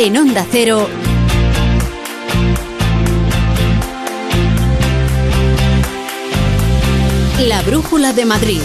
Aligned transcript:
en 0.00 0.16
Onda 0.16 0.46
Cero. 0.50 0.88
La 7.46 7.60
Brújula 7.60 8.14
de 8.14 8.24
Madrid. 8.24 8.60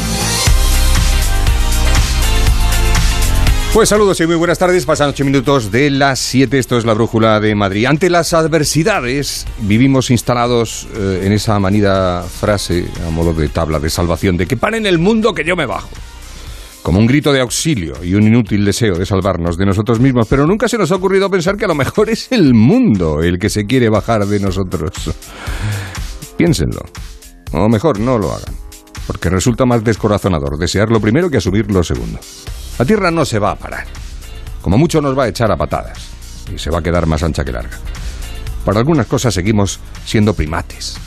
Pues 3.73 3.89
saludos 3.89 4.21
y 4.21 4.27
muy 4.27 4.37
buenas 4.37 4.57
tardes. 4.59 4.85
Pasan 4.85 5.09
ocho 5.09 5.25
minutos 5.25 5.71
de 5.71 5.89
las 5.89 6.19
7. 6.19 6.57
Esto 6.57 6.77
es 6.77 6.85
la 6.85 6.93
Brújula 6.93 7.41
de 7.41 7.53
Madrid. 7.53 7.87
Ante 7.87 8.09
las 8.09 8.33
adversidades, 8.33 9.45
vivimos 9.59 10.11
instalados 10.11 10.87
eh, 10.95 11.23
en 11.25 11.33
esa 11.33 11.59
manida 11.59 12.23
frase 12.23 12.87
a 13.05 13.09
modo 13.09 13.33
de 13.33 13.49
tabla 13.49 13.81
de 13.81 13.89
salvación 13.89 14.37
de 14.37 14.45
que 14.45 14.55
paren 14.55 14.85
el 14.85 14.99
mundo 14.99 15.33
que 15.33 15.43
yo 15.43 15.57
me 15.57 15.65
bajo 15.65 15.89
como 16.85 16.99
un 16.99 17.07
grito 17.07 17.33
de 17.33 17.41
auxilio 17.41 18.03
y 18.03 18.13
un 18.13 18.27
inútil 18.27 18.63
deseo 18.63 18.93
de 18.93 19.07
salvarnos 19.07 19.57
de 19.57 19.65
nosotros 19.65 19.99
mismos, 19.99 20.27
pero 20.29 20.45
nunca 20.45 20.67
se 20.67 20.77
nos 20.77 20.91
ha 20.91 20.97
ocurrido 20.97 21.31
pensar 21.31 21.57
que 21.57 21.65
a 21.65 21.67
lo 21.67 21.73
mejor 21.73 22.11
es 22.11 22.31
el 22.31 22.53
mundo 22.53 23.23
el 23.23 23.39
que 23.39 23.49
se 23.49 23.65
quiere 23.65 23.89
bajar 23.89 24.27
de 24.27 24.39
nosotros. 24.39 24.91
Piénsenlo, 26.37 26.81
o 27.53 27.67
mejor 27.69 27.99
no 27.99 28.19
lo 28.19 28.31
hagan, 28.31 28.53
porque 29.07 29.31
resulta 29.31 29.65
más 29.65 29.83
descorazonador 29.83 30.59
desear 30.59 30.91
lo 30.91 30.99
primero 30.99 31.27
que 31.27 31.37
asumir 31.37 31.71
lo 31.71 31.83
segundo. 31.83 32.19
La 32.77 32.85
Tierra 32.85 33.09
no 33.09 33.25
se 33.25 33.39
va 33.39 33.49
a 33.49 33.55
parar, 33.55 33.87
como 34.61 34.77
mucho 34.77 35.01
nos 35.01 35.17
va 35.17 35.23
a 35.23 35.29
echar 35.29 35.51
a 35.51 35.57
patadas, 35.57 35.97
y 36.53 36.59
se 36.59 36.69
va 36.69 36.77
a 36.77 36.83
quedar 36.83 37.07
más 37.07 37.23
ancha 37.23 37.43
que 37.43 37.51
larga. 37.51 37.79
Para 38.63 38.77
algunas 38.77 39.07
cosas 39.07 39.33
seguimos 39.33 39.79
siendo 40.05 40.35
primates, 40.35 40.99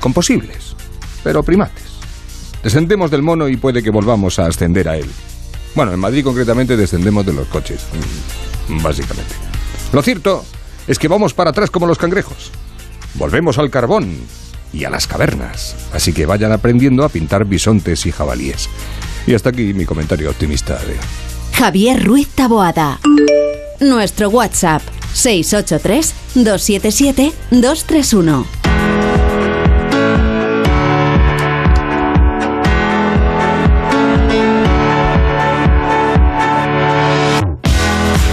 composibles, 0.00 0.76
pero 1.24 1.42
primates. 1.42 1.91
Descendemos 2.62 3.10
del 3.10 3.22
mono 3.22 3.48
y 3.48 3.56
puede 3.56 3.82
que 3.82 3.90
volvamos 3.90 4.38
a 4.38 4.46
ascender 4.46 4.88
a 4.88 4.96
él. 4.96 5.10
Bueno, 5.74 5.92
en 5.92 6.00
Madrid 6.00 6.24
concretamente 6.24 6.76
descendemos 6.76 7.24
de 7.26 7.32
los 7.32 7.48
coches, 7.48 7.86
mm, 8.68 8.82
básicamente. 8.82 9.34
Lo 9.92 10.02
cierto 10.02 10.44
es 10.86 10.98
que 10.98 11.08
vamos 11.08 11.34
para 11.34 11.50
atrás 11.50 11.70
como 11.70 11.86
los 11.86 11.98
cangrejos. 11.98 12.50
Volvemos 13.14 13.58
al 13.58 13.70
carbón 13.70 14.16
y 14.72 14.84
a 14.84 14.90
las 14.90 15.06
cavernas. 15.06 15.76
Así 15.92 16.12
que 16.12 16.26
vayan 16.26 16.52
aprendiendo 16.52 17.04
a 17.04 17.08
pintar 17.08 17.44
bisontes 17.44 18.06
y 18.06 18.12
jabalíes. 18.12 18.68
Y 19.26 19.34
hasta 19.34 19.50
aquí 19.50 19.74
mi 19.74 19.84
comentario 19.84 20.30
optimista 20.30 20.74
de... 20.74 20.96
Javier 21.56 22.04
Ruiz 22.04 22.28
Taboada. 22.28 23.00
Nuestro 23.80 24.30
WhatsApp 24.30 24.82
683 25.12 26.14
277 26.34 27.32
231. 27.50 28.71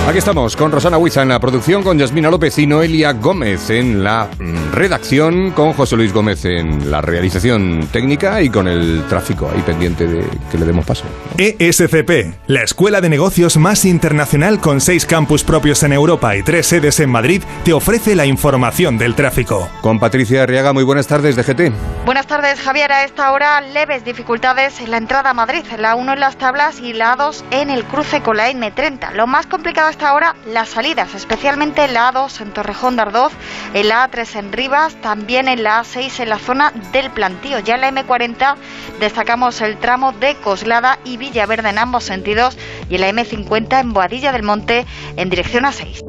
Aquí 0.09 0.17
estamos 0.17 0.55
con 0.55 0.71
Rosana 0.71 0.97
Huiza 0.97 1.21
en 1.21 1.29
la 1.29 1.39
producción, 1.39 1.83
con 1.83 1.99
Yasmina 1.99 2.31
López 2.31 2.57
y 2.57 2.65
Noelia 2.65 3.13
Gómez 3.13 3.69
en 3.69 4.03
la 4.03 4.27
mm, 4.39 4.71
redacción, 4.73 5.52
con 5.52 5.73
José 5.73 5.97
Luis 5.97 6.11
Gómez 6.11 6.45
en 6.45 6.89
la 6.89 6.99
realización 6.99 7.88
técnica 7.91 8.41
y 8.41 8.49
con 8.49 8.67
el 8.67 9.03
tráfico 9.07 9.52
ahí 9.53 9.61
pendiente 9.61 10.07
de 10.07 10.25
que 10.52 10.57
le 10.57 10.65
demos 10.65 10.83
paso. 10.83 11.05
ESCP, 11.37 12.39
la 12.47 12.63
escuela 12.63 13.02
de 13.02 13.09
negocios 13.09 13.57
más 13.57 13.85
internacional 13.85 14.59
con 14.59 14.81
seis 14.81 15.05
campus 15.05 15.43
propios 15.43 15.83
en 15.83 15.93
Europa 15.93 16.35
y 16.35 16.41
tres 16.41 16.65
sedes 16.65 16.99
en 16.99 17.11
Madrid, 17.11 17.43
te 17.63 17.73
ofrece 17.73 18.15
la 18.15 18.25
información 18.25 18.97
del 18.97 19.13
tráfico. 19.13 19.69
Con 19.81 19.99
Patricia 19.99 20.41
Arriaga, 20.41 20.73
muy 20.73 20.83
buenas 20.83 21.05
tardes 21.05 21.35
de 21.35 21.43
GT. 21.43 21.71
Buenas 22.05 22.25
tardes, 22.25 22.59
Javier. 22.59 22.91
A 22.91 23.03
esta 23.03 23.31
hora, 23.31 23.61
leves 23.61 24.03
dificultades 24.03 24.81
en 24.81 24.89
la 24.89 24.97
entrada 24.97 25.30
a 25.30 25.33
Madrid, 25.35 25.63
la 25.77 25.93
1 25.93 26.13
en 26.13 26.19
las 26.19 26.35
tablas 26.35 26.80
y 26.80 26.93
la 26.93 27.15
2 27.15 27.45
en 27.52 27.69
el 27.69 27.83
cruce 27.83 28.21
con 28.21 28.37
la 28.37 28.49
N30. 28.49 29.13
Lo 29.13 29.27
más 29.27 29.45
complicado 29.45 29.98
hasta 29.99 30.11
ahora, 30.11 30.36
las 30.45 30.70
salidas, 30.70 31.14
especialmente 31.14 31.86
la 31.89 32.14
A2 32.14 32.39
en 32.39 32.54
Torrejón 32.54 32.95
de 32.95 33.02
Ardoz, 33.02 33.33
en 33.73 33.89
la 33.89 34.10
A3 34.10 34.39
en 34.39 34.54
Rivas, 34.54 34.95
también 35.02 35.49
en 35.49 35.61
la 35.61 35.82
A6 35.82 36.21
en 36.21 36.30
la 36.30 36.39
zona 36.39 36.71
del 36.93 37.11
Plantío. 37.11 37.60
Ya 37.60 37.76
en 37.76 37.82
la 37.82 37.92
M40 37.92 38.55
destacamos 39.02 39.60
el 39.60 39.77
tramo 39.77 40.14
de 40.14 40.36
Coslada 40.36 40.99
y 41.04 41.17
Villaverde 41.17 41.67
en 41.67 41.80
ambos 41.80 42.05
sentidos 42.05 42.58
y 42.89 42.95
en 42.95 43.02
la 43.02 43.10
M50 43.10 43.82
en 43.82 43.92
Boadilla 43.92 44.32
del 44.32 44.43
Monte 44.43 44.86
en 45.17 45.30
dirección 45.30 45.65
a 45.65 45.73
6. 45.73 46.08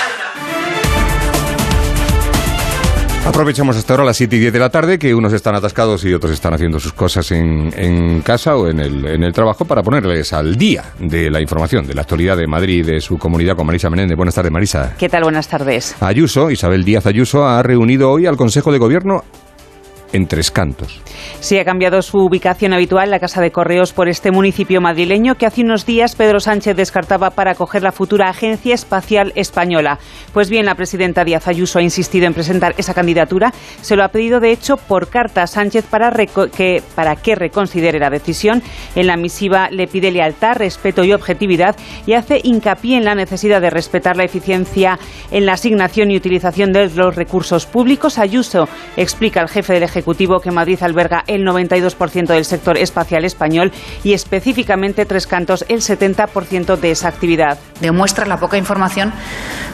Aprovechamos 3.23 3.77
hasta 3.77 3.93
ahora 3.93 4.05
las 4.05 4.17
7 4.17 4.35
y 4.35 4.39
10 4.39 4.53
de 4.53 4.59
la 4.59 4.69
tarde, 4.69 4.97
que 4.97 5.13
unos 5.13 5.31
están 5.31 5.53
atascados 5.53 6.03
y 6.05 6.13
otros 6.13 6.33
están 6.33 6.55
haciendo 6.55 6.79
sus 6.79 6.91
cosas 6.93 7.31
en, 7.31 7.71
en 7.77 8.21
casa 8.21 8.55
o 8.55 8.67
en 8.67 8.79
el, 8.79 9.05
en 9.05 9.23
el 9.23 9.31
trabajo 9.31 9.63
para 9.63 9.83
ponerles 9.83 10.33
al 10.33 10.55
día 10.55 10.85
de 10.99 11.29
la 11.29 11.39
información, 11.39 11.85
de 11.85 11.93
la 11.93 12.01
actualidad 12.01 12.35
de 12.35 12.47
Madrid 12.47 12.79
y 12.79 12.83
de 12.83 12.99
su 12.99 13.19
comunidad 13.19 13.55
con 13.55 13.67
Marisa 13.67 13.91
Menéndez. 13.91 14.17
Buenas 14.17 14.33
tardes, 14.33 14.51
Marisa. 14.51 14.95
¿Qué 14.97 15.07
tal? 15.07 15.23
Buenas 15.23 15.47
tardes. 15.47 15.95
Ayuso, 16.01 16.49
Isabel 16.49 16.83
Díaz 16.83 17.05
Ayuso, 17.05 17.45
ha 17.45 17.61
reunido 17.61 18.09
hoy 18.09 18.25
al 18.25 18.37
Consejo 18.37 18.71
de 18.71 18.79
Gobierno 18.79 19.23
en 20.13 20.27
Tres 20.27 20.51
Cantos. 20.51 20.99
Sí, 21.39 21.57
ha 21.57 21.65
cambiado 21.65 22.01
su 22.01 22.17
ubicación 22.17 22.73
habitual, 22.73 23.09
la 23.09 23.19
Casa 23.19 23.41
de 23.41 23.51
Correos, 23.51 23.93
por 23.93 24.09
este 24.09 24.31
municipio 24.31 24.81
madrileño 24.81 25.35
que 25.35 25.45
hace 25.45 25.61
unos 25.61 25.85
días 25.85 26.15
Pedro 26.15 26.39
Sánchez 26.39 26.75
descartaba 26.75 27.31
para 27.31 27.51
acoger 27.51 27.81
la 27.83 27.91
futura 27.91 28.29
Agencia 28.29 28.75
Espacial 28.75 29.31
Española. 29.35 29.99
Pues 30.33 30.49
bien, 30.49 30.65
la 30.65 30.75
presidenta 30.75 31.23
Díaz 31.23 31.47
Ayuso 31.47 31.79
ha 31.79 31.81
insistido 31.81 32.27
en 32.27 32.33
presentar 32.33 32.73
esa 32.77 32.93
candidatura. 32.93 33.53
Se 33.81 33.95
lo 33.95 34.03
ha 34.03 34.09
pedido, 34.09 34.39
de 34.39 34.51
hecho, 34.51 34.77
por 34.77 35.09
carta 35.09 35.43
a 35.43 35.47
Sánchez 35.47 35.85
para, 35.85 36.11
que, 36.11 36.83
para 36.95 37.15
que 37.15 37.35
reconsidere 37.35 37.99
la 37.99 38.09
decisión. 38.09 38.61
En 38.95 39.07
la 39.07 39.17
misiva 39.17 39.69
le 39.69 39.87
pide 39.87 40.11
lealtad, 40.11 40.57
respeto 40.57 41.03
y 41.03 41.13
objetividad 41.13 41.75
y 42.05 42.13
hace 42.13 42.41
hincapié 42.43 42.97
en 42.97 43.05
la 43.05 43.15
necesidad 43.15 43.61
de 43.61 43.69
respetar 43.69 44.17
la 44.17 44.25
eficiencia 44.25 44.99
en 45.31 45.45
la 45.45 45.53
asignación 45.53 46.11
y 46.11 46.17
utilización 46.17 46.73
de 46.73 46.89
los 46.89 47.15
recursos 47.15 47.65
públicos. 47.65 48.17
Ayuso 48.17 48.67
explica 48.97 49.41
al 49.41 49.49
jefe 49.49 49.73
del 49.73 49.83
Ejecutivo 49.83 50.00
que 50.41 50.51
Madrid 50.51 50.81
alberga 50.81 51.23
el 51.27 51.45
92% 51.45 52.27
del 52.27 52.45
sector 52.45 52.77
espacial 52.77 53.25
español 53.25 53.71
y 54.03 54.13
específicamente 54.13 55.05
Tres 55.05 55.27
Cantos 55.27 55.65
el 55.67 55.81
70% 55.81 56.77
de 56.77 56.91
esa 56.91 57.07
actividad. 57.07 57.57
Demuestra 57.79 58.25
la 58.25 58.37
poca 58.37 58.57
información 58.57 59.13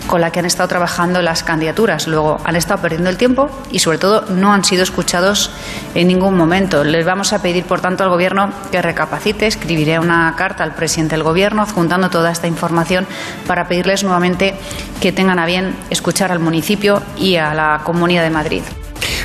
con 0.07 0.21
la 0.21 0.31
que 0.31 0.39
han 0.39 0.45
estado 0.45 0.69
trabajando 0.69 1.21
las 1.21 1.43
candidaturas. 1.43 2.07
Luego 2.07 2.39
han 2.43 2.55
estado 2.55 2.81
perdiendo 2.81 3.09
el 3.09 3.17
tiempo 3.17 3.49
y 3.71 3.79
sobre 3.79 3.97
todo 3.97 4.25
no 4.29 4.53
han 4.53 4.63
sido 4.63 4.83
escuchados 4.83 5.51
en 5.95 6.07
ningún 6.07 6.35
momento. 6.35 6.83
Les 6.83 7.05
vamos 7.05 7.33
a 7.33 7.41
pedir, 7.41 7.65
por 7.65 7.81
tanto, 7.81 8.03
al 8.03 8.09
Gobierno 8.09 8.51
que 8.71 8.81
recapacite. 8.81 9.47
Escribiré 9.47 9.99
una 9.99 10.33
carta 10.37 10.63
al 10.63 10.73
presidente 10.73 11.15
del 11.15 11.23
Gobierno 11.23 11.61
adjuntando 11.61 12.09
toda 12.09 12.31
esta 12.31 12.47
información 12.47 13.05
para 13.47 13.67
pedirles 13.67 14.03
nuevamente 14.03 14.55
que 15.01 15.11
tengan 15.11 15.39
a 15.39 15.45
bien 15.45 15.75
escuchar 15.89 16.31
al 16.31 16.39
municipio 16.39 17.01
y 17.17 17.35
a 17.35 17.53
la 17.53 17.81
Comunidad 17.83 18.23
de 18.23 18.29
Madrid. 18.29 18.63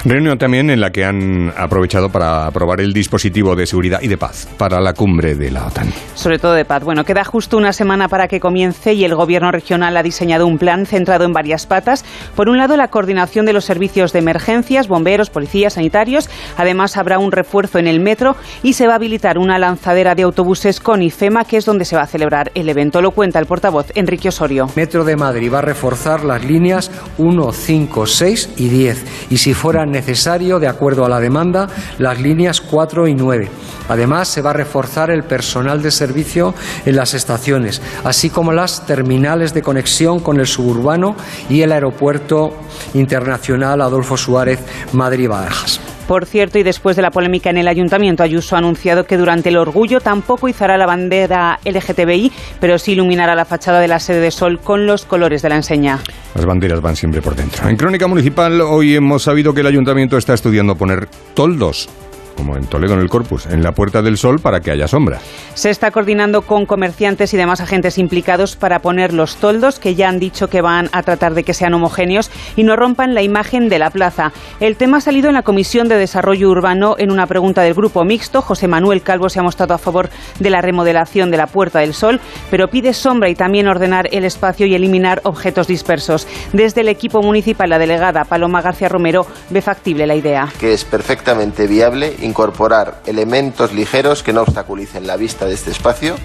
Reunión 0.05 0.37
también 0.37 0.69
en 0.69 0.81
la 0.81 0.91
que 0.91 1.05
han 1.05 1.53
aprovechado 1.57 2.11
para 2.11 2.47
aprobar 2.47 2.81
el 2.81 2.93
dispositivo 2.93 3.55
de 3.55 3.67
seguridad 3.67 4.01
y 4.03 4.09
de 4.09 4.19
paz 4.19 4.49
para 4.59 4.81
la 4.81 4.95
cumbre 4.95 5.37
de 5.37 5.53
la 5.53 5.69
OTAN. 5.69 5.93
Sobre 6.15 6.41
todo 6.41 6.55
de 6.55 6.65
paz. 6.65 6.83
Bueno, 6.83 7.05
queda 7.05 7.23
justo 7.23 7.57
una 7.57 7.73
semana 7.73 8.09
para 8.09 8.27
que 8.27 8.41
comience 8.41 8.95
y 8.95 9.05
el 9.05 9.15
Gobierno 9.15 9.53
regional 9.53 9.97
ha 9.97 10.03
diseñado 10.03 10.49
un 10.49 10.59
plan 10.59 10.87
centrado 10.87 11.25
en 11.25 11.33
varias 11.33 11.67
patas. 11.67 12.05
Por 12.35 12.49
un 12.49 12.59
lado, 12.59 12.77
la 12.77 12.89
coordinación 12.89 13.47
de 13.47 13.53
los 13.53 13.65
servicios 13.65 14.13
de 14.13 14.19
emergencias, 14.19 14.89
bomberos, 14.89 15.31
policías, 15.31 15.75
sanitarios. 15.75 16.29
Además, 16.57 16.97
habrá 16.97 17.21
un 17.21 17.31
refuerzo 17.31 17.79
en 17.79 17.87
el 17.87 18.01
metro 18.01 18.35
y 18.65 18.73
se 18.73 18.89
va 18.89 18.95
a 18.95 18.97
habilitar 18.97 19.39
una 19.39 19.61
lanzadera 19.61 20.17
de 20.17 20.23
autobuses 20.23 20.81
con 20.81 21.03
IFEMA, 21.03 21.45
que 21.45 21.59
es 21.59 21.65
donde 21.65 21.85
se 21.85 21.95
va 21.95 22.03
a 22.03 22.07
celebrar 22.09 22.51
el 22.57 22.69
evento. 22.69 23.01
Lo 23.01 23.13
cuenta 23.13 23.39
el 23.39 23.47
portavoz 23.47 23.93
Enrique 23.95 24.31
Osorio. 24.31 24.67
Metro 24.75 25.05
de 25.05 25.17
Madrid 25.17 25.53
va 25.53 25.61
a 25.61 25.63
reforzar 25.63 26.25
las 26.25 26.45
líneas 26.45 26.91
1, 27.19 27.53
5, 27.53 28.07
6 28.07 28.51
y 28.57 28.69
10. 28.69 29.29
Y 29.31 29.37
si 29.37 29.55
fueran 29.55 29.92
necesario, 29.93 30.59
de 30.59 30.67
acuerdo 30.67 31.05
a 31.05 31.09
la 31.09 31.21
demanda, 31.21 31.69
las 31.99 32.21
líneas 32.21 32.61
4 32.61 33.07
y 33.07 33.15
9. 33.15 33.49
Además, 33.89 34.29
se 34.29 34.43
va 34.43 34.51
a 34.51 34.55
reforzar 34.55 35.11
el 35.11 35.23
personal 35.23 35.83
de 35.83 35.91
servicio 35.91 36.55
en 36.85 36.97
las 36.97 37.15
estaciones, 37.15 37.81
así 38.05 38.31
como 38.31 38.53
las 38.53 38.87
terminales 38.87 39.55
de 39.55 39.63
conexión 39.63 40.21
con 40.21 40.41
el 40.41 40.47
suburbano 40.47 41.15
y 41.49 41.63
el 41.63 41.73
aeropuerto 41.73 42.55
internacional 42.95 43.81
Adolfo 43.81 44.17
Suárez 44.17 44.61
Madrid-Barajas. 44.93 45.92
Por 46.07 46.27
cierto, 46.27 46.59
y 46.59 46.63
después 46.63 46.97
de 46.97 47.03
la 47.03 47.11
polémica 47.11 47.51
en 47.51 47.59
el 47.59 47.69
ayuntamiento, 47.69 48.23
Ayuso 48.23 48.57
ha 48.57 48.59
anunciado 48.59 49.05
que 49.05 49.17
durante 49.17 49.49
el 49.49 49.57
orgullo 49.57 50.01
tampoco 50.01 50.49
izará 50.49 50.77
la 50.77 50.87
bandera 50.87 51.59
LGTBI, 51.65 52.33
pero 52.61 52.79
sí 52.79 52.93
iluminará 52.93 53.35
la 53.35 53.45
fachada 53.45 53.81
de 53.81 53.89
la 53.89 53.99
sede 53.99 54.21
de 54.21 54.31
Sol 54.31 54.61
con 54.61 54.87
los 54.87 55.05
colores 55.05 55.43
de 55.43 55.49
la 55.49 55.57
enseña. 55.57 56.01
Las 56.35 56.45
banderas 56.45 56.81
van 56.81 56.97
siempre 56.97 57.23
por 57.23 57.37
dentro. 57.37 57.69
En 57.69 57.77
Crónica 57.77 58.07
Municipal 58.07 58.61
hoy 58.61 58.97
hemos 58.97 59.23
sabido 59.23 59.55
que 59.55 59.61
el 59.61 59.67
ayuntamiento 59.67 60.17
está 60.17 60.35
estudiando 60.35 60.77
poner 60.77 61.09
toldos 61.35 61.89
como 62.37 62.57
en 62.57 62.67
Toledo 62.67 62.95
en 62.95 63.01
el 63.01 63.09
Corpus, 63.09 63.47
en 63.47 63.63
la 63.63 63.73
Puerta 63.73 64.03
del 64.03 64.17
Sol 64.17 64.41
para 64.41 64.61
que 64.61 64.71
haya 64.71 64.89
sombra. 64.89 65.19
Se 65.55 65.71
está 65.71 65.91
coordinando 65.91 66.43
con 66.43 66.67
comerciantes 66.67 67.33
y 67.35 67.37
demás 67.37 67.61
agentes 67.61 67.99
implicados 67.99 68.57
para 68.57 68.81
poner 68.81 69.13
los 69.13 69.37
toldos 69.37 69.79
que 69.79 69.95
ya 69.95 70.09
han 70.09 70.19
dicho 70.19 70.49
que 70.49 70.61
van 70.61 70.89
a 70.93 71.03
tratar 71.03 71.35
de 71.35 71.45
que 71.45 71.55
sean 71.55 71.75
homogéneos 71.75 72.31
y 72.57 72.65
no 72.65 72.77
rompan 72.77 73.15
la 73.15 73.23
imagen 73.23 73.69
de 73.69 73.79
la 73.79 73.91
plaza. 73.91 74.33
El 74.61 74.77
tema 74.77 74.99
ha 74.99 75.01
salido 75.01 75.29
en 75.29 75.35
la 75.35 75.43
Comisión 75.43 75.89
de 75.89 75.97
Desarrollo 75.97 76.49
Urbano 76.49 76.97
en 76.99 77.11
una 77.11 77.27
pregunta 77.27 77.63
del 77.63 77.75
grupo 77.75 78.05
mixto. 78.05 78.43
José 78.43 78.69
Manuel 78.69 79.03
Calvo 79.03 79.29
se 79.29 79.41
ha 79.41 79.43
mostrado 79.43 79.75
a 79.75 79.79
favor 79.79 80.11
de 80.39 80.51
la 80.51 80.61
remodelación 80.61 81.31
de 81.31 81.37
la 81.37 81.47
Puerta 81.47 81.81
del 81.81 81.95
Sol, 81.95 82.21
pero 82.51 82.69
pide 82.69 82.93
sombra 82.93 83.29
y 83.29 83.35
también 83.35 83.69
ordenar 83.69 84.09
el 84.13 84.25
espacio 84.25 84.67
y 84.67 84.75
eliminar 84.75 85.21
objetos 85.25 85.67
dispersos. 85.67 86.27
Desde 86.53 86.83
el 86.83 86.89
equipo 86.89 87.23
municipal, 87.23 87.71
la 87.71 87.79
delegada 87.79 88.25
Paloma 88.25 88.63
García 88.63 88.89
Romero 88.89 89.27
ve 89.51 89.63
factible 89.63 90.07
la 90.07 90.15
idea. 90.15 90.49
Que 90.59 90.73
es 90.73 90.85
perfectamente 90.85 91.67
viable 91.67 92.15
incorporar 92.23 93.03
elementos 93.07 93.73
ligeros 93.73 94.23
que 94.23 94.33
no 94.33 94.43
obstaculicen 94.43 95.07
la 95.07 95.17
vista 95.17 95.47
de 95.47 95.55
este 95.55 95.71
espacio, 95.71 96.17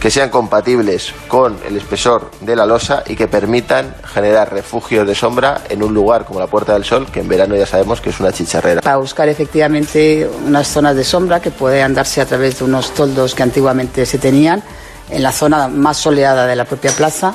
que 0.00 0.10
sean 0.10 0.30
compatibles 0.30 1.12
con 1.28 1.58
el 1.66 1.76
espesor 1.76 2.30
de 2.40 2.56
la 2.56 2.66
losa 2.66 3.02
y 3.06 3.16
que 3.16 3.28
permitan 3.28 3.94
generar 4.04 4.52
refugios 4.52 5.06
de 5.06 5.14
sombra 5.14 5.62
en 5.68 5.82
un 5.82 5.92
lugar 5.92 6.24
como 6.24 6.40
la 6.40 6.46
Puerta 6.46 6.72
del 6.72 6.84
Sol, 6.84 7.06
que 7.12 7.20
en 7.20 7.28
verano 7.28 7.56
ya 7.56 7.66
sabemos 7.66 8.00
que 8.00 8.10
es 8.10 8.20
una 8.20 8.32
chicharrera. 8.32 8.80
Para 8.80 8.96
buscar 8.96 9.28
efectivamente 9.28 10.28
unas 10.46 10.68
zonas 10.68 10.96
de 10.96 11.04
sombra 11.04 11.40
que 11.40 11.50
puedan 11.50 11.94
darse 11.94 12.20
a 12.20 12.26
través 12.26 12.58
de 12.58 12.64
unos 12.64 12.94
toldos 12.94 13.34
que 13.34 13.42
antiguamente 13.42 14.06
se 14.06 14.18
tenían 14.18 14.62
en 15.10 15.22
la 15.22 15.32
zona 15.32 15.68
más 15.68 15.96
soleada 15.96 16.46
de 16.46 16.56
la 16.56 16.64
propia 16.64 16.92
plaza, 16.92 17.34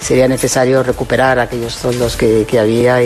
sería 0.00 0.28
necesario 0.28 0.82
recuperar 0.82 1.38
aquellos 1.38 1.76
toldos 1.76 2.16
que, 2.16 2.46
que 2.48 2.58
había. 2.58 3.00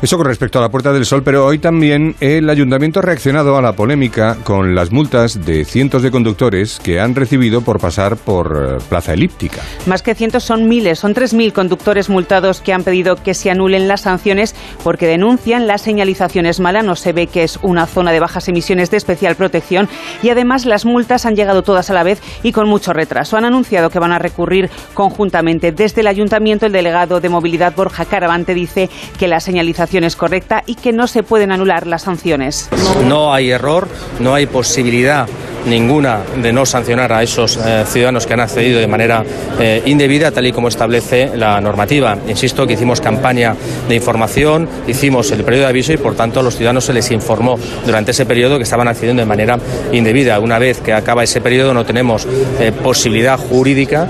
Eso 0.00 0.16
con 0.16 0.26
respecto 0.26 0.60
a 0.60 0.62
la 0.62 0.68
Puerta 0.68 0.92
del 0.92 1.04
Sol, 1.04 1.24
pero 1.24 1.44
hoy 1.44 1.58
también 1.58 2.14
el 2.20 2.48
ayuntamiento 2.48 3.00
ha 3.00 3.02
reaccionado 3.02 3.56
a 3.56 3.62
la 3.62 3.72
polémica 3.72 4.36
con 4.44 4.76
las 4.76 4.92
multas 4.92 5.44
de 5.44 5.64
cientos 5.64 6.04
de 6.04 6.12
conductores 6.12 6.78
que 6.78 7.00
han 7.00 7.16
recibido 7.16 7.62
por 7.62 7.80
pasar 7.80 8.16
por 8.16 8.78
eh, 8.78 8.84
Plaza 8.88 9.14
Elíptica. 9.14 9.60
Más 9.86 10.02
que 10.02 10.14
cientos 10.14 10.44
son 10.44 10.68
miles, 10.68 11.00
son 11.00 11.16
3.000 11.16 11.52
conductores 11.52 12.08
multados 12.10 12.60
que 12.60 12.72
han 12.72 12.84
pedido 12.84 13.16
que 13.16 13.34
se 13.34 13.50
anulen 13.50 13.88
las 13.88 14.02
sanciones 14.02 14.54
porque 14.84 15.08
denuncian 15.08 15.66
la 15.66 15.78
señalización 15.78 16.46
es 16.46 16.60
mala, 16.60 16.82
no 16.82 16.94
se 16.94 17.12
ve 17.12 17.26
que 17.26 17.42
es 17.42 17.58
una 17.62 17.86
zona 17.86 18.12
de 18.12 18.20
bajas 18.20 18.48
emisiones 18.48 18.92
de 18.92 18.98
especial 18.98 19.34
protección 19.34 19.88
y 20.22 20.28
además 20.28 20.64
las 20.64 20.84
multas 20.84 21.26
han 21.26 21.34
llegado 21.34 21.62
todas 21.62 21.90
a 21.90 21.94
la 21.94 22.04
vez 22.04 22.22
y 22.44 22.52
con 22.52 22.68
mucho 22.68 22.92
retraso. 22.92 23.36
Han 23.36 23.46
anunciado 23.46 23.90
que 23.90 23.98
van 23.98 24.12
a 24.12 24.20
recurrir 24.20 24.70
conjuntamente. 24.94 25.72
Desde 25.72 26.02
el 26.02 26.06
ayuntamiento, 26.06 26.66
el 26.66 26.72
delegado 26.72 27.20
de 27.20 27.28
movilidad 27.28 27.74
Borja 27.74 28.04
Caravante 28.04 28.54
dice 28.54 28.88
que 29.18 29.26
la 29.26 29.40
señalización 29.40 29.87
correcta 30.16 30.62
y 30.66 30.74
que 30.74 30.92
no 30.92 31.06
se 31.06 31.22
pueden 31.22 31.52
anular 31.52 31.86
las 31.86 32.02
sanciones. 32.02 32.68
No 33.06 33.32
hay 33.32 33.50
error, 33.50 33.88
no 34.20 34.34
hay 34.34 34.46
posibilidad 34.46 35.26
ninguna 35.66 36.20
de 36.40 36.52
no 36.52 36.64
sancionar 36.64 37.12
a 37.12 37.22
esos 37.22 37.56
eh, 37.56 37.84
ciudadanos 37.86 38.26
que 38.26 38.34
han 38.34 38.40
accedido 38.40 38.80
de 38.80 38.86
manera 38.86 39.22
eh, 39.58 39.82
indebida, 39.86 40.30
tal 40.30 40.46
y 40.46 40.52
como 40.52 40.68
establece 40.68 41.36
la 41.36 41.60
normativa. 41.60 42.16
Insisto 42.28 42.66
que 42.66 42.74
hicimos 42.74 43.00
campaña 43.00 43.54
de 43.88 43.94
información, 43.94 44.68
hicimos 44.86 45.30
el 45.30 45.44
periodo 45.44 45.64
de 45.64 45.70
aviso 45.70 45.92
y, 45.92 45.96
por 45.96 46.14
tanto, 46.14 46.40
a 46.40 46.42
los 46.42 46.56
ciudadanos 46.56 46.84
se 46.84 46.92
les 46.92 47.10
informó 47.10 47.58
durante 47.84 48.12
ese 48.12 48.26
periodo 48.26 48.56
que 48.56 48.64
estaban 48.64 48.88
accediendo 48.88 49.20
de 49.20 49.26
manera 49.26 49.58
indebida. 49.92 50.38
Una 50.40 50.58
vez 50.58 50.80
que 50.80 50.92
acaba 50.92 51.24
ese 51.24 51.40
periodo, 51.40 51.74
no 51.74 51.84
tenemos 51.84 52.26
eh, 52.60 52.72
posibilidad 52.72 53.38
jurídica 53.38 54.08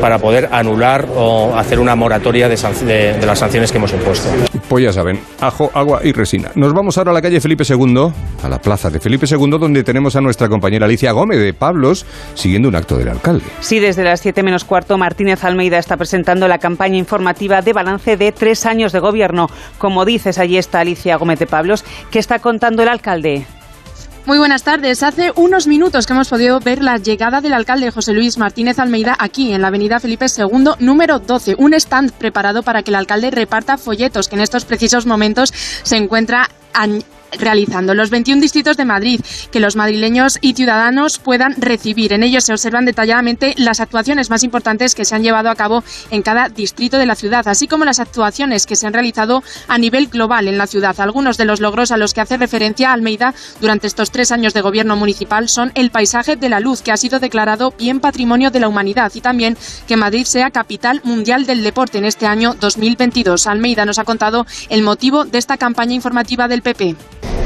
para 0.00 0.18
poder 0.18 0.48
anular 0.52 1.06
o 1.16 1.54
hacer 1.56 1.78
una 1.78 1.96
moratoria 1.96 2.48
de 2.48 3.26
las 3.26 3.38
sanciones 3.38 3.70
que 3.70 3.78
hemos 3.78 3.92
impuesto. 3.92 4.49
Pues 4.70 4.84
ya 4.84 4.92
saben, 4.92 5.18
ajo, 5.40 5.68
agua 5.74 5.98
y 6.04 6.12
resina. 6.12 6.52
Nos 6.54 6.72
vamos 6.72 6.96
ahora 6.96 7.10
a 7.10 7.14
la 7.14 7.20
calle 7.20 7.40
Felipe 7.40 7.64
II, 7.68 8.12
a 8.40 8.48
la 8.48 8.60
plaza 8.60 8.88
de 8.88 9.00
Felipe 9.00 9.26
II, 9.28 9.58
donde 9.58 9.82
tenemos 9.82 10.14
a 10.14 10.20
nuestra 10.20 10.48
compañera 10.48 10.86
Alicia 10.86 11.10
Gómez 11.10 11.40
de 11.40 11.52
Pablos 11.52 12.06
siguiendo 12.34 12.68
un 12.68 12.76
acto 12.76 12.96
del 12.96 13.08
alcalde. 13.08 13.44
Sí, 13.58 13.80
desde 13.80 14.04
las 14.04 14.20
7 14.20 14.44
menos 14.44 14.64
cuarto, 14.64 14.96
Martínez 14.96 15.42
Almeida 15.42 15.76
está 15.76 15.96
presentando 15.96 16.46
la 16.46 16.58
campaña 16.58 16.96
informativa 16.96 17.62
de 17.62 17.72
balance 17.72 18.16
de 18.16 18.30
tres 18.30 18.64
años 18.64 18.92
de 18.92 19.00
gobierno. 19.00 19.48
Como 19.78 20.04
dices, 20.04 20.38
allí 20.38 20.56
está 20.56 20.78
Alicia 20.78 21.16
Gómez 21.16 21.40
de 21.40 21.48
Pablos. 21.48 21.84
¿Qué 22.12 22.20
está 22.20 22.38
contando 22.38 22.84
el 22.84 22.90
alcalde? 22.90 23.46
Muy 24.26 24.38
buenas 24.38 24.62
tardes. 24.62 25.02
Hace 25.02 25.32
unos 25.34 25.66
minutos 25.66 26.06
que 26.06 26.12
hemos 26.12 26.28
podido 26.28 26.60
ver 26.60 26.82
la 26.82 26.98
llegada 26.98 27.40
del 27.40 27.54
alcalde 27.54 27.90
José 27.90 28.12
Luis 28.12 28.36
Martínez 28.36 28.78
Almeida 28.78 29.16
aquí 29.18 29.52
en 29.52 29.62
la 29.62 29.68
avenida 29.68 29.98
Felipe 29.98 30.26
II, 30.26 30.72
número 30.78 31.18
12. 31.18 31.56
Un 31.58 31.72
stand 31.74 32.12
preparado 32.12 32.62
para 32.62 32.82
que 32.82 32.90
el 32.90 32.96
alcalde 32.96 33.30
reparta 33.30 33.78
folletos 33.78 34.28
que 34.28 34.36
en 34.36 34.42
estos 34.42 34.66
precisos 34.66 35.06
momentos 35.06 35.52
se 35.82 35.96
encuentra 35.96 36.50
realizando 37.38 37.94
los 37.94 38.10
21 38.10 38.40
distritos 38.40 38.76
de 38.76 38.84
Madrid 38.84 39.20
que 39.50 39.60
los 39.60 39.76
madrileños 39.76 40.38
y 40.40 40.54
ciudadanos 40.54 41.18
puedan 41.18 41.54
recibir. 41.58 42.12
En 42.12 42.22
ellos 42.22 42.44
se 42.44 42.52
observan 42.52 42.84
detalladamente 42.84 43.54
las 43.56 43.80
actuaciones 43.80 44.30
más 44.30 44.42
importantes 44.42 44.94
que 44.94 45.04
se 45.04 45.14
han 45.14 45.22
llevado 45.22 45.50
a 45.50 45.54
cabo 45.54 45.82
en 46.10 46.22
cada 46.22 46.48
distrito 46.48 46.98
de 46.98 47.06
la 47.06 47.14
ciudad, 47.14 47.46
así 47.48 47.66
como 47.68 47.84
las 47.84 48.00
actuaciones 48.00 48.66
que 48.66 48.76
se 48.76 48.86
han 48.86 48.92
realizado 48.92 49.42
a 49.68 49.78
nivel 49.78 50.08
global 50.08 50.48
en 50.48 50.58
la 50.58 50.66
ciudad. 50.66 50.98
Algunos 51.00 51.36
de 51.36 51.44
los 51.44 51.60
logros 51.60 51.92
a 51.92 51.96
los 51.96 52.14
que 52.14 52.20
hace 52.20 52.36
referencia 52.36 52.92
Almeida 52.92 53.34
durante 53.60 53.86
estos 53.86 54.10
tres 54.10 54.32
años 54.32 54.54
de 54.54 54.60
gobierno 54.60 54.96
municipal 54.96 55.48
son 55.48 55.72
el 55.74 55.90
paisaje 55.90 56.36
de 56.36 56.48
la 56.48 56.60
luz, 56.60 56.82
que 56.82 56.92
ha 56.92 56.96
sido 56.96 57.20
declarado 57.20 57.72
bien 57.78 58.00
patrimonio 58.00 58.50
de 58.50 58.60
la 58.60 58.68
humanidad, 58.68 59.12
y 59.14 59.20
también 59.20 59.56
que 59.86 59.96
Madrid 59.96 60.24
sea 60.24 60.50
capital 60.50 61.00
mundial 61.04 61.46
del 61.46 61.62
deporte 61.62 61.98
en 61.98 62.04
este 62.04 62.26
año 62.26 62.54
2022. 62.54 63.46
Almeida 63.46 63.84
nos 63.84 63.98
ha 63.98 64.04
contado 64.04 64.46
el 64.68 64.82
motivo 64.82 65.24
de 65.24 65.38
esta 65.38 65.56
campaña 65.56 65.94
informativa 65.94 66.48
del 66.48 66.62
PP. 66.62 66.96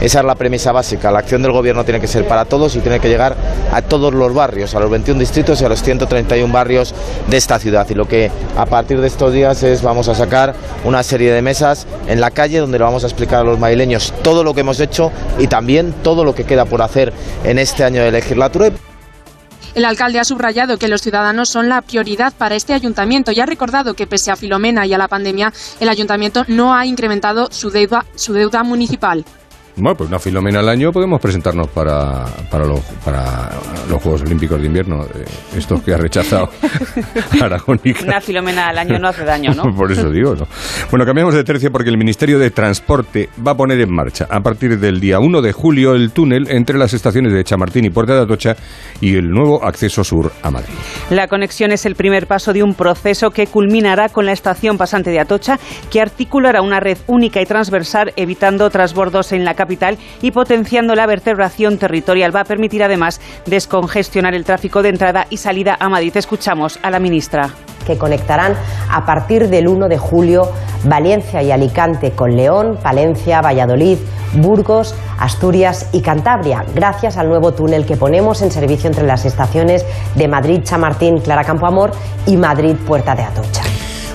Esa 0.00 0.20
es 0.20 0.24
la 0.24 0.34
premisa 0.34 0.72
básica. 0.72 1.10
La 1.10 1.20
acción 1.20 1.42
del 1.42 1.52
gobierno 1.52 1.84
tiene 1.84 2.00
que 2.00 2.06
ser 2.06 2.26
para 2.26 2.44
todos 2.44 2.76
y 2.76 2.80
tiene 2.80 3.00
que 3.00 3.08
llegar 3.08 3.36
a 3.72 3.82
todos 3.82 4.12
los 4.12 4.34
barrios, 4.34 4.74
a 4.74 4.80
los 4.80 4.90
21 4.90 5.18
distritos 5.18 5.60
y 5.60 5.64
a 5.64 5.68
los 5.68 5.82
131 5.82 6.52
barrios 6.52 6.94
de 7.28 7.36
esta 7.36 7.58
ciudad. 7.58 7.86
Y 7.88 7.94
lo 7.94 8.06
que 8.06 8.30
a 8.56 8.66
partir 8.66 9.00
de 9.00 9.06
estos 9.06 9.32
días 9.32 9.62
es 9.62 9.82
vamos 9.82 10.08
a 10.08 10.14
sacar 10.14 10.54
una 10.84 11.02
serie 11.02 11.32
de 11.32 11.42
mesas 11.42 11.86
en 12.06 12.20
la 12.20 12.30
calle 12.30 12.58
donde 12.58 12.78
le 12.78 12.84
vamos 12.84 13.04
a 13.04 13.06
explicar 13.06 13.40
a 13.40 13.44
los 13.44 13.58
madrileños 13.58 14.12
todo 14.22 14.44
lo 14.44 14.54
que 14.54 14.60
hemos 14.60 14.80
hecho 14.80 15.10
y 15.38 15.46
también 15.46 15.94
todo 16.02 16.24
lo 16.24 16.34
que 16.34 16.44
queda 16.44 16.64
por 16.64 16.82
hacer 16.82 17.12
en 17.44 17.58
este 17.58 17.84
año 17.84 18.02
de 18.02 18.10
legislatura. 18.10 18.70
El 19.74 19.84
alcalde 19.84 20.20
ha 20.20 20.24
subrayado 20.24 20.78
que 20.78 20.86
los 20.86 21.02
ciudadanos 21.02 21.48
son 21.48 21.68
la 21.68 21.82
prioridad 21.82 22.32
para 22.32 22.54
este 22.54 22.74
ayuntamiento 22.74 23.32
y 23.32 23.40
ha 23.40 23.46
recordado 23.46 23.94
que 23.94 24.06
pese 24.06 24.30
a 24.30 24.36
Filomena 24.36 24.86
y 24.86 24.94
a 24.94 24.98
la 24.98 25.08
pandemia, 25.08 25.52
el 25.80 25.88
ayuntamiento 25.88 26.44
no 26.46 26.74
ha 26.74 26.86
incrementado 26.86 27.48
su 27.50 27.70
deuda 27.70 28.62
municipal. 28.62 29.24
Bueno, 29.76 29.96
pues 29.96 30.08
una 30.08 30.20
filomena 30.20 30.60
al 30.60 30.68
año 30.68 30.92
podemos 30.92 31.20
presentarnos 31.20 31.68
para, 31.68 32.24
para, 32.48 32.64
los, 32.64 32.80
para 33.04 33.50
los 33.90 34.00
Juegos 34.00 34.22
Olímpicos 34.22 34.60
de 34.60 34.66
Invierno, 34.66 35.04
eh, 35.04 35.24
estos 35.56 35.82
que 35.82 35.92
ha 35.92 35.96
rechazado 35.96 36.48
Aragónica. 37.42 38.04
Una 38.04 38.20
filomena 38.20 38.68
al 38.68 38.78
año 38.78 38.98
no 39.00 39.08
hace 39.08 39.24
daño, 39.24 39.52
¿no? 39.52 39.64
Por 39.76 39.90
eso 39.90 40.10
digo, 40.10 40.36
¿no? 40.36 40.46
Bueno, 40.90 41.04
cambiamos 41.04 41.34
de 41.34 41.42
tercio 41.42 41.72
porque 41.72 41.90
el 41.90 41.98
Ministerio 41.98 42.38
de 42.38 42.52
Transporte 42.52 43.30
va 43.44 43.52
a 43.52 43.56
poner 43.56 43.80
en 43.80 43.92
marcha 43.92 44.28
a 44.30 44.40
partir 44.40 44.78
del 44.78 45.00
día 45.00 45.18
1 45.18 45.42
de 45.42 45.52
julio 45.52 45.94
el 45.94 46.12
túnel 46.12 46.46
entre 46.50 46.78
las 46.78 46.94
estaciones 46.94 47.32
de 47.32 47.42
Chamartín 47.42 47.84
y 47.84 47.90
Puerta 47.90 48.14
de 48.14 48.22
Atocha 48.22 48.54
y 49.00 49.16
el 49.16 49.28
nuevo 49.28 49.64
acceso 49.64 50.04
sur 50.04 50.30
a 50.42 50.52
Madrid. 50.52 50.74
La 51.10 51.26
conexión 51.26 51.72
es 51.72 51.84
el 51.84 51.96
primer 51.96 52.28
paso 52.28 52.52
de 52.52 52.62
un 52.62 52.74
proceso 52.74 53.32
que 53.32 53.48
culminará 53.48 54.08
con 54.08 54.24
la 54.24 54.32
estación 54.32 54.78
pasante 54.78 55.10
de 55.10 55.18
Atocha, 55.18 55.58
que 55.90 56.00
articulará 56.00 56.62
una 56.62 56.78
red 56.78 56.98
única 57.08 57.42
y 57.42 57.46
transversal, 57.46 58.12
evitando 58.14 58.70
trasbordos 58.70 59.32
en 59.32 59.44
la 59.44 59.54
capital 59.64 59.96
y 60.20 60.30
potenciando 60.30 60.94
la 60.94 61.06
vertebración 61.06 61.78
territorial. 61.78 62.34
Va 62.36 62.40
a 62.40 62.44
permitir 62.44 62.82
además 62.82 63.20
descongestionar 63.46 64.34
el 64.34 64.44
tráfico 64.44 64.82
de 64.82 64.90
entrada 64.90 65.26
y 65.30 65.38
salida 65.38 65.76
a 65.80 65.88
Madrid. 65.88 66.14
Escuchamos 66.16 66.78
a 66.82 66.90
la 66.90 67.00
ministra 67.00 67.48
que 67.86 67.96
conectarán 67.96 68.54
a 68.90 69.04
partir 69.06 69.48
del 69.48 69.68
1 69.68 69.88
de 69.88 69.98
julio 69.98 70.50
Valencia 70.84 71.42
y 71.42 71.50
Alicante 71.50 72.12
con 72.12 72.36
León, 72.36 72.78
Palencia, 72.82 73.40
Valladolid, 73.40 73.98
Burgos, 74.34 74.94
Asturias 75.18 75.88
y 75.92 76.02
Cantabria, 76.02 76.64
gracias 76.74 77.16
al 77.16 77.28
nuevo 77.28 77.52
túnel 77.52 77.86
que 77.86 77.96
ponemos 77.96 78.42
en 78.42 78.50
servicio 78.50 78.88
entre 78.88 79.06
las 79.06 79.24
estaciones 79.24 79.86
de 80.14 80.28
Madrid, 80.28 80.60
Chamartín, 80.62 81.18
Clara 81.18 81.44
Campoamor 81.44 81.92
y 82.26 82.36
Madrid, 82.36 82.74
Puerta 82.86 83.14
de 83.14 83.22
Atocha. 83.22 83.62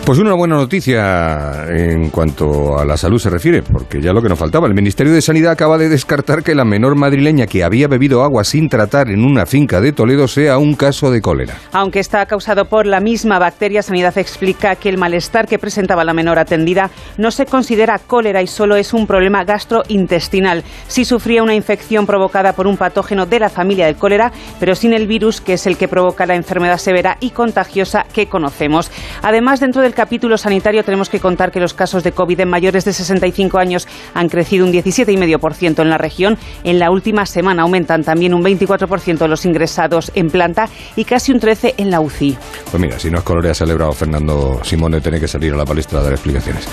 Pues 0.09 0.17
una 0.17 0.33
buena 0.33 0.55
noticia 0.55 1.67
en 1.67 2.09
cuanto 2.09 2.79
a 2.79 2.83
la 2.83 2.97
salud 2.97 3.19
se 3.19 3.29
refiere, 3.29 3.61
porque 3.61 4.01
ya 4.01 4.11
lo 4.11 4.23
que 4.23 4.27
nos 4.27 4.39
faltaba. 4.39 4.65
El 4.65 4.73
Ministerio 4.73 5.13
de 5.13 5.21
Sanidad 5.21 5.51
acaba 5.51 5.77
de 5.77 5.87
descartar 5.87 6.41
que 6.41 6.55
la 6.55 6.65
menor 6.65 6.95
madrileña 6.95 7.45
que 7.45 7.63
había 7.63 7.87
bebido 7.87 8.23
agua 8.23 8.43
sin 8.43 8.69
tratar 8.69 9.11
en 9.11 9.23
una 9.23 9.45
finca 9.45 9.79
de 9.81 9.91
Toledo 9.91 10.27
sea 10.27 10.57
un 10.57 10.73
caso 10.73 11.11
de 11.11 11.21
cólera. 11.21 11.57
Aunque 11.73 11.99
está 11.99 12.25
causado 12.25 12.65
por 12.65 12.87
la 12.87 13.01
misma 13.01 13.37
bacteria, 13.37 13.83
Sanidad 13.83 14.17
explica 14.17 14.77
que 14.77 14.89
el 14.89 14.97
malestar 14.97 15.47
que 15.47 15.59
presentaba 15.59 16.03
la 16.03 16.15
menor 16.15 16.39
atendida 16.39 16.89
no 17.19 17.29
se 17.29 17.45
considera 17.45 17.99
cólera 17.99 18.41
y 18.41 18.47
solo 18.47 18.77
es 18.77 18.95
un 18.95 19.05
problema 19.05 19.43
gastrointestinal. 19.43 20.63
Sí 20.87 21.05
sufría 21.05 21.43
una 21.43 21.53
infección 21.53 22.07
provocada 22.07 22.53
por 22.53 22.65
un 22.65 22.77
patógeno 22.77 23.27
de 23.27 23.41
la 23.41 23.49
familia 23.49 23.85
del 23.85 23.97
cólera, 23.97 24.31
pero 24.59 24.73
sin 24.73 24.93
el 24.93 25.05
virus 25.05 25.39
que 25.39 25.53
es 25.53 25.67
el 25.67 25.77
que 25.77 25.87
provoca 25.87 26.25
la 26.25 26.33
enfermedad 26.33 26.79
severa 26.79 27.17
y 27.19 27.29
contagiosa 27.29 28.07
que 28.11 28.25
conocemos. 28.25 28.89
Además, 29.21 29.59
dentro 29.59 29.83
del 29.83 29.99
capítulo 30.00 30.38
sanitario 30.38 30.82
tenemos 30.86 31.10
que 31.10 31.20
contar 31.20 31.51
que 31.51 31.60
los 31.60 31.74
casos 31.74 32.06
de 32.06 32.13
COVID 32.13 32.39
en 32.39 32.48
mayores 32.48 32.86
de 32.86 32.94
65 32.94 33.58
años 33.58 33.86
han 34.13 34.29
crecido 34.29 34.65
un 34.65 34.72
17,5% 34.72 35.82
en 35.82 35.89
la 35.89 35.98
región. 35.98 36.38
En 36.63 36.79
la 36.79 36.89
última 36.89 37.25
semana 37.25 37.63
aumentan 37.63 38.06
también 38.06 38.34
un 38.34 38.41
24% 38.41 39.27
los 39.27 39.44
ingresados 39.44 40.10
en 40.15 40.29
planta 40.29 40.70
y 40.96 41.03
casi 41.03 41.34
un 41.34 41.41
13% 41.41 41.74
en 41.75 41.91
la 41.91 42.00
UCI. 42.00 42.38
Pues 42.72 42.82
mira, 42.82 42.98
si 42.98 43.12
no 43.12 43.18
es 43.18 43.25
colorea 43.25 43.53
celebrado 43.53 43.91
Fernando 43.91 44.62
Simone, 44.63 45.01
tiene 45.01 45.20
que 45.20 45.27
salir 45.27 45.51
a 45.51 45.58
la 45.58 45.65
palestra 45.65 46.00
a 46.00 46.03
dar 46.03 46.13
explicaciones. 46.13 46.65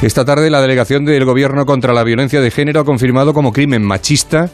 Esta 0.00 0.24
tarde 0.24 0.48
la 0.48 0.60
delegación 0.60 1.04
del 1.04 1.24
Gobierno 1.24 1.66
contra 1.66 1.92
la 1.92 2.04
violencia 2.04 2.40
de 2.40 2.52
género 2.52 2.82
ha 2.82 2.84
confirmado 2.84 3.34
como 3.34 3.52
crimen 3.52 3.82
machista 3.82 4.50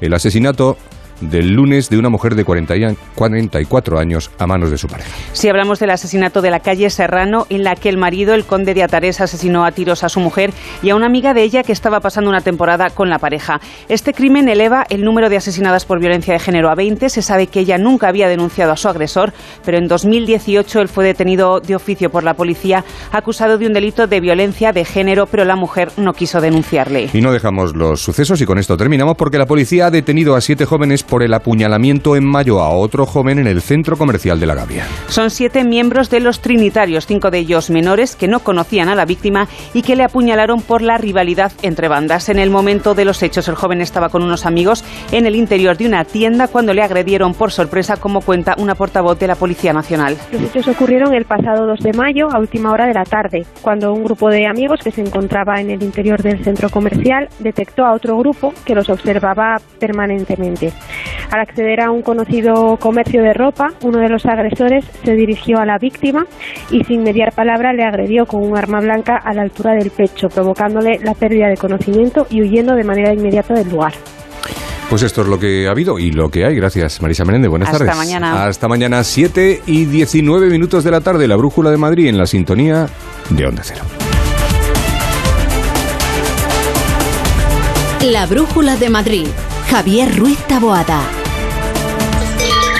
el 0.00 0.14
asesinato 0.14 0.76
del 1.20 1.52
lunes 1.52 1.88
de 1.90 1.98
una 1.98 2.08
mujer 2.08 2.34
de 2.34 2.44
40 2.44 2.76
y 2.76 2.96
44 3.14 3.98
años 3.98 4.30
a 4.38 4.46
manos 4.46 4.70
de 4.70 4.78
su 4.78 4.88
pareja. 4.88 5.08
Si 5.32 5.48
hablamos 5.48 5.78
del 5.78 5.90
asesinato 5.90 6.42
de 6.42 6.50
la 6.50 6.60
calle 6.60 6.90
Serrano, 6.90 7.46
en 7.50 7.64
la 7.64 7.74
que 7.76 7.88
el 7.88 7.98
marido, 7.98 8.34
el 8.34 8.44
conde 8.44 8.74
de 8.74 8.82
Atares, 8.82 9.20
asesinó 9.20 9.64
a 9.64 9.72
tiros 9.72 10.04
a 10.04 10.08
su 10.08 10.20
mujer 10.20 10.52
y 10.82 10.90
a 10.90 10.96
una 10.96 11.06
amiga 11.06 11.34
de 11.34 11.42
ella 11.42 11.62
que 11.62 11.72
estaba 11.72 12.00
pasando 12.00 12.30
una 12.30 12.40
temporada 12.40 12.90
con 12.90 13.08
la 13.08 13.18
pareja. 13.18 13.60
Este 13.88 14.12
crimen 14.12 14.48
eleva 14.48 14.84
el 14.88 15.02
número 15.02 15.28
de 15.28 15.36
asesinadas 15.36 15.84
por 15.84 16.00
violencia 16.00 16.34
de 16.34 16.40
género 16.40 16.70
a 16.70 16.74
20. 16.74 17.08
Se 17.08 17.22
sabe 17.22 17.46
que 17.46 17.60
ella 17.60 17.78
nunca 17.78 18.08
había 18.08 18.28
denunciado 18.28 18.72
a 18.72 18.76
su 18.76 18.88
agresor, 18.88 19.32
pero 19.64 19.78
en 19.78 19.88
2018 19.88 20.80
él 20.80 20.88
fue 20.88 21.04
detenido 21.04 21.60
de 21.60 21.76
oficio 21.76 22.10
por 22.10 22.24
la 22.24 22.34
policía, 22.34 22.84
acusado 23.12 23.58
de 23.58 23.66
un 23.66 23.72
delito 23.72 24.06
de 24.06 24.20
violencia 24.20 24.72
de 24.72 24.84
género, 24.84 25.26
pero 25.26 25.44
la 25.44 25.56
mujer 25.56 25.90
no 25.96 26.12
quiso 26.12 26.40
denunciarle. 26.40 27.10
Y 27.12 27.20
no 27.20 27.32
dejamos 27.32 27.76
los 27.76 28.00
sucesos 28.00 28.40
y 28.40 28.46
con 28.46 28.58
esto 28.58 28.76
terminamos 28.76 29.16
porque 29.16 29.38
la 29.38 29.46
policía 29.46 29.86
ha 29.86 29.90
detenido 29.90 30.34
a 30.34 30.40
siete 30.40 30.64
jóvenes 30.64 31.03
por 31.08 31.22
el 31.22 31.34
apuñalamiento 31.34 32.16
en 32.16 32.24
mayo 32.24 32.60
a 32.60 32.70
otro 32.70 33.06
joven 33.06 33.38
en 33.38 33.46
el 33.46 33.62
centro 33.62 33.96
comercial 33.96 34.40
de 34.40 34.46
La 34.46 34.54
Gavia. 34.54 34.86
Son 35.08 35.30
siete 35.30 35.64
miembros 35.64 36.10
de 36.10 36.20
los 36.20 36.40
Trinitarios, 36.40 37.06
cinco 37.06 37.30
de 37.30 37.38
ellos 37.38 37.70
menores 37.70 38.16
que 38.16 38.28
no 38.28 38.40
conocían 38.40 38.88
a 38.88 38.94
la 38.94 39.04
víctima 39.04 39.48
y 39.72 39.82
que 39.82 39.96
le 39.96 40.04
apuñalaron 40.04 40.60
por 40.60 40.82
la 40.82 40.98
rivalidad 40.98 41.52
entre 41.62 41.88
bandas. 41.88 42.28
En 42.28 42.38
el 42.38 42.50
momento 42.50 42.94
de 42.94 43.04
los 43.04 43.22
hechos, 43.22 43.48
el 43.48 43.54
joven 43.54 43.80
estaba 43.80 44.08
con 44.08 44.22
unos 44.22 44.46
amigos 44.46 44.84
en 45.12 45.26
el 45.26 45.36
interior 45.36 45.76
de 45.76 45.86
una 45.86 46.04
tienda 46.04 46.48
cuando 46.48 46.72
le 46.72 46.82
agredieron 46.82 47.34
por 47.34 47.52
sorpresa, 47.52 47.96
como 47.96 48.20
cuenta 48.20 48.54
una 48.58 48.74
portavoz 48.74 49.18
de 49.18 49.26
la 49.26 49.34
Policía 49.34 49.72
Nacional. 49.72 50.16
Los 50.32 50.42
hechos 50.42 50.68
ocurrieron 50.68 51.14
el 51.14 51.24
pasado 51.24 51.66
2 51.66 51.80
de 51.80 51.92
mayo 51.92 52.28
a 52.32 52.38
última 52.38 52.70
hora 52.70 52.86
de 52.86 52.94
la 52.94 53.04
tarde, 53.04 53.46
cuando 53.62 53.92
un 53.92 54.04
grupo 54.04 54.28
de 54.30 54.46
amigos 54.46 54.80
que 54.82 54.90
se 54.90 55.00
encontraba 55.00 55.60
en 55.60 55.70
el 55.70 55.82
interior 55.82 56.22
del 56.22 56.42
centro 56.42 56.70
comercial 56.70 57.28
detectó 57.38 57.84
a 57.84 57.94
otro 57.94 58.16
grupo 58.18 58.52
que 58.64 58.74
los 58.74 58.88
observaba 58.88 59.56
permanentemente. 59.78 60.72
Al 61.30 61.40
acceder 61.40 61.80
a 61.80 61.90
un 61.90 62.02
conocido 62.02 62.76
comercio 62.78 63.22
de 63.22 63.32
ropa, 63.32 63.72
uno 63.82 63.98
de 63.98 64.08
los 64.08 64.24
agresores 64.26 64.84
se 65.04 65.14
dirigió 65.14 65.58
a 65.58 65.66
la 65.66 65.78
víctima 65.78 66.26
y 66.70 66.84
sin 66.84 67.02
mediar 67.02 67.32
palabra 67.32 67.72
le 67.72 67.84
agredió 67.84 68.26
con 68.26 68.42
un 68.42 68.56
arma 68.56 68.80
blanca 68.80 69.16
a 69.16 69.32
la 69.34 69.42
altura 69.42 69.72
del 69.74 69.90
pecho, 69.90 70.28
provocándole 70.28 70.98
la 71.02 71.14
pérdida 71.14 71.48
de 71.48 71.56
conocimiento 71.56 72.26
y 72.30 72.42
huyendo 72.42 72.74
de 72.74 72.84
manera 72.84 73.12
inmediata 73.12 73.54
del 73.54 73.68
lugar. 73.70 73.94
Pues 74.90 75.02
esto 75.02 75.22
es 75.22 75.28
lo 75.28 75.38
que 75.38 75.66
ha 75.66 75.70
habido 75.70 75.98
y 75.98 76.12
lo 76.12 76.28
que 76.28 76.44
hay. 76.44 76.54
Gracias, 76.54 77.00
Marisa 77.00 77.24
Menéndez. 77.24 77.50
Buenas 77.50 77.68
Hasta 77.70 77.78
tardes. 77.86 77.96
mañana. 77.96 78.44
Hasta 78.44 78.68
mañana, 78.68 79.02
7 79.02 79.62
y 79.66 79.86
19 79.86 80.48
minutos 80.50 80.84
de 80.84 80.90
la 80.90 81.00
tarde. 81.00 81.26
La 81.26 81.36
Brújula 81.36 81.70
de 81.70 81.78
Madrid 81.78 82.06
en 82.06 82.18
la 82.18 82.26
sintonía 82.26 82.86
de 83.30 83.46
Onda 83.46 83.62
Cero. 83.64 83.82
La 88.02 88.26
Brújula 88.26 88.76
de 88.76 88.90
Madrid. 88.90 89.26
Javier 89.74 90.16
Ruiz 90.16 90.38
Taboada. 90.46 91.02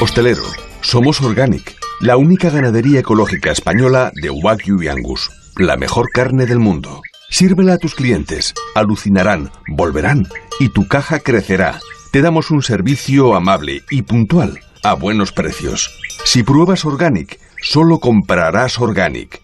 Hostelero, 0.00 0.44
somos 0.80 1.20
Organic, 1.22 1.74
la 1.98 2.16
única 2.16 2.50
ganadería 2.50 3.00
ecológica 3.00 3.50
española 3.50 4.12
de 4.14 4.30
Wagyu 4.30 4.80
y 4.80 4.86
Angus, 4.86 5.28
la 5.56 5.76
mejor 5.76 6.10
carne 6.10 6.46
del 6.46 6.60
mundo. 6.60 7.02
Sírvela 7.28 7.72
a 7.72 7.78
tus 7.78 7.96
clientes, 7.96 8.54
alucinarán, 8.76 9.50
volverán 9.66 10.28
y 10.60 10.68
tu 10.68 10.86
caja 10.86 11.18
crecerá. 11.18 11.80
Te 12.12 12.22
damos 12.22 12.52
un 12.52 12.62
servicio 12.62 13.34
amable 13.34 13.82
y 13.90 14.02
puntual, 14.02 14.60
a 14.84 14.94
buenos 14.94 15.32
precios. 15.32 15.98
Si 16.24 16.44
pruebas 16.44 16.84
Organic, 16.84 17.40
solo 17.60 17.98
comprarás 17.98 18.78
Organic. 18.78 19.43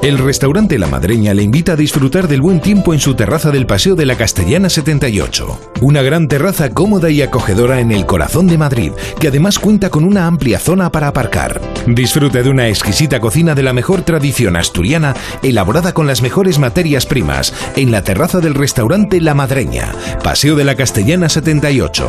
El 0.00 0.16
restaurante 0.18 0.78
La 0.78 0.86
Madreña 0.86 1.34
le 1.34 1.42
invita 1.42 1.72
a 1.72 1.76
disfrutar 1.76 2.28
del 2.28 2.40
buen 2.40 2.60
tiempo 2.60 2.94
en 2.94 3.00
su 3.00 3.14
terraza 3.14 3.50
del 3.50 3.66
Paseo 3.66 3.96
de 3.96 4.06
la 4.06 4.16
Castellana 4.16 4.70
78. 4.70 5.72
Una 5.80 6.02
gran 6.02 6.28
terraza 6.28 6.70
cómoda 6.70 7.10
y 7.10 7.20
acogedora 7.20 7.80
en 7.80 7.90
el 7.90 8.06
corazón 8.06 8.46
de 8.46 8.58
Madrid, 8.58 8.92
que 9.18 9.26
además 9.26 9.58
cuenta 9.58 9.90
con 9.90 10.04
una 10.04 10.26
amplia 10.26 10.60
zona 10.60 10.92
para 10.92 11.08
aparcar. 11.08 11.60
Disfrute 11.88 12.44
de 12.44 12.48
una 12.48 12.68
exquisita 12.68 13.18
cocina 13.18 13.56
de 13.56 13.64
la 13.64 13.72
mejor 13.72 14.02
tradición 14.02 14.54
asturiana, 14.54 15.14
elaborada 15.42 15.92
con 15.92 16.06
las 16.06 16.22
mejores 16.22 16.60
materias 16.60 17.04
primas, 17.04 17.52
en 17.74 17.90
la 17.90 18.04
terraza 18.04 18.38
del 18.38 18.54
restaurante 18.54 19.20
La 19.20 19.34
Madreña, 19.34 19.92
Paseo 20.22 20.54
de 20.54 20.64
la 20.64 20.76
Castellana 20.76 21.28
78. 21.28 22.08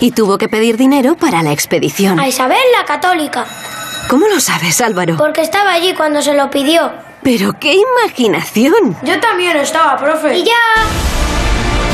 Y 0.00 0.12
tuvo 0.12 0.38
que 0.38 0.48
pedir 0.48 0.78
dinero 0.78 1.16
para 1.16 1.42
la 1.42 1.52
expedición. 1.52 2.18
A 2.18 2.28
Isabel 2.28 2.56
la 2.78 2.86
católica. 2.86 3.46
¿Cómo 4.08 4.28
lo 4.28 4.38
sabes, 4.40 4.80
Álvaro? 4.80 5.16
Porque 5.16 5.40
estaba 5.40 5.72
allí 5.72 5.92
cuando 5.94 6.22
se 6.22 6.34
lo 6.34 6.48
pidió. 6.50 6.92
Pero 7.22 7.58
qué 7.58 7.74
imaginación. 7.74 8.96
Yo 9.02 9.18
también 9.18 9.56
estaba, 9.56 9.96
profe. 9.96 10.38
Y 10.38 10.44
ya. 10.44 10.52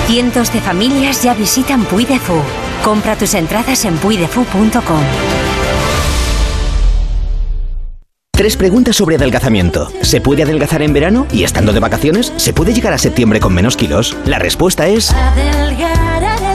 Cientos 0.07 0.53
de 0.53 0.61
familias 0.61 1.23
ya 1.23 1.33
visitan 1.33 1.85
Puy 1.85 2.05
de 2.05 2.19
Fou. 2.19 2.43
Compra 2.85 3.17
tus 3.17 3.33
entradas 3.35 3.85
en 3.87 3.97
puidefu.com. 3.97 5.03
Tres 8.31 8.57
preguntas 8.57 8.97
sobre 8.97 9.17
adelgazamiento. 9.17 9.91
¿Se 10.03 10.21
puede 10.21 10.43
adelgazar 10.43 10.83
en 10.83 10.93
verano? 10.93 11.27
¿Y 11.33 11.45
estando 11.45 11.73
de 11.73 11.81
vacaciones? 11.81 12.33
¿Se 12.37 12.53
puede 12.53 12.75
llegar 12.75 12.93
a 12.93 12.99
septiembre 12.99 13.41
con 13.41 13.55
menos 13.55 13.77
kilos? 13.77 14.17
La 14.27 14.39
respuesta 14.39 14.87
es... 14.87 15.15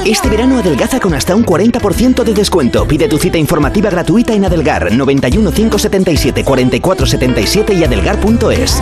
Este 0.06 0.30
verano 0.30 0.60
adelgaza 0.60 1.00
con 1.00 1.14
hasta 1.14 1.36
un 1.36 1.46
40% 1.46 2.24
de 2.24 2.34
descuento. 2.34 2.88
Pide 2.88 3.08
tu 3.08 3.18
cita 3.18 3.38
informativa 3.38 3.90
gratuita 3.90 4.34
en 4.34 4.46
Adelgar 4.46 4.92
91 4.92 5.52
577 5.52 6.44
44 6.44 7.06
77 7.06 7.74
y 7.74 7.84
adelgar.es. 7.84 8.82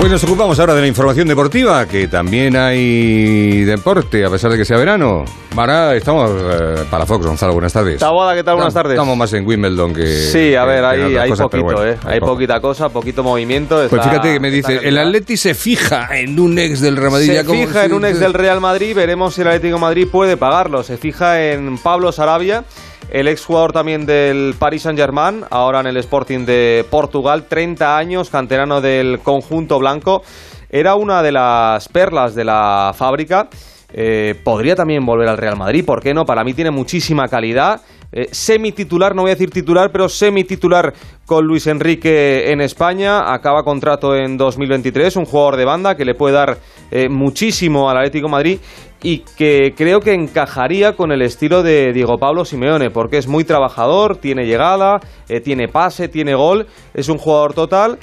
Pues 0.00 0.10
nos 0.10 0.24
ocupamos 0.24 0.58
ahora 0.58 0.74
de 0.74 0.80
la 0.80 0.86
información 0.86 1.28
deportiva, 1.28 1.86
que 1.86 2.08
también 2.08 2.56
hay 2.56 3.64
deporte, 3.64 4.24
a 4.24 4.30
pesar 4.30 4.50
de 4.50 4.56
que 4.56 4.64
sea 4.64 4.78
verano. 4.78 5.26
Mara, 5.54 5.94
estamos 5.94 6.30
eh, 6.42 6.84
para 6.90 7.04
Fox, 7.04 7.26
Gonzalo, 7.26 7.52
buenas 7.52 7.74
tardes. 7.74 7.98
Taboada, 8.00 8.34
¿qué 8.34 8.42
tal? 8.42 8.54
Buenas 8.54 8.72
tardes. 8.72 8.94
Estamos 8.94 9.14
más 9.18 9.30
en 9.34 9.46
Wimbledon 9.46 9.92
que... 9.92 10.06
Sí, 10.06 10.54
a 10.54 10.64
ver, 10.64 10.80
que 10.80 10.86
hay, 10.86 11.16
hay 11.18 11.28
cosas, 11.28 11.44
poquito, 11.44 11.64
bueno, 11.64 11.84
¿eh? 11.84 11.98
hay 12.06 12.14
Hay 12.14 12.20
poquita 12.20 12.60
cosa, 12.62 12.88
poquito 12.88 13.22
movimiento. 13.22 13.74
Pues 13.76 13.92
está- 13.92 14.04
fíjate 14.04 14.32
que 14.32 14.40
me 14.40 14.50
dice, 14.50 14.80
el 14.82 14.96
Atleti 14.96 15.36
se 15.36 15.54
fija 15.54 16.08
en 16.18 16.40
un 16.40 16.58
ex 16.58 16.80
del 16.80 16.96
Real 16.96 17.10
Madrid. 17.12 17.26
Se 17.34 17.44
como- 17.44 17.60
fija 17.60 17.84
en 17.84 17.92
un 17.92 18.04
ex 18.06 18.18
del 18.18 18.32
Real 18.32 18.60
Madrid, 18.62 18.94
veremos 18.96 19.34
si 19.34 19.42
el 19.42 19.48
Atlético 19.48 19.74
de 19.74 19.80
Madrid 19.82 20.08
puede 20.10 20.38
pagarlo. 20.38 20.82
Se 20.82 20.96
fija 20.96 21.42
en 21.52 21.76
Pablo 21.76 22.10
Sarabia, 22.10 22.64
el 23.10 23.26
ex 23.28 23.44
jugador 23.44 23.72
también 23.72 24.06
del 24.06 24.54
Paris 24.58 24.82
Saint-Germain, 24.82 25.44
ahora 25.50 25.80
en 25.80 25.86
el 25.86 25.96
Sporting 25.96 26.44
de 26.44 26.84
Portugal, 26.88 27.46
30 27.48 27.96
años, 27.96 28.30
canterano 28.30 28.80
del 28.80 29.18
conjunto 29.20 29.78
blanco. 29.78 30.22
era 30.70 30.94
una 30.94 31.20
de 31.22 31.32
las 31.32 31.88
perlas 31.88 32.36
de 32.36 32.44
la 32.44 32.92
fábrica. 32.96 33.48
Eh, 33.92 34.36
podría 34.44 34.76
también 34.76 35.04
volver 35.04 35.28
al 35.28 35.36
Real 35.36 35.56
Madrid, 35.56 35.84
¿por 35.84 36.00
qué 36.00 36.14
no? 36.14 36.24
Para 36.24 36.44
mí 36.44 36.54
tiene 36.54 36.70
muchísima 36.70 37.26
calidad. 37.26 37.80
Eh, 38.12 38.28
semi-titular, 38.32 39.14
no 39.14 39.22
voy 39.22 39.30
a 39.30 39.34
decir 39.34 39.50
titular, 39.50 39.92
pero 39.92 40.08
semi-titular 40.08 40.92
con 41.26 41.46
Luis 41.46 41.66
Enrique 41.68 42.50
en 42.50 42.60
España. 42.60 43.32
Acaba 43.32 43.62
contrato 43.62 44.16
en 44.16 44.36
2023, 44.36 45.16
un 45.16 45.24
jugador 45.24 45.56
de 45.56 45.64
banda 45.64 45.96
que 45.96 46.04
le 46.04 46.14
puede 46.14 46.34
dar 46.34 46.58
eh, 46.90 47.08
muchísimo 47.08 47.88
al 47.88 47.98
Atlético 47.98 48.28
Madrid 48.28 48.58
y 49.02 49.18
que 49.36 49.72
creo 49.76 50.00
que 50.00 50.12
encajaría 50.12 50.94
con 50.94 51.12
el 51.12 51.22
estilo 51.22 51.62
de 51.62 51.92
Diego 51.92 52.18
Pablo 52.18 52.44
Simeone, 52.44 52.90
porque 52.90 53.18
es 53.18 53.28
muy 53.28 53.44
trabajador, 53.44 54.16
tiene 54.16 54.44
llegada, 54.44 55.00
eh, 55.28 55.40
tiene 55.40 55.68
pase, 55.68 56.08
tiene 56.08 56.34
gol, 56.34 56.66
es 56.92 57.08
un 57.08 57.16
jugador 57.16 57.54
total. 57.54 57.98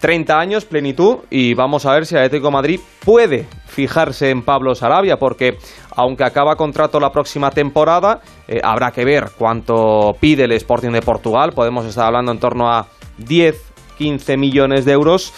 30 0.00 0.38
años, 0.38 0.64
plenitud, 0.64 1.18
y 1.30 1.54
vamos 1.54 1.84
a 1.86 1.92
ver 1.92 2.06
si 2.06 2.14
el 2.14 2.22
Atlético 2.22 2.46
de 2.48 2.52
Madrid 2.52 2.80
puede 3.04 3.46
fijarse 3.66 4.30
en 4.30 4.42
Pablo 4.42 4.74
Sarabia, 4.74 5.16
porque 5.18 5.56
aunque 5.94 6.24
acaba 6.24 6.56
contrato 6.56 6.98
la 6.98 7.10
próxima 7.10 7.50
temporada, 7.50 8.20
eh, 8.48 8.60
habrá 8.62 8.90
que 8.92 9.04
ver 9.04 9.30
cuánto 9.36 10.12
pide 10.18 10.44
el 10.44 10.52
Sporting 10.52 10.90
de 10.90 11.02
Portugal, 11.02 11.50
podemos 11.54 11.84
estar 11.86 12.06
hablando 12.06 12.32
en 12.32 12.38
torno 12.38 12.68
a 12.70 12.86
10, 13.18 13.54
15 13.98 14.36
millones 14.36 14.84
de 14.86 14.92
euros. 14.92 15.32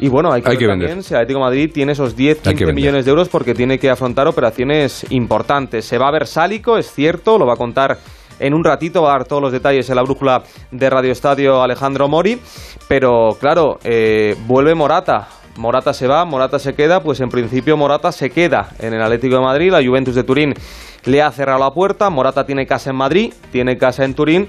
Y 0.00 0.08
bueno, 0.08 0.32
hay 0.32 0.42
que, 0.42 0.50
Hay 0.50 0.56
ver 0.56 0.58
que 0.58 0.66
también 0.66 0.88
vender. 0.90 1.04
si 1.04 1.14
el 1.14 1.18
Atlético 1.20 1.38
de 1.38 1.44
Madrid 1.44 1.70
tiene 1.72 1.92
esos 1.92 2.14
10, 2.16 2.38
Hay 2.38 2.42
que 2.42 2.50
15 2.50 2.64
vender. 2.66 2.74
millones 2.74 3.04
de 3.06 3.10
euros 3.10 3.28
porque 3.28 3.54
tiene 3.54 3.78
que 3.78 3.88
afrontar 3.88 4.26
operaciones 4.26 5.06
importantes. 5.10 5.84
Se 5.86 5.98
va 5.98 6.08
a 6.08 6.10
ver 6.10 6.26
Sálico, 6.26 6.76
es 6.76 6.92
cierto, 6.92 7.38
lo 7.38 7.46
va 7.46 7.54
a 7.54 7.56
contar 7.56 7.98
en 8.38 8.54
un 8.54 8.64
ratito, 8.64 9.02
va 9.02 9.10
a 9.10 9.18
dar 9.18 9.24
todos 9.26 9.42
los 9.42 9.52
detalles 9.52 9.88
en 9.90 9.96
la 9.96 10.02
brújula 10.02 10.42
de 10.70 10.90
Radio 10.90 11.12
Estadio 11.12 11.62
Alejandro 11.62 12.08
Mori, 12.08 12.38
pero 12.88 13.36
claro, 13.40 13.78
eh, 13.84 14.36
vuelve 14.46 14.74
Morata. 14.74 15.28
Morata 15.56 15.92
se 15.94 16.08
va, 16.08 16.24
Morata 16.24 16.58
se 16.58 16.74
queda, 16.74 17.00
pues 17.00 17.20
en 17.20 17.28
principio 17.28 17.76
Morata 17.76 18.10
se 18.10 18.30
queda 18.30 18.70
en 18.80 18.92
el 18.92 19.00
Atlético 19.00 19.36
de 19.36 19.42
Madrid, 19.42 19.70
la 19.70 19.84
Juventus 19.84 20.14
de 20.16 20.24
Turín 20.24 20.54
le 21.04 21.22
ha 21.22 21.30
cerrado 21.30 21.60
la 21.60 21.70
puerta, 21.70 22.10
Morata 22.10 22.44
tiene 22.44 22.66
casa 22.66 22.90
en 22.90 22.96
Madrid, 22.96 23.32
tiene 23.52 23.76
casa 23.76 24.04
en 24.04 24.14
Turín 24.14 24.48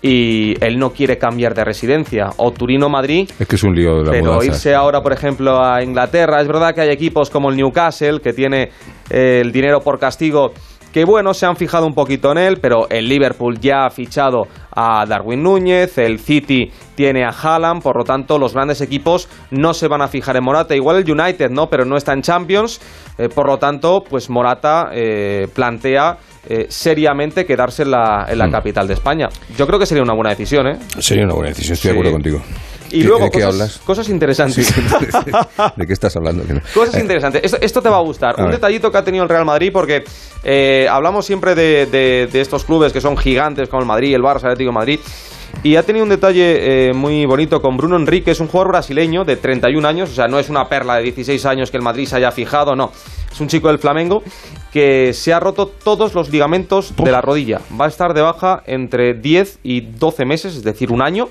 y 0.00 0.54
él 0.62 0.78
no 0.78 0.90
quiere 0.90 1.16
cambiar 1.16 1.54
de 1.54 1.64
residencia, 1.64 2.28
o 2.36 2.52
Turín 2.52 2.82
o 2.82 2.90
Madrid, 2.90 3.28
Es 3.38 3.48
que 3.48 3.56
es 3.56 3.62
un 3.62 3.74
lío 3.74 3.96
de 3.96 4.04
la 4.04 4.10
pero 4.10 4.24
mudanza. 4.34 4.46
irse 4.46 4.74
ahora, 4.74 5.02
por 5.02 5.14
ejemplo, 5.14 5.64
a 5.64 5.82
Inglaterra, 5.82 6.42
es 6.42 6.46
verdad 6.46 6.74
que 6.74 6.82
hay 6.82 6.90
equipos 6.90 7.30
como 7.30 7.48
el 7.48 7.56
Newcastle 7.56 8.20
que 8.20 8.34
tiene 8.34 8.70
eh, 9.08 9.40
el 9.42 9.50
dinero 9.50 9.80
por 9.80 9.98
castigo. 9.98 10.52
Que 10.94 11.04
bueno, 11.04 11.34
se 11.34 11.44
han 11.44 11.56
fijado 11.56 11.88
un 11.88 11.92
poquito 11.92 12.30
en 12.30 12.38
él, 12.38 12.58
pero 12.62 12.88
el 12.88 13.08
Liverpool 13.08 13.58
ya 13.58 13.84
ha 13.84 13.90
fichado 13.90 14.44
a 14.70 15.04
Darwin 15.06 15.42
Núñez, 15.42 15.98
el 15.98 16.20
City 16.20 16.70
tiene 16.94 17.24
a 17.24 17.30
Haaland, 17.30 17.82
por 17.82 17.96
lo 17.98 18.04
tanto 18.04 18.38
los 18.38 18.54
grandes 18.54 18.80
equipos 18.80 19.28
no 19.50 19.74
se 19.74 19.88
van 19.88 20.02
a 20.02 20.06
fijar 20.08 20.36
en 20.36 20.44
Morata. 20.44 20.76
Igual 20.76 20.98
el 21.04 21.10
United, 21.10 21.50
¿no? 21.50 21.66
Pero 21.68 21.84
no 21.84 21.96
está 21.96 22.12
en 22.12 22.22
Champions, 22.22 22.80
eh, 23.18 23.28
por 23.28 23.48
lo 23.48 23.58
tanto, 23.58 24.04
pues 24.08 24.30
Morata 24.30 24.90
eh, 24.92 25.48
plantea 25.52 26.16
eh, 26.48 26.66
seriamente 26.68 27.44
quedarse 27.44 27.82
en 27.82 27.90
la, 27.90 28.26
en 28.28 28.38
la 28.38 28.46
Mm. 28.46 28.52
capital 28.52 28.86
de 28.86 28.94
España. 28.94 29.28
Yo 29.56 29.66
creo 29.66 29.78
que 29.80 29.86
sería 29.86 30.02
una 30.04 30.14
buena 30.14 30.30
decisión, 30.30 30.68
¿eh? 30.68 30.78
Sería 31.00 31.24
una 31.24 31.34
buena 31.34 31.48
decisión, 31.48 31.72
estoy 31.72 31.88
Sí. 31.90 31.94
de 31.94 31.98
acuerdo 31.98 32.12
contigo. 32.12 32.40
Y 32.94 33.00
¿De- 33.00 33.04
luego 33.08 33.24
¿De 33.24 33.30
qué 33.30 33.38
cosas, 33.40 33.52
hablas? 33.54 33.78
cosas 33.84 34.08
interesantes. 34.08 34.72
¿De 35.76 35.86
qué 35.86 35.92
estás 35.92 36.14
hablando? 36.16 36.44
Cosas 36.72 36.94
Eh, 36.96 37.00
interesantes. 37.00 37.42
Esto, 37.44 37.58
esto 37.60 37.82
te 37.82 37.88
va 37.88 37.96
a 37.96 38.02
gustar. 38.02 38.38
A 38.40 38.44
Un 38.44 38.50
detallito 38.52 38.90
que 38.92 38.98
ha 38.98 39.04
tenido 39.04 39.24
el 39.24 39.28
Real 39.30 39.44
Madrid, 39.44 39.70
porque 39.72 40.04
eh, 40.44 40.86
hablamos 40.90 41.26
siempre 41.26 41.54
de, 41.54 41.86
de- 41.86 42.28
de 42.32 42.40
estos 42.40 42.64
clubes 42.64 42.92
que 42.92 43.00
son 43.00 43.16
gigantes 43.16 43.68
como 43.68 43.82
el 43.82 43.86
Madrid, 43.88 44.14
el 44.14 44.22
Barça, 44.22 44.42
el 44.44 44.52
Atlético 44.52 44.70
de 44.70 44.74
Madrid. 44.74 45.00
Y 45.62 45.76
ha 45.76 45.82
tenido 45.84 46.02
un 46.02 46.10
detalle 46.10 46.88
eh, 46.88 46.92
muy 46.92 47.24
bonito 47.26 47.62
con 47.62 47.76
Bruno 47.76 47.96
Enrique, 47.96 48.32
es 48.32 48.40
un 48.40 48.48
jugador 48.48 48.72
brasileño 48.72 49.24
de 49.24 49.36
31 49.36 49.86
años, 49.86 50.10
o 50.10 50.12
sea, 50.14 50.26
no 50.26 50.38
es 50.40 50.48
una 50.50 50.68
perla 50.68 50.96
de 50.96 51.04
16 51.04 51.46
años 51.46 51.70
que 51.70 51.76
el 51.76 51.82
Madrid 51.82 52.06
se 52.06 52.16
haya 52.16 52.32
fijado, 52.32 52.74
no. 52.74 52.90
Es 53.32 53.40
un 53.40 53.46
chico 53.48 53.68
del 53.68 53.78
Flamengo 53.78 54.22
que 54.72 55.12
se 55.14 55.32
ha 55.32 55.38
roto 55.40 55.66
todos 55.68 56.12
los 56.14 56.28
ligamentos 56.30 56.94
de 56.96 57.10
la 57.10 57.20
rodilla. 57.20 57.60
Va 57.80 57.84
a 57.84 57.88
estar 57.88 58.14
de 58.14 58.20
baja 58.20 58.62
entre 58.66 59.14
10 59.14 59.60
y 59.62 59.80
12 59.80 60.24
meses, 60.24 60.56
es 60.56 60.64
decir, 60.64 60.90
un 60.90 61.00
año. 61.02 61.28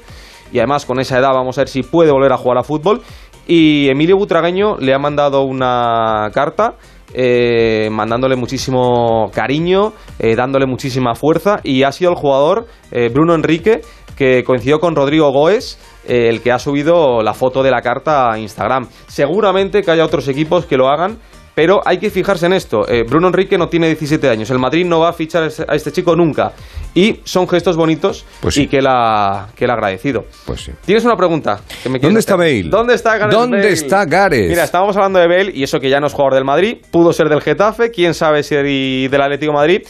Y 0.54 0.60
además 0.60 0.86
con 0.86 1.00
esa 1.00 1.18
edad 1.18 1.34
vamos 1.34 1.58
a 1.58 1.62
ver 1.62 1.68
si 1.68 1.84
puede 1.84 2.12
volver 2.12 2.32
a 2.32 2.38
jugar 2.38 2.60
a 2.60 2.64
fútbol. 2.64 3.02
Y 3.46 3.90
Emilio 3.90 4.16
Butragueño 4.16 4.78
le 4.78 4.94
ha 4.94 5.00
mandado 5.00 5.42
una 5.42 6.30
carta 6.34 6.76
eh, 7.16 7.90
mandándole 7.92 8.36
muchísimo 8.36 9.30
cariño, 9.34 9.94
eh, 10.18 10.36
dándole 10.36 10.66
muchísima 10.66 11.14
fuerza 11.14 11.60
y 11.64 11.84
ha 11.84 11.92
sido 11.92 12.12
el 12.12 12.18
jugador 12.18 12.66
eh, 12.92 13.10
Bruno 13.14 13.36
Enrique 13.36 13.82
que 14.16 14.44
coincidió 14.44 14.80
con 14.80 14.96
Rodrigo 14.96 15.32
Goes, 15.32 15.80
el 16.08 16.42
que 16.42 16.52
ha 16.52 16.60
subido 16.60 17.24
la 17.24 17.34
foto 17.34 17.64
de 17.64 17.72
la 17.72 17.82
carta 17.82 18.32
a 18.32 18.38
Instagram. 18.38 18.88
Seguramente 19.08 19.82
que 19.82 19.90
haya 19.90 20.06
otros 20.06 20.28
equipos 20.28 20.66
que 20.68 20.78
lo 20.78 20.88
hagan. 20.88 21.18
Pero 21.56 21.82
hay 21.86 22.00
que 22.00 22.10
fijarse 22.10 22.48
en 22.48 22.54
esto. 22.54 22.88
eh, 22.90 23.04
Bruno 23.04 23.28
Enrique 23.28 23.58
no 23.58 23.70
tiene 23.70 23.88
17 23.88 24.28
años. 24.30 24.50
El 24.50 24.58
Madrid 24.60 24.86
no 24.86 25.00
va 25.00 25.10
a 25.10 25.14
fichar 25.14 25.44
a 25.68 25.76
este- 25.76 25.92
chico 25.92 26.16
nunca. 26.16 26.54
Y 26.96 27.20
son 27.24 27.48
gestos 27.48 27.76
bonitos 27.76 28.26
Pues 28.42 28.58
y 28.58 28.68
que 28.68 28.78
él 28.80 28.86
ha, 28.88 29.48
que 29.56 29.66
ha 29.66 29.74
agradecido. 29.74 30.26
Pues 30.46 30.62
sí. 30.62 30.72
Tienes 30.86 31.04
una 31.06 31.16
pregunta. 31.16 31.60
que 31.82 31.90
me 31.90 32.00
¿Dónde 32.00 32.20
está? 32.20 32.36
Bale? 32.36 32.64
¿Dónde 32.64 32.94
está 32.96 33.18
Gareth 33.18 33.34
¿Dónde 33.36 33.58
Bale? 33.58 33.70
está 33.72 34.06
Gareth? 34.06 34.50
Mira, 34.50 34.64
estábamos 34.64 34.96
hablando 34.96 35.20
de 35.20 35.28
Bale 35.28 35.52
y 35.54 35.64
eso 35.64 35.80
que 35.80 35.90
ya 35.90 36.00
no 36.00 36.08
es 36.08 36.14
jugador 36.14 36.36
del 36.36 36.46
Madrid, 36.46 36.78
pudo 36.92 37.14
ser 37.14 37.30
del 37.30 37.42
Getafe, 37.42 37.92
quién 37.92 38.14
sabe 38.14 38.44
si 38.44 39.08
del 39.08 39.22
Atlético 39.22 39.52
de 39.52 39.58
Madrid. 39.58 39.82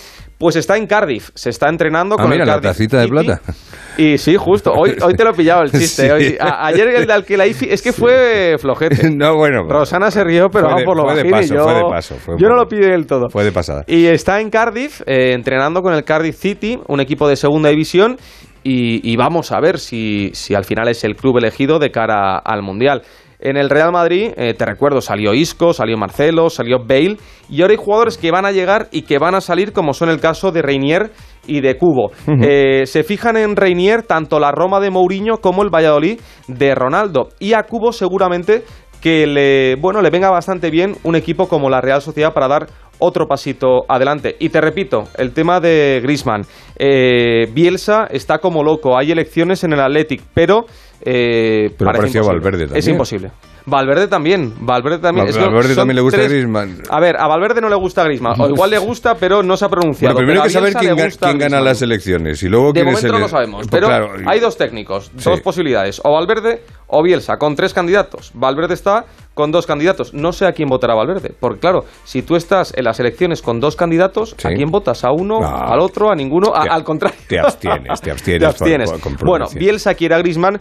Pues 0.43 0.57
está 0.57 0.75
en 0.75 0.87
Cardiff, 0.87 1.29
se 1.35 1.51
está 1.51 1.69
entrenando 1.69 2.15
Ah, 2.19 2.21
con 2.23 2.29
mira, 2.29 2.43
el 2.43 2.47
la 2.49 2.55
Cardiff 2.55 2.71
tacita 2.71 2.99
de 2.99 3.07
plata. 3.07 3.41
Y 3.97 4.17
sí, 4.17 4.35
justo, 4.35 4.73
hoy, 4.73 4.93
hoy 5.01 5.13
te 5.13 5.23
lo 5.23 5.29
he 5.29 5.33
pillado 5.33 5.61
el 5.61 5.71
chiste. 5.71 6.03
Sí. 6.07 6.09
hoy- 6.09 6.37
a- 6.37 6.65
ayer 6.67 6.85
el 6.89 7.07
de 7.07 7.13
Alquilaifi, 7.13 7.67
es 7.69 7.81
que 7.81 7.93
fue 7.93 8.57
flojete. 8.59 9.09
No, 9.09 9.37
bueno. 9.37 9.63
Rosana 9.69 10.11
se 10.11 10.21
rió, 10.25 10.49
pero 10.49 10.65
vamos 10.67 10.83
por 10.83 10.97
lo 10.97 11.03
fue 11.05 11.15
de 11.23 11.29
paso, 11.31 11.55
yo, 11.55 11.63
fue 11.63 11.73
de 11.75 11.81
paso, 11.89 12.15
fue 12.15 12.35
yo 12.37 12.49
no 12.49 12.55
lo 12.57 12.67
pide 12.67 12.91
del 12.91 13.05
todo. 13.07 13.29
Fue 13.29 13.45
de 13.45 13.53
pasada. 13.53 13.85
Y 13.87 14.05
está 14.07 14.41
en 14.41 14.49
Cardiff, 14.49 14.99
eh, 15.05 15.31
entrenando 15.31 15.81
con 15.81 15.93
el 15.93 16.03
Cardiff 16.03 16.35
City, 16.35 16.77
un 16.89 16.99
equipo 16.99 17.29
de 17.29 17.37
segunda 17.37 17.69
división, 17.69 18.17
y, 18.63 18.99
y 19.09 19.15
vamos 19.15 19.53
a 19.53 19.61
ver 19.61 19.79
si, 19.79 20.31
si 20.33 20.55
al 20.55 20.65
final 20.65 20.89
es 20.89 21.05
el 21.05 21.15
club 21.15 21.37
elegido 21.37 21.79
de 21.79 21.89
cara 21.89 22.37
al 22.37 22.61
Mundial. 22.63 23.01
En 23.43 23.57
el 23.57 23.69
Real 23.69 23.91
Madrid, 23.91 24.31
eh, 24.37 24.53
te 24.53 24.65
recuerdo, 24.65 25.01
salió 25.01 25.33
Isco, 25.33 25.73
salió 25.73 25.97
Marcelo, 25.97 26.49
salió 26.49 26.79
Bale, 26.79 27.17
y 27.49 27.61
ahora 27.61 27.73
hay 27.73 27.77
jugadores 27.77 28.17
que 28.17 28.31
van 28.31 28.45
a 28.45 28.53
llegar 28.53 28.87
y 28.89 29.01
que 29.01 29.19
van 29.19 29.35
a 29.35 29.41
salir, 29.41 29.73
como 29.73 29.93
son 29.93 30.07
el 30.07 30.21
caso 30.21 30.53
de 30.53 30.61
Reinier 30.61 31.11
y 31.45 31.59
de 31.59 31.77
Cubo. 31.77 32.11
Eh, 32.41 32.85
se 32.85 33.03
fijan 33.03 33.35
en 33.35 33.57
Reinier 33.57 34.03
tanto 34.03 34.39
la 34.39 34.53
Roma 34.53 34.79
de 34.79 34.91
Mourinho 34.91 35.39
como 35.39 35.61
el 35.61 35.69
Valladolid 35.69 36.21
de 36.47 36.73
Ronaldo. 36.73 37.29
Y 37.37 37.51
a 37.51 37.63
Cubo 37.63 37.91
seguramente 37.91 38.63
que 39.01 39.27
le, 39.27 39.75
bueno, 39.75 40.01
le 40.01 40.09
venga 40.09 40.31
bastante 40.31 40.69
bien 40.69 40.95
un 41.03 41.17
equipo 41.17 41.49
como 41.49 41.69
la 41.69 41.81
Real 41.81 42.01
Sociedad 42.01 42.33
para 42.33 42.47
dar 42.47 42.67
otro 42.99 43.25
pasito 43.27 43.83
adelante. 43.87 44.35
Y 44.39 44.49
te 44.49 44.61
repito, 44.61 45.03
el 45.17 45.31
tema 45.33 45.59
de 45.59 45.99
Grisman. 46.03 46.41
Bielsa 47.53 48.07
está 48.09 48.37
como 48.39 48.63
loco. 48.63 48.97
Hay 48.97 49.11
elecciones 49.11 49.63
en 49.63 49.73
el 49.73 49.79
Athletic, 49.79 50.21
pero. 50.33 50.65
eh, 51.05 51.69
Pero 51.77 51.91
parece 51.91 51.99
parecía 52.01 52.21
imposible. 52.21 52.39
Valverde 52.43 52.63
Es 52.65 52.69
también. 52.71 52.91
imposible. 52.95 53.31
Valverde 53.65 54.07
también. 54.07 54.53
Valverde 54.59 54.99
también. 54.99 55.25
A 55.27 55.29
Es 55.29 55.37
que 55.37 55.43
Valverde 55.43 55.75
también 55.75 55.95
le 55.95 56.01
gusta 56.01 56.17
tres- 56.17 56.29
Griezmann. 56.31 56.81
A 56.89 56.99
ver, 56.99 57.15
a 57.17 57.27
Valverde 57.27 57.61
no 57.61 57.69
le 57.69 57.75
gusta 57.75 58.03
Griezmann. 58.03 58.39
O 58.39 58.49
igual 58.49 58.69
le 58.71 58.77
gusta, 58.77 59.15
pero 59.15 59.41
no 59.41 59.55
se 59.55 59.65
ha 59.65 59.69
pronunciado. 59.69 60.13
Bueno, 60.15 60.25
primero 60.25 60.41
hay 60.43 60.47
que 60.49 60.53
saber 60.53 60.73
quién, 60.73 60.95
quién 61.19 61.37
gana 61.37 61.61
las 61.61 61.81
elecciones 61.81 62.43
y 62.43 62.49
luego 62.49 62.67
De 62.73 62.81
quién 62.81 62.87
es 62.87 62.93
momento 62.95 63.07
el- 63.07 63.13
no 63.13 63.19
lo 63.19 63.29
sabemos, 63.29 63.57
Pues 63.59 63.67
pero 63.71 63.87
claro, 63.87 64.11
hay 64.25 64.39
dos 64.39 64.57
técnicos, 64.57 65.11
Sí. 65.17 65.29
dos 65.29 65.41
posibilidades, 65.41 66.01
o 66.03 66.11
Valverde 66.11 66.61
o 66.87 67.01
Bielsa, 67.01 67.37
con 67.37 67.55
tres 67.55 67.73
candidatos. 67.73 68.31
Valverde 68.33 68.73
está 68.73 69.05
con 69.33 69.51
dos 69.51 69.65
candidatos. 69.65 70.13
No 70.13 70.31
sé 70.33 70.45
a 70.45 70.51
quién 70.51 70.67
votará 70.69 70.93
Valverde, 70.93 71.33
porque 71.39 71.59
claro, 71.59 71.85
si 72.03 72.21
tú 72.21 72.35
estás 72.35 72.73
en 72.75 72.83
las 72.83 72.99
elecciones 72.99 73.41
con 73.41 73.59
dos 73.59 73.75
candidatos, 73.75 74.35
¿a 74.43 74.49
quién 74.49 74.69
votas? 74.69 75.03
¿A 75.03 75.11
uno? 75.11 75.39
No. 75.39 75.47
¿Al 75.47 75.79
otro? 75.79 76.11
¿A 76.11 76.15
ninguno? 76.15 76.53
A- 76.53 76.63
Te- 76.63 76.69
al 76.69 76.83
contrario. 76.83 77.17
te 77.27 77.39
abstienes, 77.39 78.01
te 78.01 78.11
abstienes 78.11 78.39
Te 78.41 78.45
abstienes. 78.45 78.91
con 78.91 79.15
bueno. 79.23 79.45
Bielsa 79.55 79.93
quiere 79.95 80.15
a 80.15 80.17
Griezmann. 80.19 80.59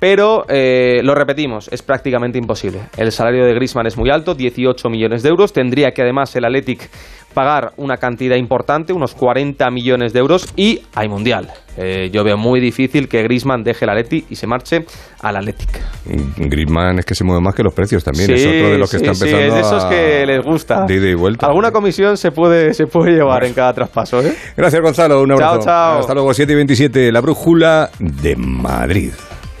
Pero 0.00 0.44
eh, 0.48 1.00
lo 1.02 1.14
repetimos, 1.14 1.68
es 1.72 1.82
prácticamente 1.82 2.38
imposible. 2.38 2.80
El 2.96 3.10
salario 3.10 3.44
de 3.44 3.52
Griezmann 3.54 3.86
es 3.86 3.96
muy 3.96 4.10
alto, 4.10 4.34
18 4.34 4.88
millones 4.88 5.22
de 5.24 5.28
euros. 5.30 5.52
Tendría 5.52 5.90
que 5.90 6.02
además 6.02 6.34
el 6.36 6.44
Athletic 6.44 6.88
pagar 7.34 7.72
una 7.76 7.96
cantidad 7.96 8.36
importante, 8.36 8.92
unos 8.92 9.14
40 9.14 9.68
millones 9.70 10.12
de 10.12 10.20
euros. 10.20 10.52
Y 10.56 10.82
hay 10.94 11.08
mundial. 11.08 11.48
Eh, 11.76 12.10
yo 12.12 12.22
veo 12.22 12.36
muy 12.36 12.60
difícil 12.60 13.08
que 13.08 13.22
Griezmann 13.24 13.62
deje 13.64 13.84
el 13.86 13.90
Athletic 13.90 14.26
y 14.30 14.36
se 14.36 14.46
marche 14.46 14.84
al 15.20 15.36
Athletic. 15.36 15.68
Griezmann 16.36 17.00
es 17.00 17.04
que 17.04 17.14
se 17.16 17.24
mueve 17.24 17.40
más 17.42 17.54
que 17.56 17.64
los 17.64 17.74
precios 17.74 18.04
también. 18.04 18.30
es 18.32 18.40
Sí, 18.42 18.48
otro 18.48 18.70
de 18.70 18.78
los 18.78 18.90
que 18.90 18.98
sí, 18.98 19.04
está 19.04 19.14
sí, 19.14 19.24
empezando 19.24 19.46
es 19.46 19.54
de 19.54 19.60
esos 19.60 19.84
a- 19.84 19.88
que 19.90 20.26
les 20.26 20.44
gusta. 20.44 20.84
De 20.86 20.94
ida 20.94 21.08
y 21.08 21.14
vuelta. 21.14 21.46
Alguna 21.46 21.72
comisión 21.72 22.16
se 22.16 22.30
puede, 22.30 22.72
se 22.72 22.86
puede 22.86 23.12
llevar 23.16 23.44
en 23.44 23.52
cada 23.52 23.72
traspaso, 23.72 24.20
¿eh? 24.20 24.32
Gracias, 24.56 24.80
Gonzalo. 24.80 25.22
Un 25.22 25.32
abrazo. 25.32 25.54
Chao, 25.58 25.64
chao. 25.64 25.98
Hasta 26.00 26.14
luego, 26.14 26.32
7 26.32 26.52
y 26.52 26.56
27. 26.56 27.10
La 27.12 27.20
brújula 27.20 27.90
de 27.98 28.36
Madrid. 28.36 29.10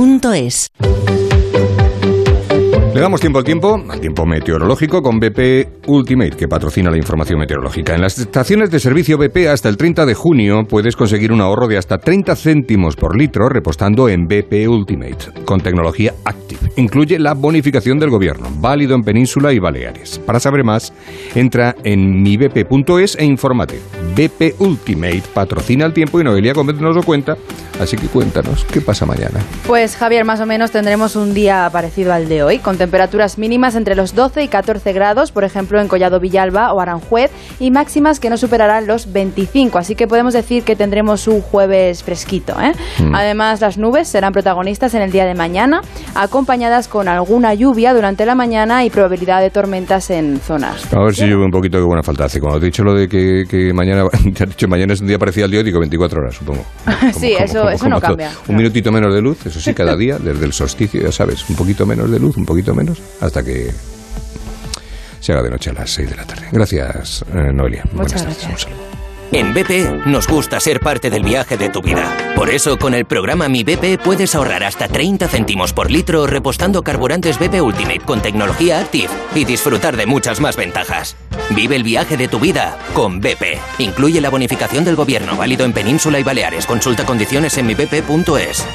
duchamanía.es. 0.00 0.70
Le 2.92 3.00
damos 3.00 3.20
tiempo 3.20 3.38
al 3.38 3.44
tiempo, 3.44 3.80
al 3.88 4.00
tiempo 4.00 4.26
meteorológico, 4.26 5.00
con 5.00 5.20
BP 5.20 5.86
Ultimate, 5.86 6.32
que 6.32 6.48
patrocina 6.48 6.90
la 6.90 6.96
información 6.96 7.38
meteorológica. 7.38 7.94
En 7.94 8.00
las 8.00 8.18
estaciones 8.18 8.68
de 8.72 8.80
servicio 8.80 9.16
BP 9.16 9.46
hasta 9.48 9.68
el 9.68 9.76
30 9.76 10.06
de 10.06 10.14
junio 10.14 10.64
puedes 10.68 10.96
conseguir 10.96 11.32
un 11.32 11.40
ahorro 11.40 11.68
de 11.68 11.78
hasta 11.78 11.98
30 11.98 12.34
céntimos 12.34 12.96
por 12.96 13.16
litro 13.16 13.48
repostando 13.48 14.08
en 14.08 14.26
BP 14.26 14.68
Ultimate, 14.68 15.44
con 15.44 15.60
tecnología 15.60 16.14
Active. 16.24 16.60
Incluye 16.76 17.20
la 17.20 17.34
bonificación 17.34 18.00
del 18.00 18.10
gobierno, 18.10 18.48
válido 18.58 18.96
en 18.96 19.02
Península 19.02 19.52
y 19.52 19.60
Baleares. 19.60 20.18
Para 20.18 20.40
saber 20.40 20.64
más, 20.64 20.92
entra 21.36 21.76
en 21.84 22.20
mibp.es 22.20 23.16
e 23.16 23.24
infórmate. 23.24 23.78
BP 24.16 24.60
Ultimate 24.60 25.22
patrocina 25.32 25.86
el 25.86 25.92
tiempo 25.92 26.20
y 26.20 26.24
Noelia 26.24 26.52
Gómez 26.52 26.80
nos 26.80 26.96
lo 26.96 27.04
cuenta, 27.04 27.36
así 27.78 27.96
que 27.96 28.08
cuéntanos, 28.08 28.64
¿qué 28.64 28.80
pasa 28.80 29.06
mañana? 29.06 29.38
Pues 29.68 29.96
Javier, 29.96 30.24
más 30.24 30.40
o 30.40 30.46
menos 30.46 30.72
tendremos 30.72 31.14
un 31.14 31.34
día 31.34 31.68
parecido 31.72 32.12
al 32.12 32.28
de 32.28 32.42
hoy, 32.42 32.58
con 32.58 32.79
temperaturas 32.80 33.36
mínimas 33.36 33.74
entre 33.74 33.94
los 33.94 34.14
12 34.14 34.42
y 34.42 34.48
14 34.48 34.94
grados, 34.94 35.32
por 35.32 35.44
ejemplo 35.44 35.78
en 35.82 35.86
Collado 35.86 36.18
Villalba 36.18 36.72
o 36.72 36.80
Aranjuez, 36.80 37.30
y 37.58 37.70
máximas 37.70 38.20
que 38.20 38.30
no 38.30 38.38
superarán 38.38 38.86
los 38.86 39.12
25, 39.12 39.76
así 39.76 39.94
que 39.94 40.06
podemos 40.06 40.32
decir 40.32 40.62
que 40.62 40.76
tendremos 40.76 41.28
un 41.28 41.42
jueves 41.42 42.02
fresquito. 42.02 42.54
¿eh? 42.58 42.72
Mm. 42.98 43.14
Además, 43.14 43.60
las 43.60 43.76
nubes 43.76 44.08
serán 44.08 44.32
protagonistas 44.32 44.94
en 44.94 45.02
el 45.02 45.12
día 45.12 45.26
de 45.26 45.34
mañana, 45.34 45.82
acompañadas 46.14 46.88
con 46.88 47.06
alguna 47.06 47.52
lluvia 47.52 47.92
durante 47.92 48.24
la 48.24 48.34
mañana 48.34 48.82
y 48.82 48.88
probabilidad 48.88 49.42
de 49.42 49.50
tormentas 49.50 50.08
en 50.08 50.40
zonas. 50.40 50.90
A 50.94 51.00
ver 51.04 51.14
si 51.14 51.26
llueve 51.26 51.44
un 51.44 51.50
poquito, 51.50 51.76
qué 51.76 51.84
buena 51.84 52.02
falta 52.02 52.24
hace. 52.24 52.40
Cuando 52.40 52.60
te 52.60 52.64
he 52.64 52.70
dicho 52.70 52.82
lo 52.82 52.94
de 52.94 53.08
que, 53.08 53.44
que 53.46 53.74
mañana, 53.74 54.04
te 54.34 54.44
has 54.44 54.48
dicho 54.48 54.68
mañana 54.68 54.94
es 54.94 55.02
un 55.02 55.06
día 55.06 55.18
parecido 55.18 55.44
al 55.44 55.50
día, 55.50 55.62
digo 55.62 55.80
24 55.80 56.18
horas, 56.18 56.34
supongo. 56.34 56.64
sí, 57.12 57.34
eso, 57.38 57.68
eso 57.68 57.90
no 57.90 57.96
Como 57.96 58.00
todo. 58.00 58.16
cambia. 58.16 58.30
Un 58.48 58.56
minutito 58.56 58.90
menos 58.90 59.12
de 59.14 59.20
luz, 59.20 59.44
eso 59.44 59.60
sí, 59.60 59.74
cada 59.74 59.94
día, 59.96 60.16
desde 60.18 60.46
el 60.46 60.54
solsticio, 60.54 61.02
ya 61.02 61.12
sabes, 61.12 61.46
un 61.50 61.56
poquito 61.56 61.84
menos 61.84 62.10
de 62.10 62.18
luz, 62.18 62.38
un 62.38 62.46
poquito 62.46 62.69
menos, 62.74 62.98
hasta 63.20 63.42
que 63.42 63.72
se 65.20 65.32
haga 65.32 65.42
de 65.42 65.50
noche 65.50 65.70
a 65.70 65.74
las 65.74 65.90
6 65.90 66.10
de 66.10 66.16
la 66.16 66.24
tarde. 66.24 66.48
Gracias, 66.52 67.24
eh, 67.34 67.52
Noelia. 67.52 67.84
Muchas 67.92 68.24
Buenas 68.24 68.38
tardes. 68.38 68.46
Un 68.50 68.58
saludo. 68.58 68.90
En 69.32 69.54
BP 69.54 70.06
nos 70.06 70.26
gusta 70.26 70.58
ser 70.58 70.80
parte 70.80 71.08
del 71.08 71.22
viaje 71.22 71.56
de 71.56 71.68
tu 71.68 71.82
vida. 71.82 72.32
Por 72.34 72.50
eso, 72.50 72.78
con 72.78 72.94
el 72.94 73.04
programa 73.04 73.48
Mi 73.48 73.62
BP 73.62 74.02
puedes 74.02 74.34
ahorrar 74.34 74.64
hasta 74.64 74.88
30 74.88 75.28
céntimos 75.28 75.72
por 75.72 75.88
litro 75.88 76.26
repostando 76.26 76.82
carburantes 76.82 77.38
BP 77.38 77.62
Ultimate 77.62 78.00
con 78.00 78.22
tecnología 78.22 78.80
Active 78.80 79.08
y 79.36 79.44
disfrutar 79.44 79.96
de 79.96 80.06
muchas 80.06 80.40
más 80.40 80.56
ventajas. 80.56 81.14
Vive 81.50 81.76
el 81.76 81.84
viaje 81.84 82.16
de 82.16 82.26
tu 82.26 82.40
vida 82.40 82.76
con 82.92 83.20
BP. 83.20 83.60
Incluye 83.78 84.20
la 84.20 84.30
bonificación 84.30 84.84
del 84.84 84.96
gobierno 84.96 85.36
válido 85.36 85.64
en 85.64 85.74
Península 85.74 86.18
y 86.18 86.24
Baleares. 86.24 86.66
Consulta 86.66 87.06
condiciones 87.06 87.56
en 87.56 87.66
mibp.es. 87.68 88.66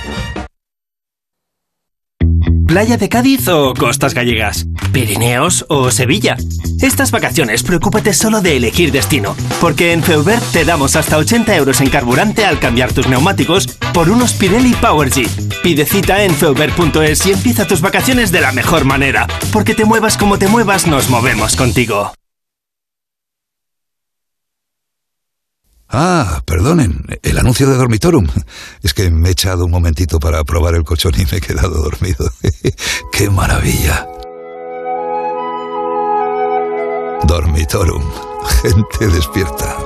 ¿Playa 2.75 2.97
de 2.97 3.07
Cádiz 3.07 3.47
o 3.47 3.73
costas 3.73 4.13
gallegas? 4.13 4.65
¿Pirineos 4.91 5.65
o 5.69 5.89
Sevilla? 5.91 6.35
Estas 6.81 7.09
vacaciones 7.09 7.63
preocúpate 7.63 8.13
solo 8.13 8.41
de 8.41 8.57
elegir 8.57 8.91
destino, 8.91 9.33
porque 9.61 9.93
en 9.93 10.03
Feubert 10.03 10.43
te 10.51 10.65
damos 10.65 10.97
hasta 10.97 11.15
80 11.15 11.55
euros 11.55 11.79
en 11.79 11.89
carburante 11.89 12.43
al 12.43 12.59
cambiar 12.59 12.91
tus 12.91 13.07
neumáticos 13.07 13.67
por 13.93 14.09
unos 14.09 14.33
Pirelli 14.33 14.73
Power 14.73 15.09
G. 15.09 15.25
Pide 15.63 15.85
cita 15.85 16.25
en 16.25 16.35
feubert.es 16.35 17.25
y 17.25 17.31
empieza 17.31 17.65
tus 17.65 17.79
vacaciones 17.79 18.33
de 18.33 18.41
la 18.41 18.51
mejor 18.51 18.83
manera, 18.83 19.25
porque 19.53 19.73
te 19.73 19.85
muevas 19.85 20.17
como 20.17 20.37
te 20.37 20.49
muevas, 20.49 20.85
nos 20.85 21.09
movemos 21.09 21.55
contigo. 21.55 22.11
Ah, 25.89 26.41
perdonen, 26.45 27.05
el 27.21 27.37
anuncio 27.37 27.69
de 27.69 27.75
Dormitorum. 27.75 28.27
Es 28.81 28.93
que 28.93 29.09
me 29.11 29.29
he 29.29 29.31
echado 29.31 29.65
un 29.65 29.71
momentito 29.71 30.19
para 30.19 30.43
probar 30.43 30.75
el 30.75 30.83
colchón 30.83 31.13
y 31.17 31.25
me 31.31 31.37
he 31.37 31.41
quedado 31.41 31.81
dormido. 31.81 32.29
¡Qué 33.11 33.29
maravilla! 33.29 34.07
Dormitorum. 37.27 38.03
Gente 38.61 39.07
despierta. 39.07 39.77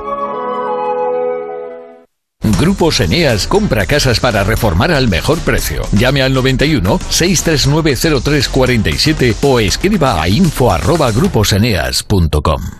Grupos 2.58 3.00
Eneas 3.00 3.46
compra 3.46 3.84
casas 3.86 4.18
para 4.20 4.44
reformar 4.44 4.92
al 4.92 5.08
mejor 5.08 5.38
precio. 5.40 5.82
Llame 5.92 6.22
al 6.22 6.32
91 6.32 6.98
639 7.08 7.96
0347 8.22 9.36
o 9.42 9.60
escriba 9.60 10.20
a 10.20 10.28
info@gruposeneas.com. 10.28 12.79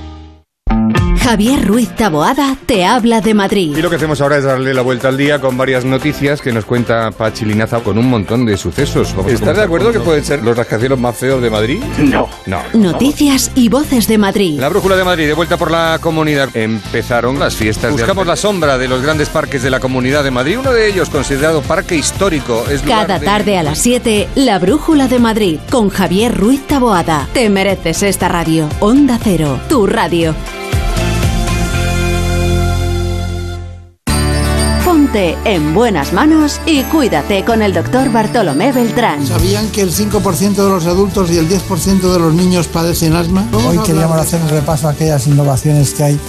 Javier 1.23 1.65
Ruiz 1.67 1.89
Taboada 1.95 2.57
te 2.65 2.83
habla 2.83 3.21
de 3.21 3.33
Madrid. 3.35 3.77
Y 3.77 3.81
lo 3.81 3.89
que 3.91 3.95
hacemos 3.97 4.19
ahora 4.21 4.37
es 4.37 4.43
darle 4.43 4.73
la 4.73 4.81
vuelta 4.81 5.07
al 5.07 5.17
día 5.17 5.39
con 5.39 5.55
varias 5.55 5.85
noticias 5.85 6.41
que 6.41 6.51
nos 6.51 6.65
cuenta 6.65 7.11
Pachi 7.11 7.45
Linaza 7.45 7.79
con 7.81 7.97
un 7.99 8.09
montón 8.09 8.45
de 8.45 8.57
sucesos. 8.57 9.15
Vamos 9.15 9.31
¿Estás 9.31 9.55
de 9.55 9.63
acuerdo 9.63 9.91
que 9.91 9.99
pueden 9.99 10.25
ser 10.25 10.41
los 10.43 10.57
rascacielos 10.57 10.99
más 10.99 11.15
feos 11.15 11.41
de 11.41 11.49
Madrid? 11.49 11.81
No. 11.99 12.27
No. 12.47 12.61
Noticias 12.73 13.51
y 13.55 13.69
voces 13.69 14.07
de 14.07 14.17
Madrid. 14.17 14.59
La 14.59 14.67
brújula 14.69 14.95
de 14.95 15.03
Madrid, 15.03 15.27
de 15.27 15.33
vuelta 15.33 15.57
por 15.57 15.69
la 15.71 15.99
comunidad. 16.01 16.49
Empezaron 16.55 17.37
las 17.39 17.55
fiestas. 17.55 17.91
Buscamos 17.91 18.25
la 18.25 18.35
sombra 18.35 18.77
de 18.79 18.87
los 18.87 19.01
grandes 19.03 19.29
parques 19.29 19.61
de 19.61 19.69
la 19.69 19.79
comunidad 19.79 20.23
de 20.23 20.31
Madrid. 20.31 20.57
Uno 20.59 20.73
de 20.73 20.87
ellos, 20.89 21.09
considerado 21.11 21.61
parque 21.61 21.95
histórico, 21.95 22.65
es 22.69 22.83
lugar 22.83 23.05
Cada 23.07 23.19
de- 23.19 23.25
tarde 23.25 23.57
a 23.59 23.63
las 23.63 23.77
7, 23.79 24.27
La 24.35 24.57
Brújula 24.59 25.07
de 25.07 25.19
Madrid, 25.19 25.59
con 25.69 25.89
Javier 25.89 26.35
Ruiz 26.35 26.65
Taboada. 26.67 27.27
Te 27.33 27.49
mereces 27.49 28.01
esta 28.03 28.27
radio. 28.27 28.67
Onda 28.79 29.19
Cero, 29.23 29.59
tu 29.69 29.85
radio. 29.85 30.33
Ponte 35.11 35.37
en 35.43 35.73
buenas 35.73 36.13
manos 36.13 36.61
y 36.65 36.83
cuídate 36.83 37.43
con 37.43 37.61
el 37.61 37.73
doctor 37.73 38.09
Bartolomé 38.13 38.71
Beltrán. 38.71 39.27
¿Sabían 39.27 39.69
que 39.69 39.81
el 39.81 39.91
5% 39.91 40.55
de 40.55 40.69
los 40.69 40.85
adultos 40.85 41.29
y 41.31 41.37
el 41.37 41.49
10% 41.49 42.13
de 42.13 42.17
los 42.17 42.33
niños 42.33 42.69
padecen 42.69 43.13
asma? 43.13 43.45
Hoy 43.51 43.77
queríamos 43.79 44.17
hacer 44.17 44.39
un 44.41 44.47
repaso 44.47 44.87
a 44.87 44.91
aquellas 44.91 45.27
innovaciones 45.27 45.93
que 45.93 46.03
hay 46.03 46.19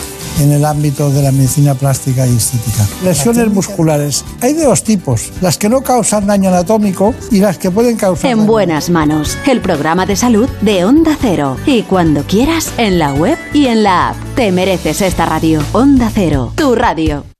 en 0.41 0.51
el 0.51 0.65
ámbito 0.65 1.11
de 1.11 1.23
la 1.23 1.31
medicina 1.31 1.77
plástica 1.77 2.27
y 2.27 2.35
estética. 2.35 2.85
Lesiones 3.05 3.53
musculares. 3.53 4.25
Hay 4.41 4.55
de 4.55 4.65
dos 4.65 4.83
tipos, 4.83 5.31
las 5.41 5.59
que 5.59 5.69
no 5.69 5.83
causan 5.83 6.27
daño 6.27 6.49
anatómico 6.49 7.15
y 7.31 7.39
las 7.39 7.59
que 7.59 7.71
pueden 7.71 7.97
causar... 7.97 8.33
En 8.33 8.39
daño. 8.39 8.51
buenas 8.51 8.91
manos, 8.91 9.39
el 9.47 9.61
programa 9.61 10.07
de 10.07 10.17
salud 10.17 10.49
de 10.61 10.85
Onda 10.85 11.17
Cero. 11.21 11.57
Y 11.67 11.83
cuando 11.83 12.25
quieras, 12.25 12.73
en 12.79 12.99
la 12.99 13.15
web 13.15 13.39
y 13.53 13.67
en 13.67 13.85
la 13.85 14.09
app. 14.09 14.17
Te 14.35 14.51
mereces 14.51 15.03
esta 15.03 15.25
radio. 15.25 15.63
Onda 15.73 16.11
Cero, 16.13 16.53
tu 16.57 16.75
radio. 16.75 17.32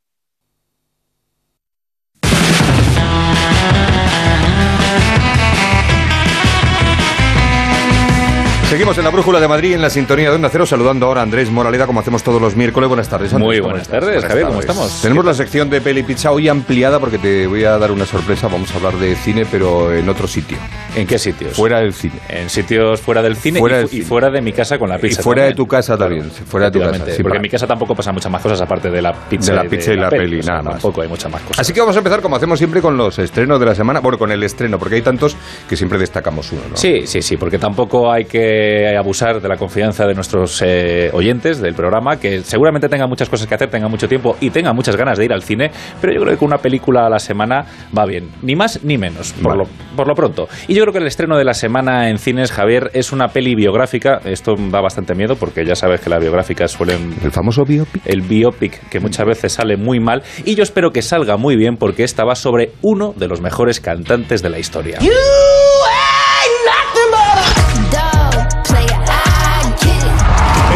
Seguimos 8.73 8.97
en 8.97 9.05
la 9.05 9.11
Brújula 9.11 9.39
de 9.39 9.47
Madrid, 9.49 9.75
en 9.75 9.83
la 9.83 9.91
sintonía 9.91 10.31
de 10.31 10.37
Onda 10.37 10.49
Cero, 10.51 10.65
saludando 10.65 11.05
ahora 11.05 11.21
a 11.21 11.25
Andrés 11.25 11.51
Moraleda, 11.51 11.85
como 11.87 12.01
hacemos 12.01 12.23
todos 12.23 12.41
los 12.41 12.57
miércoles. 12.57 12.89
Buenas 12.89 13.07
tardes, 13.07 13.31
Andrés. 13.35 13.47
Muy 13.47 13.59
¿Cómo 13.59 13.69
buenas 13.69 13.87
tardes, 13.87 14.25
Javier, 14.25 14.47
¿cómo 14.47 14.61
estamos? 14.61 15.03
Tenemos 15.03 15.27
la 15.27 15.35
sección 15.35 15.69
de 15.69 15.83
Peli 15.83 16.03
Pizza 16.03 16.33
hoy 16.33 16.49
ampliada 16.49 16.99
porque 16.99 17.19
te 17.19 17.47
voy 17.47 17.65
a 17.65 17.77
dar 17.77 17.93
una 17.93 18.07
sorpresa. 18.07 18.49
Vamos 18.49 18.73
a 18.73 18.79
hablar 18.79 18.95
de 18.95 19.15
cine, 19.15 19.45
pero 19.51 19.95
en 19.95 20.09
otro 20.09 20.27
sitio. 20.27 20.57
¿En 20.97 21.07
qué 21.07 21.19
sitios? 21.19 21.53
Fuera 21.53 21.81
del 21.81 21.93
cine. 21.93 22.15
En 22.31 22.49
sitios 22.49 23.03
fuera 23.03 23.21
del 23.21 23.37
cine, 23.37 23.59
Fuera 23.59 23.83
y, 23.83 23.85
del 23.89 23.95
y 23.99 24.01
fuera 24.01 24.31
de 24.31 24.41
mi 24.41 24.55
casa 24.55 24.79
con 24.79 24.89
la 24.89 24.97
pizza. 24.97 25.21
y 25.21 25.23
fuera 25.23 25.43
de 25.43 25.53
tu 25.55 25.67
casa 25.67 25.99
también. 25.99 26.31
Fuera 26.31 26.71
de 26.71 26.73
tu 26.73 26.79
casa. 26.81 26.93
Sí, 27.05 27.05
porque 27.05 27.23
para- 27.25 27.37
en 27.37 27.43
mi 27.43 27.51
casa 27.51 27.67
tampoco 27.67 27.95
pasan 27.95 28.15
muchas 28.15 28.33
más 28.33 28.41
cosas 28.41 28.59
aparte 28.63 28.91
de 28.91 29.03
la 29.03 29.13
pizza, 29.13 29.53
De 29.53 29.65
la 29.65 29.69
pizza 29.69 29.93
y 29.93 29.97
la 29.99 30.09
peli, 30.09 30.39
o 30.39 30.43
sea, 30.43 30.53
nada 30.55 30.63
más. 30.63 30.73
Tampoco 30.77 31.03
hay 31.03 31.09
muchas 31.09 31.31
más 31.31 31.43
cosas. 31.43 31.59
Así 31.59 31.75
que 31.75 31.81
vamos 31.81 31.95
a 31.95 31.99
empezar 31.99 32.23
como 32.23 32.37
hacemos 32.37 32.59
siempre 32.59 32.81
con 32.81 32.97
los 32.97 33.19
estrenos 33.19 33.61
de 33.61 33.67
la 33.67 33.75
semana. 33.75 34.01
Bueno, 34.01 34.17
con 34.17 34.33
el 34.33 34.43
estreno, 34.43 34.79
porque 34.79 34.95
hay 34.95 35.03
tantos 35.03 35.37
que 35.69 35.77
siempre 35.77 35.99
destacamos 35.99 36.51
uno, 36.53 36.63
¿no? 36.71 36.77
Sí, 36.79 37.03
sí, 37.07 37.21
sí, 37.21 37.37
porque 37.37 37.59
tampoco 37.59 38.11
hay 38.11 38.25
que 38.25 38.62
abusar 38.99 39.41
de 39.41 39.49
la 39.49 39.57
confianza 39.57 40.07
de 40.07 40.15
nuestros 40.15 40.63
eh, 40.65 41.11
oyentes 41.13 41.61
del 41.61 41.75
programa, 41.75 42.19
que 42.19 42.43
seguramente 42.43 42.89
tengan 42.89 43.09
muchas 43.09 43.29
cosas 43.29 43.47
que 43.47 43.55
hacer, 43.55 43.71
tengan 43.71 43.91
mucho 43.91 44.09
tiempo 44.09 44.37
y 44.41 44.51
tengan 44.51 44.75
muchas 44.75 44.97
ganas 44.97 45.19
de 45.19 45.25
ir 45.25 45.33
al 45.33 45.43
cine, 45.43 45.71
pero 46.01 46.13
yo 46.13 46.21
creo 46.21 46.33
que 46.33 46.39
con 46.39 46.47
una 46.49 46.59
película 46.59 47.07
a 47.07 47.11
la 47.11 47.19
semana 47.19 47.65
va 47.97 48.05
bien, 48.07 48.31
ni 48.43 48.55
más 48.55 48.83
ni 48.85 48.99
menos, 48.99 49.33
por, 49.33 49.57
Vale. 49.57 49.65
lo, 49.65 49.97
por 49.97 50.09
lo 50.09 50.15
pronto. 50.15 50.49
Y 50.69 50.75
yo 50.75 50.83
creo 50.83 50.93
que 50.93 50.99
el 50.99 51.07
estreno 51.07 51.37
de 51.37 51.45
la 51.45 51.55
semana 51.55 52.09
en 52.09 52.19
cines, 52.19 52.53
Javier, 52.53 52.91
es 52.95 53.13
una 53.13 53.29
peli 53.29 53.55
biográfica, 53.55 54.21
esto 54.25 54.55
da 54.71 54.81
bastante 54.81 55.15
miedo 55.15 55.37
porque 55.37 55.65
ya 55.65 55.75
sabes 55.75 56.01
que 56.01 56.11
las 56.11 56.21
biográficas 56.21 56.71
suelen... 56.71 57.15
El 57.23 57.33
famoso 57.33 57.65
biopic. 57.65 58.03
El 58.07 58.23
biopic, 58.23 58.89
que 58.89 59.01
muchas 59.01 59.27
veces 59.27 59.53
sale 59.53 59.77
muy 59.77 60.01
mal, 60.01 60.23
y 60.45 60.55
yo 60.55 60.63
espero 60.63 60.91
que 60.91 61.03
salga 61.03 61.37
muy 61.37 61.57
bien 61.57 61.77
porque 61.77 62.05
esta 62.05 62.25
va 62.25 62.35
sobre 62.35 62.73
uno 62.83 63.15
de 63.17 63.29
los 63.29 63.41
mejores 63.41 63.81
cantantes 63.81 64.43
de 64.43 64.51
la 64.51 64.59
historia. 64.59 64.99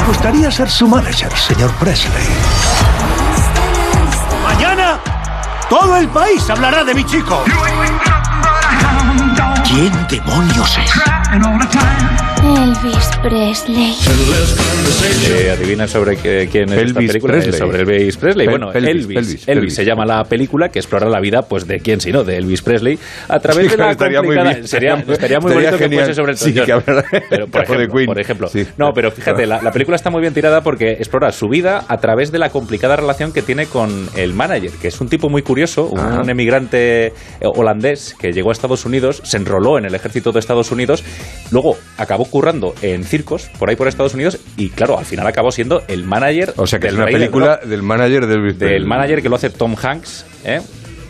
Gustaría 0.07 0.51
ser 0.51 0.71
su 0.71 0.87
manager, 0.87 1.37
señor 1.37 1.71
Presley. 1.75 2.25
Mañana, 4.45 5.01
todo 5.69 5.97
el 5.97 6.09
país 6.09 6.49
hablará 6.49 6.85
de 6.85 6.95
mi 6.95 7.05
chico. 7.05 7.43
¿Quién 9.65 10.07
demonios 10.09 10.79
es? 10.79 11.26
Elvis 11.37 13.11
Presley. 13.23 13.95
Eh, 15.29 15.51
¿Adivinan 15.51 15.87
sobre 15.89 16.17
qué- 16.17 16.49
quién 16.51 16.65
es 16.65 16.79
esta 16.79 16.81
Elvis 17.01 17.09
película? 17.11 17.33
Presley. 17.35 17.53
Es 17.53 17.59
sobre 17.59 17.81
Elvis 17.83 18.17
Presley. 18.17 18.47
Pel- 18.47 18.51
bueno, 18.51 18.73
Pelvis, 18.73 18.91
Elvis, 18.91 19.07
Pelvis, 19.07 19.31
Elvis, 19.33 19.45
Pelvis. 19.47 19.75
se 19.75 19.85
llama 19.85 20.07
la 20.07 20.25
película 20.25 20.69
que 20.71 20.79
explora 20.79 21.09
la 21.11 21.21
vida, 21.21 21.43
pues 21.43 21.67
de 21.67 21.81
quién 21.81 22.01
si 22.01 22.11
no, 22.13 22.25
de 22.25 22.37
Elvis 22.39 22.63
Presley, 22.63 22.99
a 23.29 23.39
través 23.41 23.67
Sí, 23.67 23.73
de 23.73 23.77
la 23.77 23.91
estaría 23.91 24.23
muy 24.23 24.35
bien, 24.37 24.67
sería, 24.67 24.95
estaría- 24.95 24.97
muy 25.05 25.13
estaría 25.13 25.39
bonito 25.41 25.79
genial. 25.79 25.91
que 25.91 25.97
fuese 25.97 26.15
sobre 26.15 26.33
el 26.33 26.39
Sí, 26.39 26.55
que 26.55 26.63
Pero, 27.29 27.47
por 27.49 27.63
ejemplo, 27.65 27.89
Queen. 27.95 28.07
por 28.07 28.21
ejemplo. 28.21 28.49
Sí. 28.49 28.67
No, 28.79 28.93
pero 28.95 29.11
fíjate, 29.11 29.47
la, 29.47 29.61
la 29.61 29.73
película 29.73 29.97
está 29.97 30.09
muy 30.11 30.21
bien 30.23 30.33
tirada 30.33 30.63
porque 30.63 30.93
explora 30.93 31.33
su 31.33 31.49
vida 31.49 31.85
a 31.89 31.97
través 31.99 32.33
de 32.33 32.39
la 32.39 32.49
complicada 32.51 32.97
relación 32.97 33.33
que 33.33 33.43
tiene 33.43 33.67
con 33.67 34.09
el 34.17 34.33
manager, 34.33 34.71
que 34.81 34.89
es 34.89 35.01
un 35.01 35.09
tipo 35.09 35.29
muy 35.29 35.43
curioso, 35.43 35.87
un, 35.87 35.99
Ajá. 35.99 36.23
emigrante 36.31 37.07
eh, 37.07 37.13
holandés 37.43 38.15
que 38.19 38.33
llegó 38.33 38.51
a 38.51 38.53
Estados 38.53 38.87
Unidos, 38.87 39.21
se 39.25 39.37
enroló 39.37 39.79
en 39.79 39.85
el 39.85 39.95
ejército 39.95 40.33
de 40.33 40.39
Estados 40.41 40.71
Unidos, 40.71 41.03
luego 41.51 41.77
acabó 41.99 42.25
currando 42.25 42.75
en 42.83 43.05
circos 43.05 43.51
por 43.59 43.71
ahí 43.71 43.77
por 43.77 43.89
Estados 43.89 44.15
Unidos 44.15 44.39
y 44.57 44.71
claro, 44.71 44.99
al 44.99 45.05
final 45.05 45.27
acabó 45.27 45.51
siendo 45.51 45.83
el 45.89 46.05
manager 46.05 46.53
O 46.57 46.67
sea, 46.67 46.79
que 46.79 46.89
es 46.89 46.93
del 46.93 47.03
una 47.03 47.07
del 47.07 47.15
película 47.15 47.57
rock, 47.57 47.65
del 47.65 47.83
manager 47.83 48.27
de 48.27 48.35
Elvis 48.35 48.59
del 48.59 48.69
Presley. 48.69 48.89
manager 48.89 49.23
que 49.23 49.29
lo 49.29 49.37
hace 49.37 49.51
Tom 49.51 49.75
Hanks, 49.81 50.27
¿eh? 50.45 50.61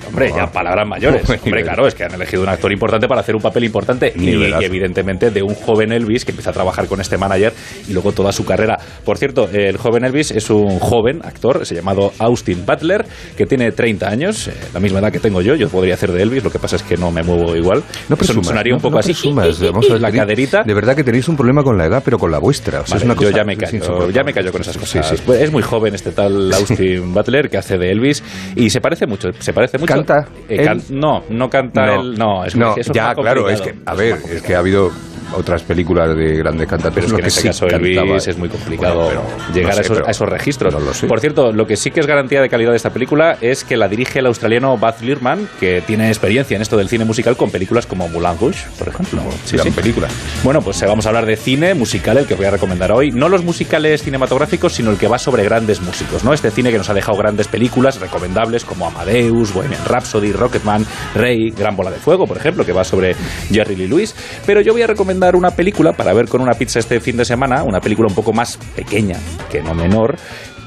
Hombre, 0.06 0.32
ya 0.34 0.46
palabras 0.46 0.86
mayores. 0.86 1.22
Hombre, 1.44 1.62
claro, 1.62 1.86
es 1.86 1.94
que 1.94 2.04
han 2.04 2.14
elegido 2.14 2.42
un 2.42 2.48
actor 2.48 2.72
importante 2.72 3.08
para 3.08 3.20
hacer 3.20 3.34
un 3.36 3.42
papel 3.42 3.64
importante 3.64 4.12
y, 4.16 4.30
evidentemente 4.62 5.30
de 5.30 5.42
un 5.42 5.54
joven 5.54 5.92
Elvis 5.92 6.24
que 6.24 6.32
empieza 6.32 6.50
a 6.50 6.52
trabajar 6.52 6.86
con 6.86 7.00
este 7.00 7.16
manager 7.18 7.52
y 7.88 7.92
luego 7.92 8.12
toda 8.12 8.32
su 8.32 8.44
carrera. 8.44 8.78
Por 9.04 9.18
cierto, 9.18 9.48
el 9.52 9.76
joven 9.76 10.04
Elvis 10.04 10.30
es 10.30 10.50
un 10.50 10.78
joven 10.78 11.20
actor, 11.24 11.64
se 11.66 11.74
llamado 11.74 12.12
Austin 12.18 12.64
Butler, 12.66 13.04
que 13.36 13.46
tiene 13.46 13.72
30 13.72 14.08
años, 14.08 14.48
eh, 14.48 14.54
la 14.74 14.80
misma 14.80 14.98
edad 15.00 15.12
que 15.12 15.18
tengo 15.20 15.40
yo. 15.42 15.54
Yo 15.54 15.68
podría 15.68 15.94
hacer 15.94 16.12
de 16.12 16.22
Elvis, 16.22 16.44
lo 16.44 16.50
que 16.50 16.58
pasa 16.58 16.76
es 16.76 16.82
que 16.82 16.96
no 16.96 17.10
me 17.10 17.22
muevo 17.22 17.56
igual. 17.56 17.82
No 18.08 18.16
presumas, 18.16 18.46
Sonaría 18.46 18.74
un 18.74 18.78
no- 18.78 18.82
poco 18.82 18.94
no 18.94 19.00
así. 19.00 19.12
presumas, 19.12 19.60
vamos 19.60 19.88
a 19.88 19.92
ver, 19.94 20.00
la 20.02 20.12
caderita. 20.12 20.62
De 20.64 20.74
verdad 20.74 20.94
que 20.96 21.04
tenéis 21.04 21.28
un 21.28 21.36
problema 21.36 21.62
con 21.62 21.76
la 21.78 21.86
edad, 21.86 22.02
pero 22.04 22.18
con 22.18 22.30
la 22.30 22.38
vuestra. 22.38 22.80
O 22.80 22.86
sea, 22.86 22.94
Vale, 22.94 22.98
es 22.98 23.04
una 23.04 23.14
cosa 23.16 23.30
yo 23.30 23.36
ya 23.36 23.44
me 23.44 23.56
callo, 23.56 24.10
ya 24.10 24.22
me 24.24 24.32
callo 24.32 24.52
con 24.52 24.60
esas 24.60 24.76
cosas. 24.76 25.08
Sí, 25.08 25.16
sí. 25.16 25.22
Pues 25.26 25.40
Es 25.42 25.50
muy 25.52 25.62
joven 25.62 25.94
este 25.94 26.12
tal 26.12 26.52
Austin 26.54 27.12
Butler 27.12 27.48
que 27.50 27.58
hace 27.58 27.78
de 27.78 27.90
Elvis 27.90 28.22
y 28.54 28.70
se 28.70 28.80
parece 28.80 29.06
mucho, 29.06 29.30
se 29.38 29.52
parece 29.52 29.78
mucho. 29.78 29.92
¿Canta 30.04 30.28
Eh, 30.48 30.64
can- 30.64 30.82
no, 30.90 31.22
no 31.28 31.48
canta 31.50 31.86
No, 31.86 32.00
él, 32.02 32.18
no, 32.18 32.44
es 32.44 32.56
no, 32.56 32.70
eso 32.76 32.80
es 32.92 32.96
ya, 32.96 33.14
claro, 33.14 33.48
es 33.48 33.60
que, 33.60 33.74
a 33.84 33.94
ver, 33.94 34.16
es 34.30 34.42
que 34.42 34.54
ha 34.54 34.58
habido 34.58 34.90
otras 35.34 35.62
películas 35.62 36.16
de 36.16 36.36
grandes 36.36 36.68
cantantes. 36.68 37.04
Pero 37.04 37.06
es 37.06 37.12
que 37.12 37.20
en 37.20 37.26
este 37.26 37.40
sí 37.40 37.46
caso. 37.48 37.66
Elvis 37.66 38.28
es 38.28 38.38
muy 38.38 38.48
complicado 38.48 39.04
Bueno, 39.04 39.22
llegar 39.54 39.70
no 39.70 39.74
sé, 39.74 39.78
a, 39.78 39.82
esos, 39.82 39.96
pero 39.96 40.08
a 40.08 40.10
esos 40.10 40.28
registros. 40.28 40.74
no 40.74 40.80
lo 40.80 40.94
sé. 40.94 41.06
Por 41.06 41.20
cierto, 41.20 41.52
lo 41.52 41.66
que 41.66 41.76
sí 41.76 41.90
que 41.90 42.00
es 42.00 42.06
garantía 42.06 42.40
de 42.40 42.48
calidad 42.48 42.70
de 42.70 42.76
esta 42.76 42.90
película 42.90 43.36
es 43.40 43.64
que 43.64 43.76
la 43.76 43.88
dirige 43.88 44.20
el 44.20 44.26
australiano 44.26 44.76
Baz 44.78 45.02
Luhrmann, 45.02 45.48
que 45.60 45.82
tiene 45.82 46.08
experiencia 46.08 46.54
en 46.56 46.62
esto 46.62 46.76
del 46.76 46.88
cine 46.88 47.04
musical 47.04 47.36
con 47.36 47.50
películas 47.50 47.86
como 47.86 48.08
Moulin 48.08 48.38
Rouge, 48.38 48.66
por 48.78 48.88
ejemplo. 48.88 49.22
Sí, 49.44 49.56
gran 49.56 49.68
sí. 49.68 49.72
película. 49.72 50.08
Bueno, 50.44 50.60
pues 50.62 50.80
eh, 50.82 50.86
vamos 50.86 51.06
a 51.06 51.10
hablar 51.10 51.26
de 51.26 51.36
cine 51.36 51.74
musical, 51.74 52.18
el 52.18 52.26
que 52.26 52.34
voy 52.34 52.46
a 52.46 52.50
recomendar 52.50 52.92
hoy. 52.92 53.10
No 53.10 53.28
los 53.28 53.44
musicales 53.44 54.02
cinematográficos, 54.02 54.74
sino 54.74 54.90
el 54.90 54.98
que 54.98 55.08
va 55.08 55.18
sobre 55.18 55.44
grandes 55.44 55.80
músicos, 55.80 56.24
¿no? 56.24 56.32
Este 56.32 56.50
cine 56.50 56.70
que 56.70 56.78
nos 56.78 56.90
ha 56.90 56.94
dejado 56.94 57.18
grandes 57.18 57.48
películas 57.48 58.00
recomendables 58.00 58.64
como 58.64 58.86
Amadeus, 58.86 59.52
Bohemian 59.52 59.84
Rhapsody, 59.84 60.32
Rocketman, 60.32 60.86
Rey, 61.14 61.50
Gran 61.50 61.76
Bola 61.76 61.90
de 61.90 61.98
Fuego, 61.98 62.26
por 62.26 62.36
ejemplo, 62.36 62.64
que 62.64 62.72
va 62.72 62.84
sobre 62.84 63.14
Jerry 63.50 63.76
Lee 63.76 63.88
Lewis. 63.88 64.14
Pero 64.44 64.60
yo 64.60 64.72
voy 64.72 64.82
a 64.82 64.86
recomendar 64.86 65.15
una 65.34 65.50
película 65.50 65.92
para 65.92 66.12
ver 66.12 66.28
con 66.28 66.40
una 66.40 66.54
pizza 66.54 66.78
este 66.78 67.00
fin 67.00 67.16
de 67.16 67.24
semana, 67.24 67.62
una 67.62 67.80
película 67.80 68.08
un 68.08 68.14
poco 68.14 68.32
más 68.32 68.58
pequeña, 68.74 69.18
que 69.50 69.62
no 69.62 69.74
menor, 69.74 70.16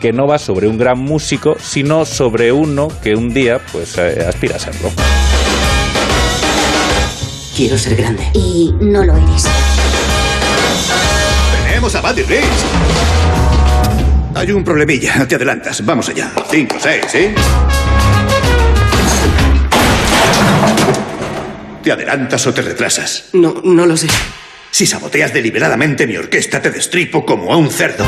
que 0.01 0.11
no 0.11 0.27
va 0.27 0.39
sobre 0.39 0.67
un 0.67 0.77
gran 0.77 0.97
músico, 0.97 1.55
sino 1.59 2.05
sobre 2.05 2.51
uno 2.51 2.87
que 3.03 3.15
un 3.15 3.33
día 3.33 3.59
pues 3.71 3.97
eh, 3.97 4.25
aspira 4.27 4.55
a 4.55 4.59
serlo. 4.59 4.91
Quiero 7.55 7.77
ser 7.77 7.95
grande. 7.95 8.23
Y 8.33 8.73
no 8.79 9.03
lo 9.03 9.15
eres. 9.15 9.47
Tenemos 11.67 11.93
a 11.95 12.01
Buddy 12.01 12.23
Rich. 12.23 12.43
Hay 14.35 14.51
un 14.51 14.63
problemilla. 14.63 15.27
Te 15.27 15.35
adelantas. 15.35 15.85
Vamos 15.85 16.09
allá. 16.09 16.31
Cinco, 16.49 16.77
seis, 16.79 17.05
¿sí? 17.09 17.29
¿Te 21.83 21.91
adelantas 21.91 22.45
o 22.47 22.53
te 22.53 22.61
retrasas? 22.61 23.29
No, 23.33 23.61
no 23.63 23.85
lo 23.85 23.95
sé. 23.95 24.07
Si 24.71 24.85
saboteas 24.85 25.33
deliberadamente 25.33 26.05
mi 26.05 26.17
orquesta, 26.17 26.61
te 26.61 26.71
destripo 26.71 27.25
como 27.25 27.53
a 27.53 27.57
un 27.57 27.69
cerdo. 27.69 28.05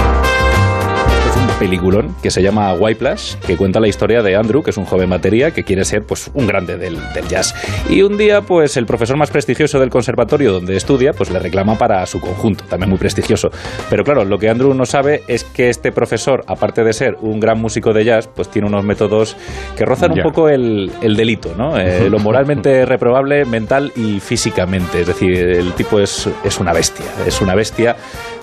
Peliculón 1.62 2.15
que 2.24 2.32
se 2.32 2.41
llama 2.41 2.74
Whiplash, 2.74 3.36
que 3.36 3.56
cuenta 3.56 3.80
la 3.80 3.88
historia 3.88 4.24
de 4.24 4.36
Andrew, 4.36 4.63
que 4.63 4.71
es 4.71 4.78
un 4.78 4.86
joven 4.86 5.12
batería 5.12 5.52
que 5.52 5.63
quiere 5.63 5.86
ser 5.86 6.04
pues 6.04 6.32
un 6.34 6.47
grande 6.47 6.76
del, 6.76 6.97
del 7.13 7.28
jazz. 7.28 7.54
Y 7.88 8.02
un 8.02 8.17
día, 8.17 8.41
pues 8.41 8.78
el 8.78 8.88
profesor 8.88 9.15
más 9.15 9.30
prestigioso 9.30 9.80
del 9.80 9.91
conservatorio 9.91 10.54
donde 10.54 10.76
estudia, 10.76 11.13
pues 11.13 11.30
le 11.30 11.38
reclama 11.38 11.78
para 11.78 12.04
su 12.08 12.19
conjunto, 12.19 12.63
también 12.67 12.89
muy 12.89 12.97
prestigioso. 12.97 13.52
Pero 13.91 14.04
claro, 14.04 14.26
lo 14.26 14.39
que 14.39 14.50
Andrew 14.50 14.74
no 14.74 14.88
sabe 14.88 15.21
es 15.28 15.43
que 15.43 15.69
este 15.69 15.91
profesor, 15.91 16.43
aparte 16.47 16.84
de 16.84 16.93
ser 16.93 17.17
un 17.21 17.39
gran 17.39 17.60
músico 17.62 17.93
de 17.93 18.06
jazz, 18.06 18.28
pues 18.28 18.50
tiene 18.50 18.67
unos 18.67 18.84
métodos 18.84 19.38
que 19.78 19.86
rozan 19.86 20.15
Ya. 20.15 20.24
un 20.24 20.32
poco 20.32 20.50
el, 20.50 20.91
el 21.04 21.15
delito, 21.15 21.54
¿no? 21.56 21.78
Eh, 21.78 22.08
lo 22.10 22.17
moralmente 22.17 22.88
reprobable 22.88 23.45
mental 23.45 23.93
y 23.95 24.19
físicamente. 24.19 25.02
Es 25.02 25.08
decir, 25.08 25.32
el 25.38 25.74
tipo 25.74 26.00
es, 26.00 26.28
es 26.43 26.60
una 26.60 26.74
bestia, 26.74 27.06
es 27.28 27.39
una 27.39 27.54
bestia. 27.54 27.95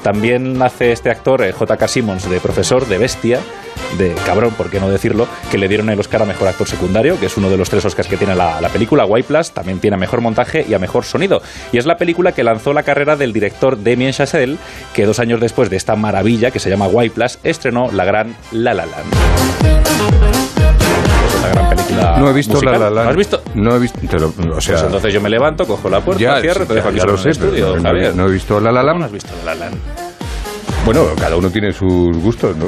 También 0.05 0.63
hace 0.63 0.93
este 0.93 1.11
actor, 1.11 1.43
eh, 1.43 1.51
J.K. 1.51 1.89
Simmons, 1.89 2.31
de 2.31 2.39
profesor, 2.39 2.87
de 2.87 2.99
bestia, 2.99 3.08
de 3.97 4.15
cabrón, 4.27 4.53
por 4.57 4.69
qué 4.71 4.81
no 4.81 4.89
decirlo, 4.91 5.27
que 5.51 5.57
le 5.57 5.69
dieron 5.69 5.89
el 5.89 5.99
Oscar 6.01 6.23
a 6.23 6.25
Mejor 6.25 6.49
Actor 6.49 6.67
Secundario, 6.69 7.19
que 7.19 7.27
es 7.27 7.37
uno 7.37 7.49
de 7.49 7.57
los 7.57 7.71
tres 7.71 7.85
Oscars 7.85 8.09
que 8.09 8.17
tiene 8.17 8.35
la, 8.35 8.61
la 8.61 8.69
película. 8.69 9.05
White 9.07 9.29
Plus 9.29 9.53
también 9.53 9.79
tiene 9.79 9.95
a 9.95 9.99
Mejor 9.99 10.21
Montaje 10.21 10.67
y 10.69 10.75
a 10.75 10.79
Mejor 10.79 11.05
Sonido. 11.05 11.41
Y 11.73 11.79
es 11.79 11.87
la 11.87 11.97
película 11.97 12.33
que 12.33 12.43
lanzó 12.45 12.73
la 12.73 12.83
carrera 12.83 13.17
del 13.17 13.33
director 13.33 13.83
Damien 13.83 14.13
Chazelle, 14.13 14.57
que 14.95 15.07
dos 15.07 15.19
años 15.21 15.41
después 15.41 15.71
de 15.71 15.77
esta 15.77 15.97
maravilla, 15.97 16.51
que 16.51 16.59
se 16.59 16.69
llama 16.71 16.87
White 16.89 17.15
Plus, 17.15 17.39
estrenó 17.45 17.91
la 17.93 18.05
gran 18.05 18.37
La 18.53 18.75
La 18.75 18.85
Land. 18.85 19.15
Gran 21.53 21.69
película 21.71 22.17
No 22.19 22.29
he 22.29 22.33
visto 22.35 22.55
musical. 22.55 22.73
La 22.75 22.79
La 22.79 22.91
Land. 22.91 23.05
¿No 23.05 23.11
has 23.11 23.17
visto? 23.17 23.43
No 23.55 23.77
he 23.77 23.79
visto. 23.79 23.99
te 24.01 24.19
lo- 24.19 24.29
o 24.57 24.61
sea, 24.61 24.75
Pues 24.75 24.85
entonces 24.87 25.15
yo 25.15 25.21
me 25.21 25.31
levanto, 25.31 25.67
cojo 25.67 25.89
la 25.89 26.01
puerta, 26.01 26.21
ya, 26.23 26.41
cierro, 26.41 26.67
te 26.67 26.75
dejo 26.75 26.89
aquí 26.89 27.01
solo 27.01 27.15
en 27.15 27.21
el 27.21 27.29
estudio, 27.31 27.77
no, 27.79 27.93
no 28.15 28.29
he 28.29 28.33
visto 28.33 28.61
La 28.61 28.71
La 28.73 28.81
¿Cómo 28.81 28.87
Land. 28.93 28.99
no 29.01 29.07
has 29.07 29.13
visto 29.13 29.31
La 29.45 29.55
La 29.55 29.61
Land? 29.67 30.08
Bueno, 30.85 31.07
cada 31.19 31.37
uno 31.37 31.51
tiene 31.51 31.73
sus 31.73 32.17
gustos, 32.17 32.57
¿no? 32.57 32.67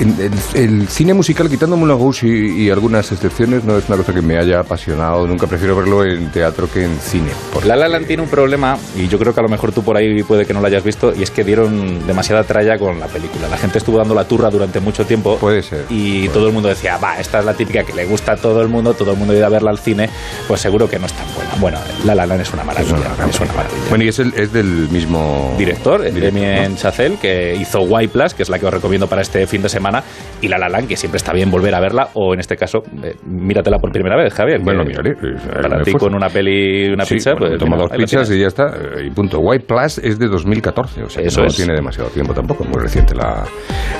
el, 0.00 0.32
el, 0.54 0.88
cine 0.88 1.14
musical, 1.14 1.48
quitando 1.48 1.76
Moulin 1.76 1.96
Rouge 1.96 2.26
y, 2.26 2.64
y, 2.64 2.70
algunas 2.70 3.12
excepciones, 3.12 3.62
no 3.64 3.78
es 3.78 3.88
una 3.88 3.96
cosa 3.96 4.12
que 4.12 4.20
me 4.20 4.36
haya 4.36 4.60
apasionado. 4.60 5.26
Nunca 5.28 5.46
prefiero 5.46 5.76
verlo 5.76 6.04
en 6.04 6.30
teatro 6.32 6.68
que 6.68 6.84
en 6.84 6.98
cine. 6.98 7.30
La 7.64 7.76
La 7.76 7.88
Land 7.88 8.06
tiene 8.06 8.22
un 8.22 8.28
problema, 8.28 8.76
y 8.96 9.06
yo 9.06 9.18
creo 9.18 9.32
que 9.32 9.40
a 9.40 9.42
lo 9.44 9.48
mejor 9.48 9.70
tú 9.72 9.84
por 9.84 9.96
ahí 9.96 10.22
puede 10.24 10.44
que 10.44 10.52
no 10.52 10.60
lo 10.60 10.66
hayas 10.66 10.82
visto, 10.82 11.12
y 11.16 11.22
es 11.22 11.30
que 11.30 11.44
dieron 11.44 12.04
demasiada 12.06 12.42
tralla 12.44 12.78
con 12.78 12.98
la 12.98 13.06
película. 13.06 13.48
La 13.48 13.56
gente 13.56 13.78
estuvo 13.78 13.98
dando 13.98 14.14
la 14.14 14.24
turra 14.24 14.50
durante 14.50 14.80
mucho 14.80 15.06
tiempo. 15.06 15.36
Puede 15.36 15.62
ser. 15.62 15.84
Y 15.88 16.28
todo 16.30 16.48
el 16.48 16.52
mundo 16.52 16.68
decía, 16.68 16.96
va, 16.96 17.20
esta 17.20 17.38
es 17.38 17.44
la 17.44 17.54
típica 17.54 17.84
que 17.84 17.92
le 17.92 18.06
gusta 18.06 18.32
a 18.32 18.36
todo 18.36 18.60
el 18.60 18.68
mundo, 18.68 18.94
todo 18.94 19.12
el 19.12 19.18
mundo 19.18 19.36
iba 19.36 19.46
a 19.46 19.50
verla 19.50 19.70
al 19.70 19.78
cine, 19.78 20.10
pues 20.48 20.60
seguro 20.60 20.88
que 20.88 20.98
no 20.98 21.06
es 21.06 21.12
tan 21.12 21.26
buena. 21.34 21.54
Bueno, 21.60 21.78
La 22.04 22.14
La 22.14 22.26
Land 22.26 22.40
es 22.40 22.52
una 22.52 22.64
maravilla. 22.64 22.96
Es 22.96 23.40
una, 23.40 23.52
maravilla. 23.52 23.78
Bueno, 23.88 24.04
y 24.04 24.08
es, 24.08 24.18
el, 24.18 24.34
es 24.34 24.52
del 24.52 24.88
mismo 24.90 25.54
director, 25.56 26.02
Damien 26.12 26.76
Chazelle, 26.76 27.16
que 27.18 27.31
hizo 27.58 27.80
Y 28.00 28.08
Plus, 28.08 28.34
que 28.34 28.42
es 28.42 28.48
la 28.48 28.58
que 28.58 28.66
os 28.66 28.72
recomiendo 28.74 29.06
para 29.06 29.22
este 29.22 29.46
fin 29.46 29.62
de 29.62 29.68
semana, 29.68 30.02
y 30.40 30.48
La 30.48 30.58
La 30.58 30.68
Land, 30.68 30.88
que 30.88 30.96
siempre 30.96 31.16
está 31.18 31.32
bien 31.32 31.50
volver 31.50 31.74
a 31.74 31.80
verla, 31.80 32.08
o 32.14 32.34
en 32.34 32.40
este 32.40 32.56
caso, 32.56 32.78
eh, 33.02 33.14
míratela 33.26 33.78
por 33.78 33.90
primera 33.92 34.16
vez, 34.16 34.32
Javier. 34.34 34.60
Bueno, 34.62 34.84
miraré. 34.84 35.14
Para 35.62 35.82
ti 35.82 35.92
con 35.92 36.14
una 36.14 36.28
peli 36.28 36.86
y 36.86 36.92
una 36.92 37.04
sí, 37.04 37.14
pizza, 37.14 37.32
bueno, 37.32 37.48
pues... 37.48 37.58
toma 37.58 37.76
mira, 37.76 37.88
dos 37.88 37.96
pizzas 37.98 38.30
y 38.30 38.40
ya 38.40 38.46
está. 38.48 38.66
eh, 38.68 39.06
Y 39.06 39.10
punto. 39.10 39.38
White 39.40 39.64
Plus 39.66 39.98
es 39.98 40.18
de 40.18 40.28
2014, 40.28 41.02
o 41.04 41.08
sea, 41.08 41.22
Eso 41.22 41.40
no 41.42 41.46
es. 41.46 41.56
tiene 41.56 41.74
demasiado 41.74 42.08
tiempo 42.10 42.32
tampoco, 42.34 42.64
muy 42.64 42.80
reciente 42.80 43.14
la, 43.14 43.44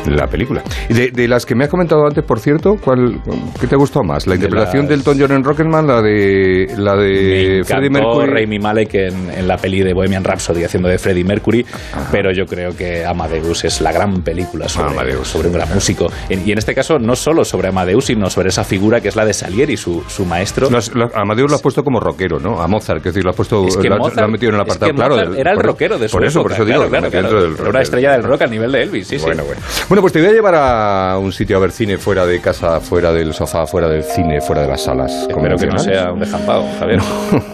la 0.07 0.27
película. 0.27 0.63
Y 0.89 0.95
de, 0.95 1.11
de 1.11 1.29
las 1.29 1.47
que 1.47 1.55
me 1.55 1.65
has 1.65 1.71
comentado 1.71 2.05
antes, 2.07 2.25
por 2.25 2.39
cierto, 2.41 2.77
¿cuál, 2.83 3.21
¿qué 3.61 3.67
te 3.67 3.77
gustó 3.77 4.03
más? 4.03 4.27
¿La 4.27 4.33
De 4.33 4.37
interpretación 4.39 4.83
las- 4.83 4.89
del 4.91 4.99
Elton 5.01 5.17
John 5.21 5.33
en 5.37 5.45
Rocketman, 5.45 5.87
la 5.87 6.03
de, 6.03 6.67
la 6.77 6.95
Me 6.97 7.03
de 7.03 7.65
Freddie 7.65 7.91
Mercury? 7.91 8.27
Rami 8.43 8.59
Malek 8.59 8.95
en, 8.95 9.31
en 9.31 9.49
la 9.49 9.57
peli 9.57 9.81
de 9.83 9.93
Bohemian 9.95 10.23
Rhapsody 10.25 10.65
haciendo 10.65 10.89
de 10.89 10.99
Freddie 10.99 11.25
Mercury, 11.25 11.65
pero 12.11 12.31
yo 12.33 12.45
creo 12.47 12.77
que 12.77 13.05
Amadeus 13.23 13.65
es 13.65 13.81
la 13.81 13.93
gran 13.93 14.23
película 14.23 14.69
sobre, 14.69 15.25
sobre 15.25 15.49
un 15.49 15.55
gran 15.55 15.73
músico. 15.73 16.09
Y 16.29 16.51
en 16.53 16.59
este 16.59 16.75
caso, 16.75 16.99
no 16.99 17.15
solo 17.15 17.45
sobre 17.45 17.69
Amadeus, 17.69 18.07
sino 18.07 18.29
sobre 18.31 18.49
esa 18.49 18.65
figura 18.65 19.01
que 19.01 19.09
es 19.09 19.17
la 19.17 19.25
de 19.25 19.33
Salieri, 19.33 19.77
su, 19.77 20.03
su 20.09 20.25
maestro. 20.25 20.69
A 21.15 21.21
Amadeus 21.21 21.51
lo 21.51 21.57
has 21.57 21.63
puesto 21.63 21.85
como 21.85 22.01
rockero, 22.01 22.39
¿no? 22.41 22.61
A 22.61 22.67
Mozart, 22.67 23.03
que 23.03 23.11
decir, 23.11 23.23
lo 23.25 23.31
has 23.31 23.37
puesto, 23.37 23.65
Es 23.67 23.77
que 23.77 23.89
lo, 23.89 23.95
has- 23.95 24.01
Mozart- 24.01 24.17
lo 24.17 24.25
has 24.25 24.31
metido 24.31 24.51
en 24.51 24.55
el 24.57 24.61
es 24.63 24.67
apartado, 24.67 24.91
que 24.91 24.97
claro. 24.97 25.17
Del- 25.17 25.39
era 25.39 25.53
el 25.53 25.59
rockero 25.61 25.99
de 25.99 26.09
su 26.09 26.17
Por 26.17 26.25
eso, 26.25 26.41
época, 26.41 26.43
por 26.43 26.53
eso 26.53 26.65
digo, 26.65 26.89
claro, 26.91 27.11
claro, 27.11 27.29
del 27.29 27.53
Era 27.53 27.57
rock. 27.57 27.69
una 27.69 27.81
estrella 27.83 28.13
del 28.13 28.23
rock 28.25 28.43
al 28.43 28.51
nivel 28.51 28.73
de 28.73 28.83
Elvis, 28.83 29.07
sí, 29.07 29.19
sí. 29.19 29.25
Bueno, 29.25 29.45
bueno. 29.45 29.61
Bueno, 29.89 30.01
pues 30.01 30.13
te 30.13 30.21
voy 30.21 30.29
a 30.31 30.33
llevar 30.33 30.55
a 30.57 31.19
un 31.19 31.33
sitio 31.33 31.57
a 31.57 31.61
ver 31.61 31.71
cine 31.71 31.99
fuera 31.99 32.27
de 32.27 32.41
casa, 32.41 32.81
fuera 32.81 33.13
del 33.13 33.33
sofá, 33.33 33.67
fuera 33.67 33.89
del 33.89 34.03
cine, 34.03 34.41
fuera 34.41 34.63
de 34.63 34.69
las 34.69 34.83
salas. 34.83 35.13
Espero 35.29 35.57
que 35.57 35.67
no 35.67 35.79
sea 35.79 36.13
un 36.13 36.21
dejampado, 36.21 36.65
Javier. 36.79 37.01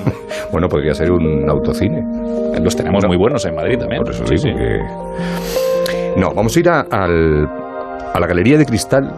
bueno, 0.53 0.69
podría 0.69 0.95
ser 0.95 1.11
un 1.11 1.49
autocine. 1.49 2.03
Los 2.63 2.75
tenemos 2.75 3.05
muy 3.07 3.17
buenos 3.17 3.45
en 3.47 3.55
Madrid 3.55 3.79
también. 3.79 4.03
Por 4.03 4.13
eso 4.13 4.27
Sí, 4.27 4.37
sí. 4.37 4.49
que... 4.49 4.81
No, 6.19 6.33
vamos 6.35 6.57
a 6.57 6.61
ir 6.61 6.69
a, 6.69 6.81
al- 6.81 7.49
a 8.15 8.19
la 8.21 8.27
Galería 8.27 8.59
de 8.59 8.67
Cristal 8.67 9.13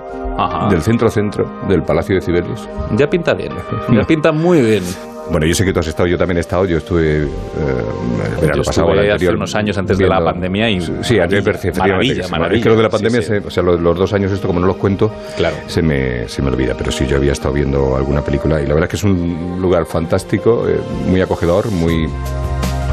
del 0.71 0.83
centro-centro 0.83 1.47
del 1.69 1.83
Palacio 1.83 2.15
de 2.15 2.21
Cibeles. 2.23 2.69
Ya 2.97 3.09
pinta 3.09 3.35
bien, 3.35 3.53
ya 3.93 4.03
pinta 4.07 4.33
muy 4.33 4.61
bien. 4.63 4.83
Bueno, 5.31 5.47
yo 5.47 5.55
sé 5.55 5.65
que 5.65 5.73
tú 5.73 5.79
has 5.79 5.87
estado, 5.87 6.09
yo 6.09 6.19
también 6.19 6.39
he 6.39 6.41
estado, 6.41 6.65
yo 6.65 6.79
estuve 6.79 7.19
eh, 7.23 7.27
el 7.27 8.41
verano 8.41 8.57
Yo 8.57 8.63
pasado, 8.65 8.93
el 8.95 8.99
hace 8.99 9.13
anterior, 9.13 9.35
unos 9.37 9.55
años 9.55 9.79
antes 9.79 9.97
de 9.97 10.07
la 10.09 10.17
viendo- 10.17 10.33
pandemia 10.33 10.71
y 10.71 10.81
Sí, 10.81 10.89
antes 10.91 11.05
maravilla, 11.45 11.51
efectivamente, 11.51 11.89
maravilla, 11.93 12.15
que 12.15 12.23
se- 12.25 12.31
maravilla. 12.33 12.57
Es 12.59 12.63
que 12.65 12.69
lo 12.69 12.77
de 12.77 12.83
la 12.83 12.89
Sí, 12.89 12.93
pandemia, 12.93 13.23
sí. 13.23 13.29
se- 13.29 13.39
o 13.39 13.51
sea, 13.51 13.63
los, 13.63 13.81
los 13.81 13.97
dos 13.97 14.13
años 14.13 14.33
esto, 14.33 14.49
como 14.49 14.59
no 14.59 14.67
los 14.67 14.77
cuento, 14.77 15.13
Claro. 15.37 15.55
se, 15.69 15.83
me, 15.83 16.27
se 16.29 16.43
me 16.43 16.49
olvida. 16.49 16.75
Pero 16.77 16.91
sí, 16.91 17.07
yo 17.07 17.17
había 17.19 17.31
estado 17.33 17.55
viendo 17.55 17.95
alguna 17.97 18.23
película 18.23 18.61
y 18.61 18.67
la 18.67 18.75
verdad 18.75 18.85
es 18.85 18.91
que 18.91 18.97
es 18.97 19.05
un 19.05 19.59
lugar 19.61 19.87
fantástico, 19.87 20.67
eh, 20.69 20.81
muy 21.07 21.21
acogedor, 21.21 21.71
muy... 21.71 22.09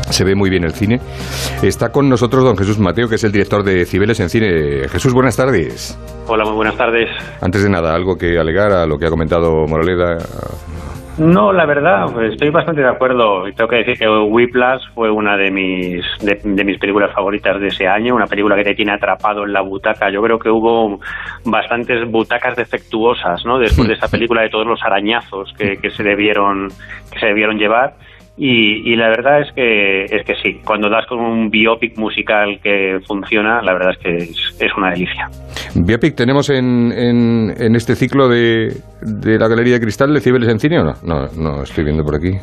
Se 0.10 0.24
ve 0.24 0.36
muy 0.36 0.50
bien 0.50 0.64
el 0.64 0.72
cine. 0.72 1.00
Está 1.62 1.90
con 1.90 2.10
nosotros 2.10 2.44
don 2.44 2.58
Jesús 2.58 2.80
Mateo, 2.80 3.08
que 3.08 3.16
es 3.16 3.24
el 3.24 3.32
director 3.32 3.64
de 3.64 3.86
Cibeles 3.86 4.20
en 4.20 4.30
Cine. 4.30 4.88
Jesús, 4.90 5.14
buenas 5.14 5.36
tardes. 5.36 5.98
Hola, 6.28 6.44
muy 6.46 6.56
buenas 6.56 6.78
tardes. 6.78 7.10
Antes 7.42 7.64
de 7.64 7.70
nada, 7.70 7.94
algo 7.94 8.16
que 8.16 8.38
alegar 8.40 8.72
a 8.72 8.86
lo 8.86 8.98
que 8.98 9.06
ha 9.06 9.10
comentado 9.10 9.66
Moraleda. 9.68 10.18
No, 11.18 11.52
la 11.52 11.66
verdad, 11.66 12.06
pues 12.14 12.34
estoy 12.34 12.52
bastante 12.52 12.82
de 12.82 12.90
acuerdo. 12.90 13.44
Tengo 13.56 13.68
que 13.68 13.78
decir 13.78 13.98
que 13.98 14.08
Whiplash 14.08 14.84
fue 14.94 15.10
una 15.10 15.36
de 15.36 15.50
mis 15.50 16.06
de, 16.22 16.40
de 16.44 16.64
mis 16.64 16.78
películas 16.78 17.12
favoritas 17.12 17.60
de 17.60 17.68
ese 17.68 17.88
año, 17.88 18.14
una 18.14 18.28
película 18.28 18.56
que 18.56 18.64
te 18.64 18.76
tiene 18.76 18.94
atrapado 18.94 19.44
en 19.44 19.52
la 19.52 19.62
butaca. 19.62 20.12
Yo 20.12 20.22
creo 20.22 20.38
que 20.38 20.50
hubo 20.50 21.00
bastantes 21.44 22.08
butacas 22.12 22.56
defectuosas, 22.56 23.44
¿no? 23.46 23.58
Después 23.58 23.88
de 23.88 23.96
esa 23.96 24.08
película 24.12 24.44
de 24.44 24.50
todos 24.50 24.68
los 24.68 24.80
arañazos 24.84 25.52
que, 25.58 25.78
que 25.82 25.90
se 25.90 26.04
debieron 26.04 26.68
que 27.12 27.20
se 27.20 27.26
debieron 27.26 27.58
llevar. 27.58 27.96
Y, 28.40 28.94
y 28.94 28.96
la 28.96 29.10
verdad 29.10 29.42
es 29.42 29.52
que 29.54 30.06
es 30.06 30.24
que 30.24 30.36
sí, 30.44 30.62
cuando 30.64 30.90
das 30.90 31.08
con 31.08 31.20
un 31.20 31.50
biopic 31.50 31.98
musical 31.98 32.60
que 32.62 33.00
funciona, 33.08 33.64
la 33.64 33.74
verdad 33.74 33.94
es 33.94 33.98
que 33.98 34.16
es, 34.16 34.58
es 34.60 34.72
una 34.78 34.92
delicia. 34.92 35.28
Biopic, 35.74 36.16
¿tenemos 36.16 36.50
en, 36.52 36.92
en, 36.92 37.54
en 37.58 37.76
este 37.76 37.96
ciclo 37.96 38.30
de, 38.30 38.74
de 39.02 39.40
la 39.40 39.48
Galería 39.48 39.74
de 39.76 39.80
Cristal 39.82 40.14
de 40.14 40.20
Cibeles 40.22 40.50
en 40.50 40.60
Cine 40.60 40.80
o 40.80 40.84
no? 40.84 40.94
No, 41.04 41.28
no 41.36 41.64
estoy 41.64 41.84
viendo 41.84 42.04
por 42.04 42.14
aquí. 42.16 42.34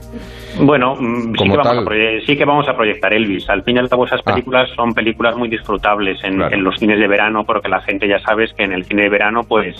Bueno, 0.60 0.94
mm, 0.98 1.34
sí 1.36 1.48
que, 1.48 1.56
vamos 1.56 1.86
a 1.86 2.26
sí 2.26 2.36
que 2.36 2.44
vamos 2.44 2.68
a 2.68 2.76
proyectar 2.76 3.12
Elvis. 3.12 3.48
Al 3.48 3.62
fin 3.62 3.76
y 3.76 3.78
al 3.78 3.88
cabo 3.88 4.04
esas 4.06 4.22
películas 4.22 4.68
son 4.74 4.94
películas 4.94 5.36
muy 5.36 5.48
disfrutables 5.48 6.22
en, 6.24 6.36
Claro. 6.36 6.54
en 6.54 6.64
los 6.64 6.76
cines 6.78 6.98
de 6.98 7.06
verano 7.06 7.44
porque 7.44 7.68
la 7.68 7.80
gente 7.82 8.08
ya 8.08 8.18
sabes 8.18 8.52
que 8.54 8.64
en 8.64 8.72
el 8.72 8.84
cine 8.84 9.02
de 9.02 9.08
verano 9.10 9.42
pues 9.48 9.76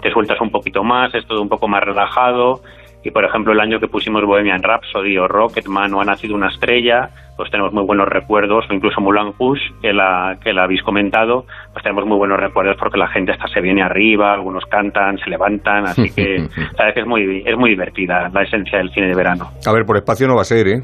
te 0.00 0.10
sueltas 0.12 0.40
un 0.40 0.50
poquito 0.50 0.84
más, 0.84 1.12
es 1.14 1.26
todo 1.26 1.42
un 1.42 1.48
poco 1.48 1.66
más 1.68 1.82
relajado 1.82 2.60
y 3.06 3.10
por 3.12 3.24
ejemplo 3.24 3.52
el 3.52 3.60
año 3.60 3.78
que 3.78 3.86
pusimos 3.86 4.24
Bohemian 4.24 4.62
Rhapsody 4.62 5.16
o 5.16 5.28
Rocketman 5.28 5.94
o 5.94 6.00
Ha 6.00 6.04
nacido 6.04 6.34
una 6.34 6.48
estrella 6.48 7.08
pues 7.36 7.50
tenemos 7.50 7.72
muy 7.72 7.84
buenos 7.84 8.08
recuerdos 8.08 8.64
o 8.68 8.74
incluso 8.74 9.00
Moulin 9.00 9.32
Rouge 9.38 9.62
que 9.80 9.92
la, 9.92 10.36
que 10.42 10.52
la 10.52 10.64
habéis 10.64 10.82
comentado 10.82 11.46
pues 11.72 11.84
tenemos 11.84 12.04
muy 12.04 12.16
buenos 12.16 12.40
recuerdos 12.40 12.76
porque 12.78 12.98
la 12.98 13.06
gente 13.08 13.30
hasta 13.30 13.46
se 13.46 13.60
viene 13.60 13.82
arriba, 13.82 14.32
algunos 14.32 14.64
cantan, 14.66 15.18
se 15.18 15.30
levantan 15.30 15.84
así 15.84 16.12
que 16.12 16.48
sabes 16.76 16.94
que 16.94 17.00
es 17.00 17.06
muy, 17.06 17.44
es 17.46 17.56
muy 17.56 17.70
divertida 17.70 18.28
la 18.32 18.42
esencia 18.42 18.78
del 18.78 18.90
cine 18.90 19.06
de 19.06 19.14
verano. 19.14 19.50
A 19.64 19.72
ver, 19.72 19.84
por 19.84 19.96
espacio 19.96 20.26
no 20.26 20.34
va 20.34 20.42
a 20.42 20.44
ser, 20.44 20.66
¿eh? 20.66 20.82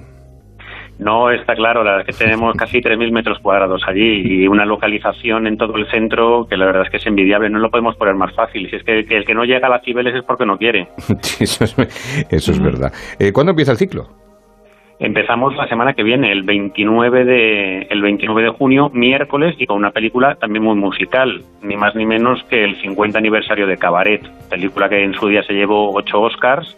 No, 0.98 1.31
está 1.31 1.55
claro, 1.55 1.83
la 1.83 1.92
verdad 1.92 2.07
es 2.09 2.16
que 2.16 2.24
tenemos 2.24 2.55
casi 2.55 2.81
3.000 2.81 3.12
metros 3.12 3.38
cuadrados 3.40 3.83
allí 3.87 4.22
y 4.24 4.46
una 4.46 4.64
localización 4.64 5.46
en 5.46 5.57
todo 5.57 5.76
el 5.76 5.90
centro 5.90 6.46
que 6.48 6.57
la 6.57 6.66
verdad 6.66 6.83
es 6.85 6.90
que 6.90 6.98
es 6.98 7.07
envidiable, 7.07 7.50
no 7.50 7.59
lo 7.59 7.70
podemos 7.70 7.96
poner 7.96 8.14
más 8.14 8.35
fácil. 8.35 8.68
Si 8.70 8.76
es 8.76 8.85
que, 8.85 9.05
que 9.05 9.16
el 9.16 9.24
que 9.24 9.35
no 9.35 9.44
llega 9.44 9.66
a 9.66 9.70
las 9.70 9.83
Cibeles 9.85 10.14
es 10.14 10.22
porque 10.22 10.46
no 10.46 10.59
quiere. 10.59 10.88
Sí, 11.22 11.44
eso 11.44 11.64
es, 11.64 12.26
eso 12.31 12.52
es 12.52 12.62
verdad. 12.62 12.92
Eh, 13.18 13.33
¿Cuándo 13.33 13.50
empieza 13.50 13.72
el 13.72 13.78
ciclo? 13.78 14.07
Empezamos 14.98 15.57
la 15.57 15.66
semana 15.66 15.94
que 15.94 16.05
viene, 16.05 16.31
el 16.31 16.44
29 16.44 17.24
de 17.24 17.78
el 17.90 18.02
29 18.02 18.42
de 18.42 18.48
junio, 18.50 18.88
miércoles, 18.92 19.57
y 19.59 19.66
con 19.66 19.78
una 19.78 19.90
película 19.90 20.37
también 20.37 20.64
muy 20.64 20.76
musical, 20.76 21.42
ni 21.61 21.76
más 21.76 21.96
ni 21.96 22.07
menos 22.07 22.40
que 22.44 22.62
el 22.62 22.81
50 22.81 23.18
aniversario 23.18 23.66
de 23.66 23.78
Cabaret, 23.78 24.22
película 24.48 24.88
que 24.88 25.02
en 25.02 25.14
su 25.14 25.26
día 25.26 25.42
se 25.42 25.55
llevó 25.55 25.92
ocho 25.92 26.20
Oscars. 26.20 26.76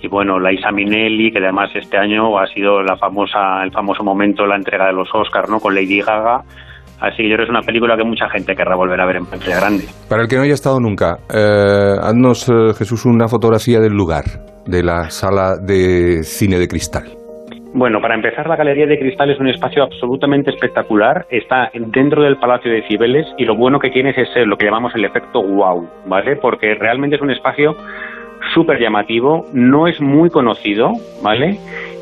Y 0.00 0.08
bueno, 0.08 0.38
Liza 0.38 0.70
Minnelli, 0.70 1.32
que 1.32 1.38
además 1.38 1.70
este 1.74 1.96
año 1.96 2.38
ha 2.38 2.46
sido 2.46 2.82
la 2.82 2.96
famosa, 2.96 3.62
el 3.62 3.72
famoso 3.72 4.02
momento 4.02 4.42
de 4.42 4.50
la 4.50 4.56
entrega 4.56 4.86
de 4.86 4.92
los 4.92 5.08
Oscars, 5.14 5.48
¿no? 5.48 5.60
Con 5.60 5.74
Lady 5.74 6.00
Gaga. 6.00 6.42
Así 7.00 7.18
que 7.18 7.28
yo 7.28 7.34
creo 7.34 7.38
que 7.38 7.44
es 7.44 7.50
una 7.50 7.62
película 7.62 7.96
que 7.96 8.04
mucha 8.04 8.28
gente 8.28 8.54
querrá 8.54 8.76
volver 8.76 9.00
a 9.00 9.06
ver 9.06 9.16
en 9.16 9.26
pantalla 9.26 9.60
grande. 9.60 9.84
Para 10.08 10.22
el 10.22 10.28
que 10.28 10.36
no 10.36 10.42
haya 10.42 10.54
estado 10.54 10.80
nunca, 10.80 11.18
eh, 11.34 11.96
haznos, 12.00 12.48
eh, 12.48 12.72
Jesús, 12.78 13.04
una 13.04 13.28
fotografía 13.28 13.80
del 13.80 13.92
lugar, 13.92 14.24
de 14.66 14.82
la 14.82 15.10
sala 15.10 15.56
de 15.56 16.22
cine 16.22 16.58
de 16.58 16.68
cristal. 16.68 17.24
Bueno, 17.76 18.00
para 18.00 18.14
empezar, 18.14 18.46
la 18.46 18.54
Galería 18.54 18.86
de 18.86 18.96
Cristal 18.96 19.30
es 19.30 19.40
un 19.40 19.48
espacio 19.48 19.82
absolutamente 19.82 20.52
espectacular. 20.52 21.26
Está 21.28 21.72
dentro 21.74 22.22
del 22.22 22.36
Palacio 22.36 22.70
de 22.70 22.86
Cibeles 22.86 23.26
y 23.36 23.44
lo 23.44 23.56
bueno 23.56 23.80
que 23.80 23.90
tiene 23.90 24.10
es 24.10 24.18
ese, 24.18 24.46
lo 24.46 24.56
que 24.56 24.66
llamamos 24.66 24.94
el 24.94 25.04
efecto 25.04 25.42
wow, 25.42 25.84
¿vale? 26.06 26.36
Porque 26.36 26.76
realmente 26.76 27.16
es 27.16 27.22
un 27.22 27.32
espacio 27.32 27.74
súper 28.52 28.80
llamativo, 28.80 29.46
no 29.52 29.86
es 29.86 30.00
muy 30.00 30.30
conocido, 30.30 30.92
¿vale? 31.22 31.58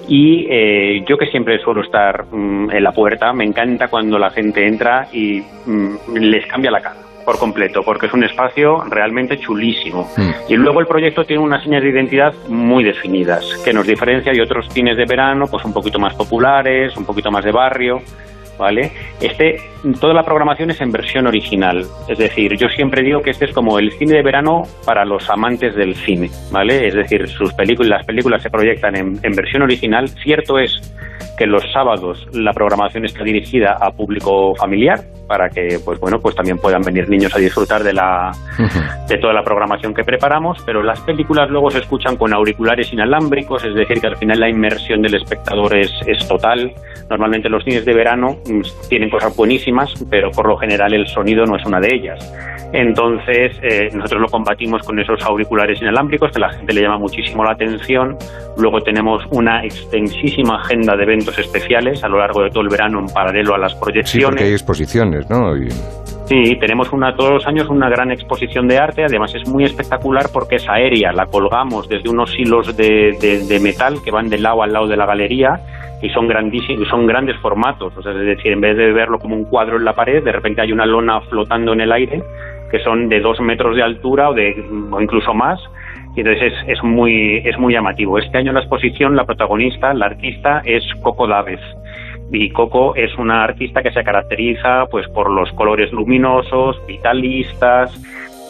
Y 0.09 0.46
eh, 0.50 1.05
yo 1.09 1.16
que 1.16 1.26
siempre 1.26 1.59
suelo 1.61 1.83
estar 1.83 2.26
mm, 2.31 2.70
en 2.70 2.83
la 2.83 2.92
puerta, 2.92 3.33
me 3.33 3.44
encanta 3.44 3.88
cuando 3.88 4.18
la 4.18 4.31
gente 4.31 4.66
entra 4.66 5.09
y 5.12 5.42
mm, 5.66 6.16
les 6.16 6.46
cambia 6.46 6.70
la 6.70 6.81
cara 6.81 6.96
por 7.24 7.38
completo, 7.38 7.83
porque 7.85 8.07
es 8.07 8.12
un 8.12 8.24
espacio 8.24 8.83
realmente 8.90 9.38
chulísimo. 9.38 10.09
Y 10.48 10.57
luego 10.57 10.81
el 10.81 10.87
proyecto 10.87 11.24
tiene 11.24 11.40
unas 11.40 11.62
señas 11.62 11.83
de 11.83 11.90
identidad 11.90 12.35
muy 12.48 12.83
definidas, 12.83 13.44
que 13.64 13.72
nos 13.72 13.87
diferencia 13.87 14.33
de 14.33 14.42
otros 14.42 14.68
cines 14.70 14.96
de 14.96 15.05
verano, 15.05 15.46
pues 15.48 15.64
un 15.64 15.72
poquito 15.72 16.00
más 16.00 16.14
populares, 16.14 16.96
un 16.96 17.05
poquito 17.05 17.31
más 17.31 17.44
de 17.44 17.52
barrio, 17.52 18.02
¿vale? 18.59 18.91
Este, 19.21 19.57
toda 20.01 20.15
la 20.15 20.23
programación 20.23 20.71
es 20.71 20.81
en 20.81 20.91
versión 20.91 21.27
original, 21.27 21.85
es 22.09 22.19
decir, 22.19 22.57
yo 22.57 22.69
siempre 22.69 23.03
digo 23.03 23.21
que 23.21 23.31
este 23.31 23.47
es 23.47 23.53
como 23.53 23.79
el 23.79 23.93
cine 23.93 24.17
de 24.17 24.23
verano 24.23 24.62
para 24.85 25.05
los 25.05 25.29
amantes 25.31 25.75
del 25.75 25.95
cine, 25.95 26.31
¿vale? 26.51 26.87
Es 26.87 26.95
decir, 26.95 27.29
sus 27.29 27.53
películas, 27.55 27.99
las 27.99 28.07
películas 28.07 28.43
se 28.43 28.51
proyectan 28.51 28.97
en, 28.97 29.19
en 29.23 29.33
versión 29.33 29.62
original. 29.62 30.09
Cierto 30.09 30.59
es 30.59 30.81
que 31.37 31.47
los 31.47 31.62
sábados 31.73 32.27
la 32.33 32.53
programación 32.53 33.05
está 33.05 33.25
dirigida 33.25 33.77
a 33.81 33.91
público 33.91 34.55
familiar, 34.55 35.01
para 35.33 35.49
que 35.49 35.79
pues 35.83 35.99
bueno 35.99 36.18
pues 36.21 36.35
también 36.35 36.59
puedan 36.59 36.83
venir 36.83 37.09
niños 37.09 37.35
a 37.35 37.38
disfrutar 37.38 37.83
de 37.83 37.95
la 37.95 38.33
de 39.09 39.16
toda 39.16 39.33
la 39.33 39.42
programación 39.42 39.95
que 39.95 40.05
preparamos 40.05 40.59
pero 40.66 40.83
las 40.83 41.01
películas 41.01 41.49
luego 41.49 41.71
se 41.71 41.79
escuchan 41.79 42.18
con 42.18 42.35
auriculares 42.35 42.92
inalámbricos 42.92 43.64
es 43.64 43.75
decir 43.75 43.99
que 43.99 44.09
al 44.09 44.16
final 44.18 44.38
la 44.38 44.51
inmersión 44.51 45.01
del 45.01 45.14
espectador 45.14 45.75
es, 45.79 45.90
es 46.07 46.29
total. 46.29 46.75
Normalmente 47.09 47.48
los 47.48 47.65
cines 47.65 47.87
de 47.87 47.94
verano 47.94 48.37
mm, 48.44 48.88
tienen 48.90 49.09
cosas 49.09 49.35
buenísimas 49.35 49.94
pero 50.11 50.31
por 50.31 50.46
lo 50.46 50.59
general 50.59 50.92
el 50.92 51.06
sonido 51.06 51.46
no 51.46 51.56
es 51.56 51.65
una 51.65 51.81
de 51.81 51.88
ellas. 51.94 52.35
Entonces 52.75 53.59
eh, 53.63 53.88
nosotros 53.94 54.21
lo 54.21 54.29
combatimos 54.29 54.83
con 54.83 54.98
esos 54.98 55.23
auriculares 55.25 55.81
inalámbricos 55.81 56.31
que 56.31 56.38
a 56.44 56.48
la 56.48 56.52
gente 56.52 56.75
le 56.75 56.83
llama 56.83 56.98
muchísimo 56.98 57.42
la 57.42 57.52
atención. 57.52 58.19
Luego 58.59 58.81
tenemos 58.81 59.23
una 59.31 59.65
extensísima 59.65 60.61
agenda 60.61 60.94
de 60.94 61.04
eventos 61.04 61.38
especiales 61.38 62.04
a 62.04 62.09
lo 62.09 62.19
largo 62.19 62.42
de 62.42 62.50
todo 62.50 62.63
el 62.63 62.69
verano 62.69 62.98
en 62.98 63.06
paralelo 63.06 63.54
a 63.54 63.59
las 63.59 63.75
proyecciones 63.75 64.13
Sí, 64.13 64.21
porque 64.21 64.44
hay 64.44 64.52
exposiciones, 64.52 65.21
¿no? 65.29 65.54
Sí, 66.27 66.56
tenemos 66.56 66.88
todos 66.88 67.31
los 67.31 67.46
años 67.46 67.68
una 67.68 67.90
gran 67.90 68.10
exposición 68.10 68.66
de 68.68 68.79
arte, 68.79 69.04
además 69.04 69.35
es 69.35 69.46
muy 69.48 69.64
espectacular 69.64 70.27
porque 70.33 70.56
es 70.56 70.68
aérea, 70.68 71.12
la 71.12 71.27
colgamos 71.27 71.88
desde 71.88 72.08
unos 72.08 72.38
hilos 72.38 72.75
de, 72.77 73.58
metal 73.60 73.96
que 74.02 74.10
van 74.10 74.29
de 74.29 74.38
lado 74.38 74.62
al 74.62 74.73
lado 74.73 74.87
de 74.87 74.96
la 74.96 75.04
galería 75.04 75.60
y 76.00 76.08
son 76.10 76.29
grandísimos, 76.29 76.88
son 76.88 77.06
grandes 77.06 77.37
formatos, 77.37 77.94
o 77.96 78.02
sea, 78.02 78.12
es 78.12 78.37
decir, 78.37 78.52
en 78.52 78.60
vez 78.60 78.77
de 78.77 78.92
verlo 78.92 79.18
como 79.18 79.37
un 79.37 79.44
cuadro 79.44 79.77
en 79.77 79.85
la 79.85 79.94
pared, 79.94 80.25
de 80.25 80.33
repente 80.33 80.62
hay 80.62 80.73
una 80.73 80.87
lona 80.87 81.20
flotando 81.23 81.75
en 81.75 81.83
el 81.83 81.92
aire 81.92 82.23
que 82.70 82.79
son 82.79 83.08
de 83.10 83.20
dos 83.20 83.38
metros 83.40 83.77
de 83.77 83.83
altura 83.83 84.31
o, 84.31 85.00
incluso 85.00 85.35
más, 85.35 85.60
y 86.16 86.20
entonces 86.20 86.52
es, 86.52 86.79
es 86.79 86.83
muy 86.83 87.42
es 87.44 87.58
muy 87.58 87.75
llamativo. 87.75 88.18
Este 88.18 88.38
año 88.38 88.52
la 88.52 88.60
exposición, 88.60 89.16
la 89.16 89.25
protagonista, 89.25 89.92
la 89.92 90.06
artista 90.06 90.62
es 90.64 90.83
Coco 91.02 91.27
Daves 91.27 91.60
y 92.33 92.50
Coco 92.50 92.94
es 92.96 93.16
una 93.18 93.44
artista 93.44 93.83
que 93.83 93.92
se 93.92 94.02
caracteriza 94.02 94.87
pues 94.90 95.06
por 95.08 95.30
los 95.30 95.52
colores 95.52 95.92
luminosos, 95.92 96.80
vitalistas 96.87 97.92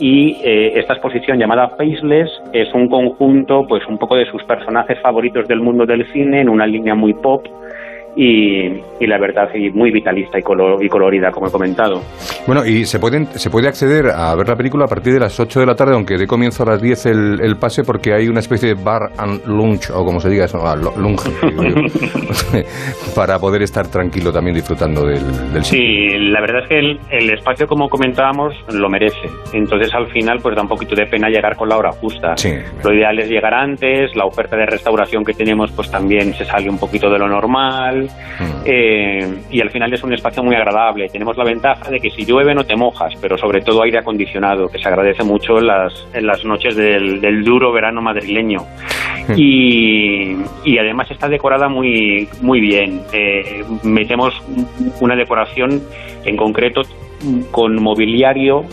y 0.00 0.38
eh, 0.44 0.72
esta 0.76 0.94
exposición 0.94 1.38
llamada 1.38 1.70
Faceless 1.70 2.30
es 2.52 2.72
un 2.74 2.88
conjunto 2.88 3.66
pues 3.66 3.86
un 3.86 3.98
poco 3.98 4.16
de 4.16 4.26
sus 4.30 4.42
personajes 4.44 4.98
favoritos 5.00 5.48
del 5.48 5.60
mundo 5.60 5.84
del 5.84 6.10
cine 6.12 6.40
en 6.40 6.48
una 6.48 6.66
línea 6.66 6.94
muy 6.94 7.12
pop 7.12 7.44
y, 8.16 8.66
y 9.00 9.06
la 9.06 9.18
verdad 9.18 9.48
y 9.54 9.70
muy 9.70 9.90
vitalista 9.90 10.38
y, 10.38 10.42
colo- 10.42 10.82
y 10.82 10.88
colorida 10.88 11.30
como 11.30 11.48
he 11.48 11.50
comentado. 11.50 12.02
Bueno, 12.46 12.64
y 12.66 12.84
se, 12.84 12.98
pueden, 12.98 13.26
se 13.26 13.48
puede 13.50 13.68
acceder 13.68 14.06
a 14.10 14.34
ver 14.34 14.48
la 14.48 14.56
película 14.56 14.84
a 14.84 14.88
partir 14.88 15.12
de 15.14 15.20
las 15.20 15.38
8 15.38 15.60
de 15.60 15.66
la 15.66 15.74
tarde, 15.74 15.94
aunque 15.94 16.16
de 16.18 16.26
comienzo 16.26 16.62
a 16.64 16.66
las 16.66 16.82
10 16.82 17.06
el, 17.06 17.40
el 17.40 17.56
pase, 17.56 17.84
porque 17.84 18.12
hay 18.12 18.28
una 18.28 18.40
especie 18.40 18.74
de 18.74 18.82
bar 18.82 19.10
and 19.18 19.46
lunch, 19.46 19.90
o 19.90 20.04
como 20.04 20.20
se 20.20 20.28
diga 20.28 20.44
eso, 20.44 20.58
ah, 20.66 20.76
lunch, 20.76 21.22
para 23.14 23.38
poder 23.38 23.62
estar 23.62 23.86
tranquilo 23.88 24.32
también 24.32 24.54
disfrutando 24.56 25.06
del, 25.06 25.52
del 25.52 25.64
sitio. 25.64 25.80
Sí, 25.80 26.18
la 26.30 26.40
verdad 26.40 26.62
es 26.62 26.68
que 26.68 26.78
el, 26.78 27.00
el 27.10 27.30
espacio, 27.32 27.66
como 27.66 27.88
comentábamos, 27.88 28.54
lo 28.72 28.88
merece. 28.88 29.28
Entonces, 29.52 29.92
al 29.94 30.08
final, 30.08 30.38
pues 30.42 30.56
da 30.56 30.62
un 30.62 30.68
poquito 30.68 30.94
de 30.94 31.06
pena 31.06 31.28
llegar 31.28 31.56
con 31.56 31.68
la 31.68 31.76
hora 31.76 31.92
justa. 31.92 32.36
Sí. 32.36 32.50
Lo 32.84 32.92
ideal 32.94 33.18
es 33.18 33.28
llegar 33.28 33.54
antes, 33.54 34.14
la 34.16 34.24
oferta 34.24 34.56
de 34.56 34.66
restauración 34.66 35.24
que 35.24 35.32
tenemos, 35.34 35.70
pues 35.72 35.90
también 35.90 36.34
se 36.34 36.44
sale 36.44 36.68
un 36.68 36.78
poquito 36.78 37.10
de 37.10 37.18
lo 37.18 37.28
normal. 37.28 38.01
Eh, 38.64 39.42
y 39.50 39.61
al 39.61 39.70
final 39.70 39.92
es 39.92 40.03
un 40.03 40.12
espacio 40.12 40.42
muy 40.42 40.55
agradable. 40.55 41.09
Tenemos 41.09 41.36
la 41.36 41.44
ventaja 41.44 41.90
de 41.90 41.98
que 42.00 42.11
si 42.11 42.24
llueve 42.24 42.55
no 42.55 42.64
te 42.64 42.76
mojas, 42.76 43.14
pero 43.20 43.36
sobre 43.36 43.61
todo 43.61 43.82
aire 43.82 43.98
acondicionado, 43.98 44.68
que 44.68 44.78
se 44.78 44.88
agradece 44.88 45.24
mucho 45.24 45.59
en 45.59 45.66
las, 45.66 46.07
en 46.14 46.26
las 46.26 46.44
noches 46.44 46.76
del, 46.76 47.20
del 47.20 47.44
duro 47.44 47.72
verano 47.72 48.00
madrileño. 48.03 48.61
Y, 49.36 50.36
y 50.64 50.78
además 50.78 51.11
está 51.11 51.28
decorada 51.28 51.68
muy, 51.68 52.28
muy 52.40 52.61
bien. 52.61 53.03
Eh, 53.12 53.62
metemos 53.84 54.34
una 55.00 55.14
decoración 55.14 55.80
en 56.24 56.36
concreto 56.36 56.82
con 57.53 57.80
mobiliario 57.80 58.64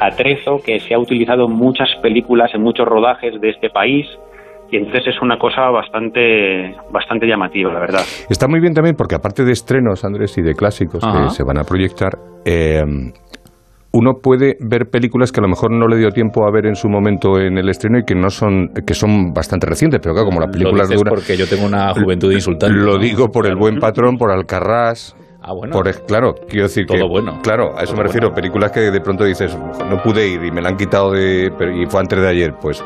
atrezo 0.00 0.60
que 0.64 0.78
se 0.78 0.94
ha 0.94 0.98
utilizado 0.98 1.46
en 1.46 1.52
muchas 1.52 1.88
películas, 2.02 2.54
en 2.54 2.62
muchos 2.62 2.86
rodajes 2.86 3.40
de 3.40 3.50
este 3.50 3.68
país. 3.68 4.06
Y 4.70 4.78
entonces 4.78 5.06
es 5.06 5.22
una 5.22 5.38
cosa 5.38 5.70
bastante, 5.70 6.74
bastante 6.90 7.26
llamativa, 7.26 7.72
la 7.72 7.80
verdad. 7.80 8.00
Está 8.28 8.48
muy 8.48 8.60
bien 8.60 8.74
también 8.74 8.96
porque 8.96 9.14
aparte 9.14 9.44
de 9.44 9.52
estrenos, 9.52 10.04
Andrés, 10.04 10.36
y 10.38 10.42
de 10.42 10.54
clásicos 10.54 11.04
Ajá. 11.04 11.24
que 11.24 11.30
se 11.30 11.44
van 11.44 11.58
a 11.58 11.64
proyectar, 11.64 12.18
eh, 12.44 12.82
uno 13.92 14.18
puede 14.20 14.56
ver 14.60 14.90
películas 14.90 15.32
que 15.32 15.40
a 15.40 15.42
lo 15.42 15.48
mejor 15.48 15.70
no 15.70 15.86
le 15.88 15.96
dio 15.96 16.10
tiempo 16.10 16.46
a 16.46 16.50
ver 16.50 16.66
en 16.66 16.74
su 16.74 16.88
momento 16.88 17.38
en 17.38 17.56
el 17.56 17.68
estreno 17.68 17.98
y 17.98 18.04
que 18.04 18.14
no 18.14 18.28
son 18.28 18.68
que 18.86 18.92
son 18.92 19.32
bastante 19.32 19.66
recientes, 19.66 20.00
pero 20.02 20.14
claro, 20.14 20.28
como 20.28 20.50
películas 20.50 20.88
dices 20.88 21.00
duran 21.02 21.14
porque 21.14 21.36
yo 21.36 21.46
tengo 21.48 21.64
una 21.66 21.94
juventud 21.94 22.30
insultante. 22.32 22.76
Lo 22.76 22.98
digo 22.98 23.30
por 23.30 23.46
el 23.46 23.56
buen 23.56 23.78
patrón, 23.78 24.18
por 24.18 24.30
Alcarrás. 24.30 25.16
Ah, 25.40 25.52
bueno. 25.52 25.72
Por, 25.72 25.88
claro, 26.06 26.34
quiero 26.48 26.64
decir 26.64 26.86
que. 26.86 26.98
Todo 26.98 27.08
bueno. 27.08 27.38
Claro, 27.42 27.78
a 27.78 27.82
eso 27.84 27.92
Todo 27.92 27.98
me 27.98 28.02
refiero. 28.02 28.34
Películas 28.34 28.72
que 28.72 28.80
de 28.80 29.00
pronto 29.00 29.24
dices, 29.24 29.56
no 29.88 30.02
pude 30.02 30.26
ir 30.28 30.42
y 30.44 30.50
me 30.50 30.60
la 30.60 30.70
han 30.70 30.76
quitado 30.76 31.12
de. 31.12 31.52
pero- 31.56 31.70
y 31.70 31.86
fue 31.86 32.00
antes 32.00 32.20
de 32.20 32.28
ayer, 32.28 32.54
pues. 32.60 32.84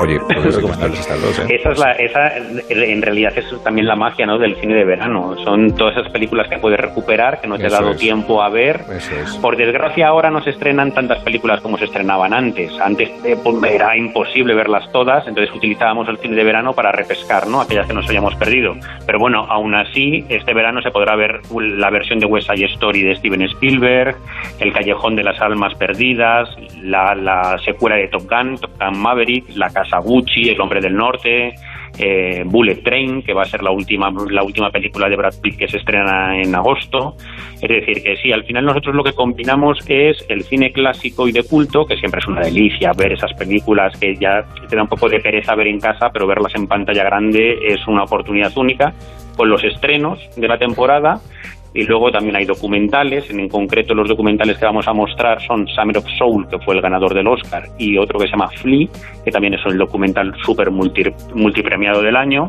Oye, 0.00 0.18
pues 0.26 0.54
recomendables 0.54 1.00
estas 1.00 1.20
dos, 1.22 1.38
¿eh? 1.40 1.56
Esa 1.56 1.72
es 1.72 1.78
la, 1.78 1.92
esa 1.92 2.36
en 2.68 3.02
realidad 3.02 3.32
es 3.36 3.46
también 3.62 3.86
la 3.86 3.96
magia 3.96 4.26
¿no? 4.26 4.38
del 4.38 4.56
cine 4.56 4.74
de 4.74 4.84
verano. 4.84 5.36
Son 5.44 5.74
todas 5.74 5.96
esas 5.96 6.10
películas 6.12 6.48
que 6.48 6.58
puedes 6.58 6.78
recuperar, 6.78 7.40
que 7.40 7.46
no 7.48 7.56
te 7.58 7.66
Eso 7.66 7.76
ha 7.76 7.80
dado 7.80 7.92
es. 7.92 7.98
tiempo 7.98 8.42
a 8.42 8.48
ver. 8.48 8.80
Es. 8.90 9.36
Por 9.36 9.56
desgracia 9.56 10.08
ahora 10.08 10.30
no 10.30 10.42
se 10.42 10.50
estrenan 10.50 10.92
tantas 10.92 11.18
películas 11.22 11.60
como 11.60 11.78
se 11.78 11.84
estrenaban 11.84 12.32
antes. 12.32 12.72
Antes 12.80 13.10
eh, 13.24 13.36
pues, 13.42 13.56
era 13.72 13.96
imposible 13.96 14.54
verlas 14.54 14.90
todas, 14.92 15.26
entonces 15.26 15.54
utilizábamos 15.54 16.08
el 16.08 16.18
cine 16.18 16.36
de 16.36 16.44
verano 16.44 16.72
para 16.72 16.92
repescar, 16.92 17.46
¿no? 17.46 17.60
Aquellas 17.60 17.86
que 17.86 17.94
nos 17.94 18.06
habíamos 18.08 18.34
perdido. 18.36 18.74
Pero 19.06 19.18
bueno, 19.18 19.46
aún 19.48 19.74
así, 19.74 20.24
este 20.28 20.54
verano 20.54 20.82
se 20.82 20.90
podrá 20.90 21.16
ver 21.16 21.40
la 21.54 21.90
versión 21.90 22.18
de 22.18 22.26
West 22.26 22.50
Side 22.50 22.66
Story 22.66 23.02
de 23.02 23.16
Steven 23.16 23.42
Spielberg, 23.42 24.16
El 24.60 24.72
Callejón 24.72 25.16
de 25.16 25.24
las 25.24 25.40
Almas 25.40 25.74
Perdidas, 25.74 26.48
la, 26.82 27.14
la 27.14 27.58
secuela 27.64 27.96
de 27.96 28.08
Top 28.08 28.28
Gun, 28.28 28.56
Top 28.58 28.70
Gun 28.78 28.98
Maverick, 28.98 29.44
La 29.58 29.70
Casa 29.70 29.98
Gucci, 29.98 30.48
El 30.48 30.60
Hombre 30.60 30.80
del 30.80 30.94
Norte, 30.94 31.54
eh, 31.98 32.42
Bullet 32.44 32.82
Train, 32.82 33.22
que 33.22 33.32
va 33.32 33.42
a 33.42 33.46
ser 33.46 33.62
la 33.62 33.70
última, 33.70 34.12
la 34.30 34.42
última 34.42 34.70
película 34.70 35.08
de 35.08 35.16
Brad 35.16 35.34
Pitt 35.42 35.58
que 35.58 35.68
se 35.68 35.78
estrena 35.78 36.40
en 36.40 36.54
agosto. 36.54 37.16
Es 37.54 37.68
decir, 37.68 38.02
que 38.02 38.16
sí, 38.22 38.32
al 38.32 38.44
final 38.44 38.64
nosotros 38.64 38.94
lo 38.94 39.02
que 39.02 39.12
combinamos 39.12 39.78
es 39.88 40.24
el 40.28 40.42
cine 40.44 40.72
clásico 40.72 41.26
y 41.26 41.32
de 41.32 41.42
culto, 41.42 41.84
que 41.86 41.96
siempre 41.96 42.20
es 42.20 42.28
una 42.28 42.40
delicia 42.40 42.92
ver 42.96 43.12
esas 43.12 43.32
películas 43.34 43.98
que 43.98 44.14
ya 44.14 44.44
te 44.68 44.76
da 44.76 44.82
un 44.82 44.88
poco 44.88 45.08
de 45.08 45.20
pereza 45.20 45.54
ver 45.54 45.66
en 45.66 45.80
casa, 45.80 46.10
pero 46.12 46.26
verlas 46.26 46.54
en 46.54 46.66
pantalla 46.66 47.04
grande 47.04 47.58
es 47.66 47.86
una 47.88 48.04
oportunidad 48.04 48.56
única, 48.56 48.94
con 49.36 49.48
los 49.48 49.62
estrenos 49.64 50.18
de 50.36 50.48
la 50.48 50.58
temporada. 50.58 51.20
Y 51.78 51.84
luego 51.84 52.10
también 52.10 52.34
hay 52.34 52.44
documentales, 52.44 53.30
en 53.30 53.48
concreto 53.48 53.94
los 53.94 54.08
documentales 54.08 54.58
que 54.58 54.66
vamos 54.66 54.88
a 54.88 54.92
mostrar 54.92 55.40
son 55.46 55.64
Summer 55.68 55.98
of 55.98 56.06
Soul, 56.18 56.48
que 56.50 56.58
fue 56.58 56.74
el 56.74 56.80
ganador 56.80 57.14
del 57.14 57.28
Oscar, 57.28 57.62
y 57.78 57.96
otro 57.96 58.18
que 58.18 58.26
se 58.26 58.32
llama 58.32 58.48
Flea, 58.48 58.88
que 59.24 59.30
también 59.30 59.54
es 59.54 59.60
el 59.64 59.78
documental 59.78 60.34
súper 60.42 60.72
multi, 60.72 61.04
multipremiado 61.36 62.02
del 62.02 62.16
año. 62.16 62.48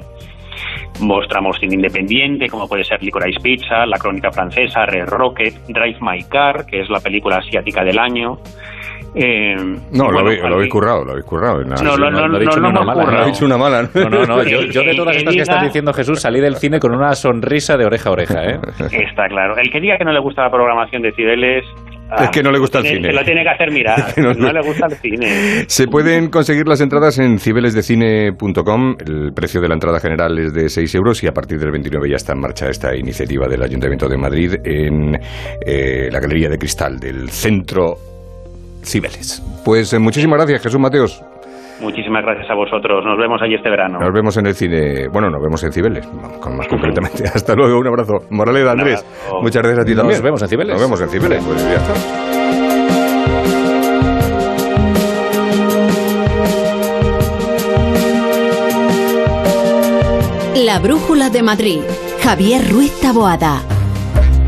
Mostramos 1.01 1.59
cine 1.59 1.75
independiente, 1.75 2.47
como 2.47 2.67
puede 2.67 2.83
ser 2.83 3.03
Licorice 3.03 3.39
Pizza, 3.39 3.85
La 3.85 3.99
Crónica 3.99 4.31
Francesa, 4.31 4.87
Red 4.87 5.05
Rocket, 5.05 5.53
Drive 5.67 5.99
My 6.01 6.23
Car, 6.23 6.65
que 6.65 6.81
es 6.81 6.89
la 6.89 6.99
película 6.99 7.37
asiática 7.37 7.83
del 7.83 7.99
año. 7.99 8.39
Eh, 9.15 9.55
No, 9.91 10.05
lo, 10.05 10.11
bueno, 10.13 10.19
habéis, 10.19 10.41
lo 10.41 10.55
habéis 10.55 10.71
currado, 10.71 11.03
lo 11.05 11.11
habéis 11.11 11.25
currado. 11.25 11.63
No, 11.63 11.75
no, 11.75 11.97
no, 11.97 12.07
he 12.25 12.29
no, 12.29 12.39
dicho 12.39 12.59
no, 12.59 12.69
una 12.69 12.79
no, 12.79 12.85
mala. 12.85 13.03
no, 13.03 13.11
No 13.11 13.23
he 13.23 13.25
dicho 13.27 13.45
una 13.45 13.57
mala. 13.57 13.81
¿no? 13.83 13.89
No, 14.03 14.09
no, 14.09 14.23
no. 14.25 14.43
Yo, 14.43 14.61
yo 14.61 14.81
de 14.81 14.91
El 14.91 14.97
todas 14.97 15.13
que 15.13 15.17
estas 15.19 15.35
que 15.35 15.41
estás 15.41 15.57
diga- 15.57 15.63
diciendo, 15.65 15.93
Jesús, 15.93 16.21
salí 16.21 16.39
del 16.39 16.55
cine 16.57 16.79
con 16.79 16.93
una 16.95 17.13
sonrisa 17.13 17.77
de 17.77 17.85
oreja 17.85 18.09
a 18.09 18.11
oreja, 18.13 18.43
¿eh? 18.45 18.59
Está 18.91 19.27
claro. 19.27 19.55
El 19.57 19.71
que 19.71 19.79
diga 19.79 19.97
que 19.97 20.05
no 20.05 20.11
le 20.11 20.19
gusta 20.19 20.43
la 20.43 20.51
programación 20.51 21.01
de 21.01 21.11
Cibeles... 21.13 21.65
Es 22.21 22.29
que 22.31 22.41
no 22.41 22.51
le 22.51 22.57
gusta 22.57 22.79
el 22.79 22.85
se- 22.85 22.95
cine. 22.95 23.09
Se 23.09 23.13
lo 23.13 23.23
tiene 23.23 23.43
que 23.43 23.49
hacer 23.49 23.71
mirar. 23.71 23.99
Es 24.07 24.13
que 24.15 24.21
no- 24.21 24.33
no, 24.33 24.51
le 24.51 24.61
gusta 24.61 24.87
el 24.87 24.93
cine. 24.93 25.27
Se 25.67 25.85
pueden 25.87 26.29
conseguir 26.31 26.67
las 26.67 26.81
entradas 26.81 27.19
en 27.19 27.37
cibelesdecine.com. 27.37 28.95
El 29.05 29.31
precio 29.33 29.61
de 29.61 29.67
la 29.67 29.75
entrada 29.75 29.99
general 29.99 30.37
es 30.39 30.53
de 30.53 30.69
6 30.69 30.95
euros 30.95 31.23
y 31.23 31.27
a 31.27 31.31
partir 31.33 31.59
del 31.59 31.71
29 31.71 32.09
ya 32.09 32.15
está 32.15 32.33
en 32.33 32.39
marcha 32.39 32.67
esta 32.67 32.95
iniciativa 32.95 33.47
del 33.47 33.61
Ayuntamiento 33.61 34.07
de 34.07 34.17
Madrid 34.17 34.55
en 34.63 35.15
eh, 35.65 36.09
la 36.11 36.19
Galería 36.19 36.49
de 36.49 36.57
Cristal 36.57 36.97
del 36.99 37.29
Centro 37.29 37.93
Cibeles. 38.83 39.41
Pues 39.65 39.91
eh, 39.93 39.99
muchísimas 39.99 40.37
gracias, 40.37 40.63
Jesús 40.63 40.79
Mateos. 40.79 41.23
Muchísimas 41.81 42.23
gracias 42.23 42.49
a 42.49 42.55
vosotros. 42.55 43.05
Nos 43.05 43.17
vemos 43.17 43.41
allí 43.41 43.55
este 43.55 43.69
verano. 43.69 43.99
Nos 43.99 44.11
vemos 44.13 44.35
en 44.37 44.47
el 44.47 44.53
cine. 44.53 45.07
Bueno, 45.07 45.29
nos 45.29 45.41
vemos 45.41 45.63
en 45.63 45.71
Cibeles, 45.71 46.05
con- 46.41 46.57
más 46.57 46.67
concretamente. 46.67 47.23
Hasta 47.33 47.53
luego, 47.55 47.79
un 47.79 47.87
abrazo. 47.87 48.19
Moraleda, 48.29 48.71
Andrés. 48.71 48.99
abrazo. 49.05 49.41
Muchas 49.41 49.63
gracias 49.63 49.79
a 49.83 49.85
ti 49.85 49.91
Nos 49.91 49.99
también. 50.01 50.21
vemos 50.23 50.41
en 50.41 50.49
Cibeles. 50.49 50.73
Nos 50.73 50.81
vemos 50.81 51.01
en 51.01 51.09
Cibeles. 51.09 51.43
Pues 51.43 51.63
ya 51.63 51.75
está. 51.75 53.39
La 60.55 60.79
Brújula 60.79 61.29
de 61.29 61.41
Madrid. 61.41 61.81
Javier 62.21 62.69
Ruiz 62.69 62.91
Taboada. 62.99 63.61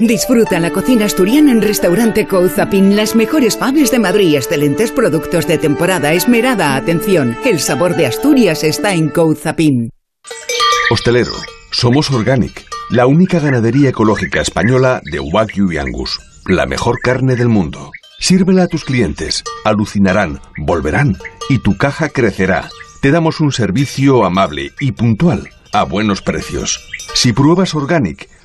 Disfruta 0.00 0.60
la 0.60 0.70
cocina 0.70 1.06
asturiana 1.06 1.50
en 1.50 1.60
Restaurante 1.60 2.28
Couzapin, 2.28 2.94
las 2.94 3.16
mejores 3.16 3.58
faves 3.58 3.90
de 3.90 3.98
Madrid, 3.98 4.36
excelentes 4.36 4.92
productos 4.92 5.48
de 5.48 5.58
temporada, 5.58 6.12
esmerada 6.12 6.76
atención. 6.76 7.36
El 7.44 7.58
sabor 7.58 7.96
de 7.96 8.06
Asturias 8.06 8.62
está 8.62 8.94
en 8.94 9.08
Couzapin. 9.08 9.90
Hostelero, 10.92 11.32
somos 11.72 12.12
Organic, 12.12 12.64
la 12.90 13.06
única 13.06 13.40
ganadería 13.40 13.88
ecológica 13.88 14.40
española 14.40 15.02
de 15.10 15.18
Wagyu 15.18 15.72
y 15.72 15.78
Angus, 15.78 16.20
la 16.46 16.66
mejor 16.66 17.00
carne 17.00 17.34
del 17.34 17.48
mundo. 17.48 17.90
Sírvela 18.20 18.64
a 18.64 18.68
tus 18.68 18.84
clientes, 18.84 19.42
alucinarán, 19.64 20.40
volverán 20.58 21.16
y 21.48 21.58
tu 21.58 21.76
caja 21.76 22.08
crecerá. 22.08 22.68
Te 23.02 23.10
damos 23.10 23.40
un 23.40 23.50
servicio 23.50 24.24
amable 24.24 24.70
y 24.78 24.92
puntual, 24.92 25.50
a 25.72 25.82
buenos 25.82 26.22
precios. 26.22 26.88
Si 27.14 27.32
pruebas 27.32 27.74
Organic, 27.74 28.28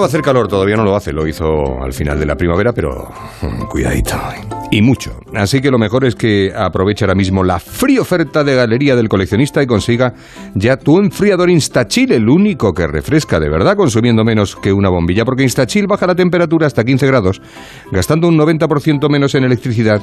Verano 0.00 0.02
va 0.02 0.06
a 0.06 0.08
hacer 0.08 0.22
calor, 0.22 0.48
todavía 0.48 0.76
no 0.76 0.84
lo 0.84 0.96
hace, 0.96 1.12
lo 1.12 1.26
hizo 1.26 1.82
al 1.82 1.92
final 1.92 2.18
de 2.18 2.26
la 2.26 2.34
primavera, 2.34 2.72
pero 2.72 3.10
mm, 3.42 3.64
cuidadito. 3.66 4.16
Y 4.70 4.82
mucho. 4.82 5.20
Así 5.34 5.60
que 5.60 5.70
lo 5.70 5.78
mejor 5.78 6.04
es 6.04 6.14
que 6.14 6.52
aproveche 6.56 7.04
ahora 7.04 7.14
mismo 7.14 7.42
la 7.42 7.58
fría 7.58 8.00
oferta 8.00 8.44
de 8.44 8.54
Galería 8.54 8.96
del 8.96 9.08
Coleccionista 9.08 9.62
y 9.62 9.66
consiga 9.66 10.14
ya 10.54 10.76
tu 10.76 10.98
enfriador 10.98 11.50
Instachill, 11.50 12.12
el 12.12 12.28
único 12.28 12.72
que 12.72 12.86
refresca 12.86 13.40
de 13.40 13.50
verdad 13.50 13.76
consumiendo 13.76 14.24
menos 14.24 14.56
que 14.56 14.72
una 14.72 14.88
bombilla, 14.88 15.24
porque 15.24 15.42
Instachill 15.42 15.86
baja 15.86 16.06
la 16.06 16.14
temperatura 16.14 16.66
hasta 16.66 16.84
15 16.84 17.06
grados, 17.06 17.42
gastando 17.90 18.28
un 18.28 18.38
90% 18.38 19.08
menos 19.10 19.34
en 19.34 19.44
electricidad 19.44 20.02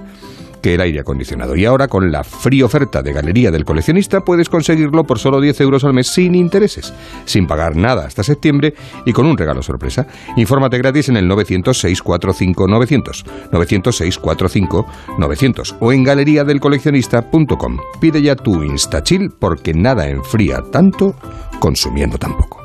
que 0.61 0.75
el 0.75 0.81
aire 0.81 0.99
acondicionado. 0.99 1.55
Y 1.55 1.65
ahora, 1.65 1.87
con 1.87 2.11
la 2.11 2.23
fría 2.23 2.65
oferta 2.65 3.01
de 3.01 3.13
Galería 3.13 3.49
del 3.51 3.65
Coleccionista, 3.65 4.21
puedes 4.21 4.49
conseguirlo 4.49 5.03
por 5.03 5.17
solo 5.19 5.41
10 5.41 5.61
euros 5.61 5.83
al 5.83 5.93
mes 5.93 6.07
sin 6.07 6.33
intereses, 6.35 6.93
sin 7.25 7.47
pagar 7.47 7.75
nada 7.75 8.05
hasta 8.05 8.23
septiembre 8.23 8.75
y 9.05 9.13
con 9.13 9.25
un 9.25 9.37
regalo 9.37 9.61
sorpresa. 9.61 10.07
Infórmate 10.35 10.77
gratis 10.77 11.09
en 11.09 11.17
el 11.17 11.29
900-645-900, 11.29 13.25
900-645-900 13.51 15.75
o 15.79 15.91
en 15.91 16.03
galeriadelcoleccionista.com. 16.03 17.77
Pide 17.99 18.21
ya 18.21 18.35
tu 18.35 18.63
Instachill 18.63 19.31
porque 19.39 19.73
nada 19.73 20.09
enfría 20.09 20.61
tanto 20.71 21.15
consumiendo 21.59 22.17
tampoco. 22.17 22.61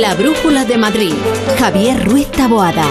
La 0.00 0.14
Brújula 0.14 0.64
de 0.64 0.76
Madrid. 0.76 1.14
Javier 1.58 2.04
Ruiz 2.04 2.26
Taboada. 2.28 2.86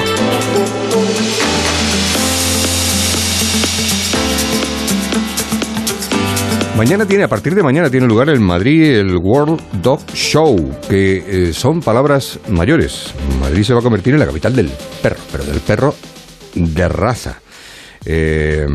Mañana 6.83 7.05
tiene, 7.05 7.23
a 7.23 7.29
partir 7.29 7.55
de 7.55 7.63
mañana 7.63 7.89
tiene 7.89 8.07
lugar 8.07 8.27
en 8.27 8.43
Madrid 8.43 8.97
el 8.97 9.15
World 9.15 9.61
Dog 9.81 10.05
Show, 10.13 10.81
que 10.89 11.23
eh, 11.47 11.53
son 11.53 11.79
palabras 11.79 12.41
mayores. 12.49 13.13
Madrid 13.39 13.63
se 13.63 13.73
va 13.73 13.79
a 13.79 13.81
convertir 13.81 14.13
en 14.13 14.19
la 14.19 14.25
capital 14.25 14.53
del 14.53 14.69
perro, 15.01 15.15
pero 15.31 15.45
del 15.45 15.61
perro 15.61 15.95
de 16.53 16.89
raza. 16.89 17.39
Eh, 18.05 18.65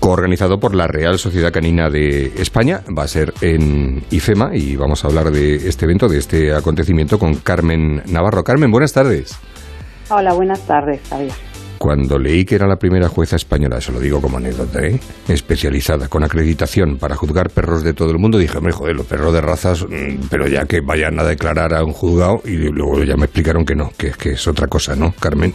coorganizado 0.00 0.58
por 0.58 0.74
la 0.74 0.86
Real 0.86 1.18
Sociedad 1.18 1.52
Canina 1.52 1.90
de 1.90 2.32
España. 2.38 2.80
Va 2.98 3.02
a 3.02 3.08
ser 3.08 3.34
en 3.42 4.02
IFEMA 4.10 4.56
y 4.56 4.74
vamos 4.74 5.04
a 5.04 5.08
hablar 5.08 5.30
de 5.30 5.56
este 5.56 5.84
evento, 5.84 6.08
de 6.08 6.16
este 6.16 6.54
acontecimiento 6.54 7.18
con 7.18 7.34
Carmen 7.34 8.02
Navarro. 8.06 8.44
Carmen, 8.44 8.70
buenas 8.70 8.94
tardes. 8.94 9.38
Hola, 10.08 10.32
buenas 10.32 10.66
tardes, 10.66 11.02
Javier. 11.10 11.51
Cuando 11.82 12.16
leí 12.16 12.44
que 12.44 12.54
era 12.54 12.68
la 12.68 12.76
primera 12.76 13.08
jueza 13.08 13.34
española, 13.34 13.80
se 13.80 13.90
lo 13.90 13.98
digo 13.98 14.20
como 14.20 14.36
anécdota, 14.36 14.86
¿eh? 14.86 15.00
especializada, 15.28 16.06
con 16.06 16.22
acreditación 16.22 16.96
para 16.96 17.16
juzgar 17.16 17.50
perros 17.50 17.82
de 17.82 17.92
todo 17.92 18.12
el 18.12 18.20
mundo, 18.20 18.38
dije, 18.38 18.56
hombre, 18.56 18.72
joder, 18.72 18.94
los 18.94 19.04
perros 19.04 19.32
de 19.32 19.40
razas, 19.40 19.84
mm, 19.84 20.28
pero 20.30 20.46
ya 20.46 20.64
que 20.64 20.80
vayan 20.80 21.18
a 21.18 21.24
declarar 21.24 21.74
a 21.74 21.82
un 21.82 21.90
juzgado, 21.92 22.40
y 22.44 22.56
luego 22.70 23.02
ya 23.02 23.16
me 23.16 23.24
explicaron 23.24 23.64
que 23.64 23.74
no, 23.74 23.90
que, 23.98 24.12
es 24.30 24.46
otra 24.46 24.68
cosa, 24.68 24.94
¿no, 24.94 25.12
Carmen? 25.18 25.52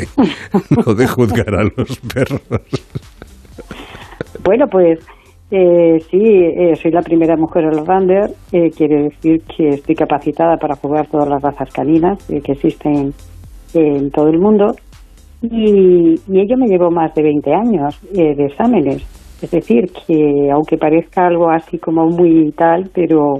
Lo 0.84 0.92
de, 0.92 1.06
juzgar 1.06 1.54
a 1.54 1.62
los 1.62 2.00
perros. 2.12 2.40
Bueno, 4.42 4.66
pues 4.68 4.98
eh, 5.52 6.00
sí, 6.10 6.18
eh, 6.20 6.74
soy 6.82 6.90
la 6.90 7.02
primera 7.02 7.36
mujer 7.36 7.66
en 7.66 7.86
Rander, 7.86 8.30
eh, 8.50 8.72
quiere 8.76 9.04
decir 9.04 9.42
que 9.42 9.68
estoy 9.68 9.94
capacitada 9.94 10.56
para 10.56 10.74
juzgar 10.74 11.06
todas 11.06 11.28
las 11.28 11.40
razas 11.40 11.72
caninas 11.72 12.28
eh, 12.28 12.40
que 12.40 12.52
existen 12.54 13.14
en 13.72 14.10
todo 14.10 14.30
el 14.30 14.40
mundo 14.40 14.74
y, 15.42 16.14
ello 16.32 16.56
me 16.56 16.66
llevó 16.66 16.90
más 16.90 17.14
de 17.14 17.22
20 17.22 17.52
años 17.52 18.00
eh, 18.14 18.34
de 18.34 18.46
exámenes. 18.46 19.02
Es 19.42 19.50
decir, 19.50 19.90
que 20.06 20.50
aunque 20.52 20.76
parezca 20.76 21.26
algo 21.26 21.50
así 21.50 21.78
como 21.78 22.06
muy 22.06 22.52
tal, 22.52 22.90
pero, 22.94 23.36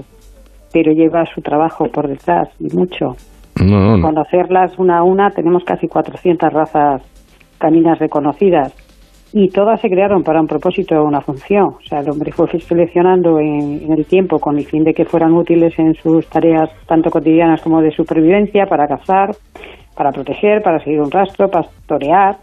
pero 0.73 0.91
lleva 0.93 1.25
su 1.33 1.41
trabajo 1.41 1.85
por 1.93 2.07
detrás 2.07 2.49
y 2.59 2.75
mucho. 2.75 3.15
Conocerlas 3.55 4.79
una 4.79 4.99
a 4.99 5.03
una, 5.03 5.29
tenemos 5.29 5.63
casi 5.63 5.87
400 5.87 6.51
razas 6.51 7.03
caninas 7.59 7.99
reconocidas 7.99 8.73
y 9.33 9.49
todas 9.49 9.79
se 9.79 9.89
crearon 9.89 10.23
para 10.23 10.41
un 10.41 10.47
propósito 10.47 10.95
o 10.95 11.05
una 11.05 11.21
función. 11.21 11.65
O 11.65 11.81
sea, 11.87 11.99
el 11.99 12.09
hombre 12.09 12.31
fue 12.31 12.47
seleccionando 12.59 13.39
en, 13.39 13.83
en, 13.83 13.93
el 13.93 14.05
tiempo 14.05 14.39
con 14.39 14.57
el 14.57 14.65
fin 14.65 14.83
de 14.83 14.93
que 14.93 15.05
fueran 15.05 15.33
útiles 15.33 15.77
en 15.77 15.93
sus 15.93 16.27
tareas 16.27 16.69
tanto 16.87 17.11
cotidianas 17.11 17.61
como 17.61 17.81
de 17.81 17.91
supervivencia, 17.91 18.65
para 18.65 18.87
cazar, 18.87 19.29
para 19.95 20.11
proteger, 20.11 20.61
para 20.61 20.79
seguir 20.83 20.99
un 21.01 21.11
rastro, 21.11 21.47
para 21.49 21.67
pastorear, 21.67 22.37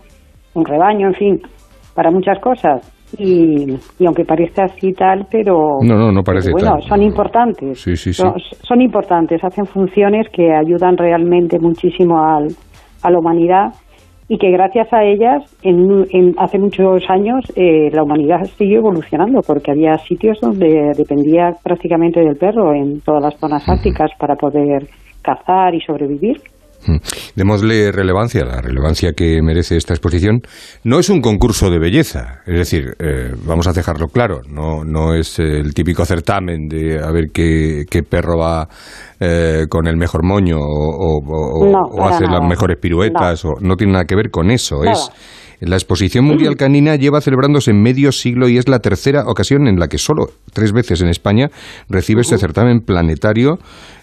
un 0.55 0.65
rebaño, 0.65 1.09
en 1.09 1.15
fin, 1.15 1.43
para 1.95 2.11
muchas 2.11 2.39
cosas. 2.41 2.95
Y, 3.17 3.65
y 3.99 4.07
aunque 4.07 4.25
parezca 4.25 4.65
así 4.65 4.93
tal, 4.93 5.27
pero... 5.31 5.79
No, 5.83 5.97
no, 5.97 6.13
no 6.13 6.23
parece 6.23 6.53
Bueno, 6.53 6.79
son 6.83 7.03
importantes. 7.03 7.81
Sí, 7.81 7.97
sí, 7.97 8.13
sí. 8.13 8.23
Son, 8.23 8.35
son, 8.39 8.83
importantes, 8.83 9.43
hacen 9.43 9.65
funciones 9.65 10.27
que 10.31 10.53
ayudan 10.55 10.97
realmente 10.97 11.59
muchísimo 11.59 12.19
al, 12.23 12.49
a 13.03 13.11
la 13.11 13.19
humanidad 13.19 13.73
y 14.29 14.37
que 14.37 14.51
gracias 14.51 14.93
a 14.93 15.05
ellas, 15.05 15.43
en, 15.63 16.05
en 16.11 16.35
hace 16.39 16.59
muchos 16.59 17.03
años, 17.09 17.43
eh, 17.57 17.89
la 17.93 18.03
humanidad 18.03 18.45
siguió 18.59 18.81
evolucionando 18.81 19.41
porque 19.41 19.71
había 19.71 19.97
sitios 19.97 20.39
donde 20.41 20.93
dependía 20.95 21.53
prácticamente 21.63 22.21
del 22.21 22.37
perro 22.37 22.75
en 22.75 23.01
todas 23.01 23.23
las 23.23 23.41
zonas 23.41 23.67
árticas 23.67 24.11
para 24.19 24.37
poder 24.37 24.87
cazar 25.23 25.75
y 25.75 25.81
sobrevivir. 25.81 26.43
Démosle 27.35 27.93
relevancia, 27.93 28.45
la 28.45 28.61
relevancia 28.61 29.13
que 29.13 29.41
merece 29.43 29.77
esta 29.77 29.95
exposición. 29.95 30.41
No 30.85 30.99
es 30.99 31.11
un 31.11 31.21
concurso 31.21 31.71
de 31.71 31.79
belleza, 31.79 32.41
es 32.47 32.59
decir, 32.59 32.95
eh, 32.99 33.33
vamos 33.45 33.67
a 33.67 33.73
dejarlo 33.73 34.07
claro, 34.09 34.41
no, 34.49 34.85
no 34.85 35.15
es 35.15 35.39
el 35.39 35.75
típico 35.75 36.05
certamen 36.05 36.69
de 36.69 36.99
a 37.03 37.11
ver 37.11 37.27
qué, 37.33 37.85
qué 37.91 38.03
perro 38.03 38.39
va 38.39 38.69
eh, 39.21 39.67
con 39.69 39.87
el 39.87 39.97
mejor 39.97 40.25
moño 40.25 40.59
o, 40.59 41.19
o, 41.19 41.67
No, 41.67 42.05
hace 42.05 42.25
las 42.25 42.43
mejores 42.47 42.79
piruetas, 42.81 43.45
o, 43.45 43.55
no 43.61 43.77
tiene 43.77 43.93
nada 43.95 44.05
que 44.05 44.17
ver 44.17 44.31
con 44.31 44.51
eso. 44.51 44.77
Nada. 44.83 44.93
Es 44.93 45.11
la 45.61 45.77
exposición 45.77 46.25
mundial 46.25 46.57
canina 46.57 46.97
lleva 46.97 47.21
celebrándose 47.21 47.73
medio 47.73 48.13
siglo 48.13 48.49
y 48.49 48.59
es 48.59 48.69
la 48.69 48.79
tercera 48.79 49.25
ocasión 49.27 49.67
en 49.67 49.79
la 49.79 49.89
que 49.89 49.99
solo 49.99 50.27
tres 50.53 50.73
veces 50.73 51.01
en 51.03 51.09
España 51.09 51.49
recibe 51.89 52.21
este 52.21 52.39
certamen 52.39 52.81
planetario. 52.81 53.59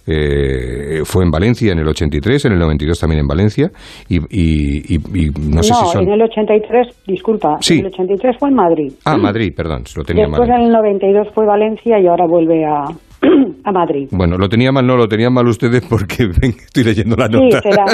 Eh, 0.07 1.01
fue 1.03 1.23
en 1.23 1.31
Valencia 1.31 1.71
en 1.71 1.79
el 1.79 1.87
83, 1.87 2.45
en 2.45 2.51
el 2.53 2.59
92 2.59 2.99
también 2.99 3.21
en 3.21 3.27
Valencia 3.27 3.71
y, 4.07 4.17
y- 4.29 4.95
y- 4.95 5.25
y 5.25 5.29
no 5.49 5.63
sé 5.63 5.73
si 5.73 5.85
son... 5.93 6.03
en 6.03 6.11
el 6.13 6.21
83, 6.21 6.87
disculpa, 7.07 7.57
Sí. 7.59 7.79
en 7.79 7.79
el 7.79 7.85
83 7.87 8.35
fue 8.39 8.49
en 8.49 8.55
Madrid. 8.55 8.93
Ah, 9.05 9.17
Madrid, 9.17 9.51
perdón, 9.55 9.83
lo 9.95 10.03
tenía 10.03 10.27
Después 10.27 10.47
mal. 10.47 10.59
en 10.61 10.67
el 10.67 10.71
92 10.73 11.27
fue 11.33 11.45
Valencia 11.47 11.99
y 11.99 12.05
ahora 12.05 12.25
vuelve 12.27 12.63
a, 12.65 12.85
a 13.63 13.71
Madrid. 13.71 14.07
Bueno, 14.11 14.37
lo 14.37 14.47
tenía 14.49 14.71
mal, 14.71 14.85
no, 14.85 14.95
lo 14.95 15.07
tenían 15.07 15.33
mal 15.33 15.47
ustedes 15.47 15.83
porque 15.87 16.25
ven, 16.41 16.51
estoy 16.51 16.83
leyendo 16.83 17.15
la 17.15 17.27
Sí, 17.27 17.33
nota. 17.33 17.61
será, 17.61 17.85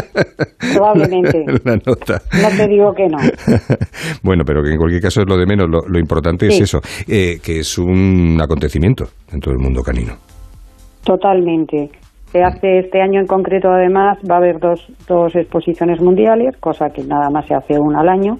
probablemente. 0.74 1.46
la 1.64 1.76
nota. 1.86 2.22
No 2.42 2.58
te 2.58 2.68
digo 2.68 2.94
que 2.94 3.08
no. 3.08 3.18
Bueno, 4.24 4.44
pero 4.46 4.62
que 4.64 4.72
en 4.72 4.78
cualquier 4.78 5.02
caso 5.02 5.22
es 5.22 5.28
lo 5.28 5.38
de 5.38 5.46
menos. 5.46 5.70
Lo, 5.70 5.82
lo 5.88 6.00
importante 6.00 6.48
es 6.48 6.56
Sí. 6.58 6.64
eso, 6.64 6.80
eh, 7.08 7.40
que 7.44 7.60
es 7.60 7.78
un 7.78 8.38
acontecimiento 8.42 9.06
en 9.32 9.40
todo 9.40 9.54
el 9.54 9.60
mundo 9.60 9.82
canino. 9.82 10.14
Totalmente. 11.04 11.90
Se 12.32 12.42
hace 12.44 12.80
este 12.80 13.02
año 13.02 13.20
en 13.20 13.28
concreto, 13.28 13.70
además, 13.70 14.18
va 14.30 14.36
a 14.36 14.38
haber 14.38 14.60
dos, 14.60 14.80
dos 15.08 15.36
exposiciones 15.36 16.00
mundiales, 16.02 16.56
cosa 16.60 16.90
que 16.90 17.04
nada 17.04 17.30
más 17.30 17.46
se 17.48 17.56
hace 17.56 17.78
una 17.78 18.02
al 18.02 18.10
año, 18.10 18.38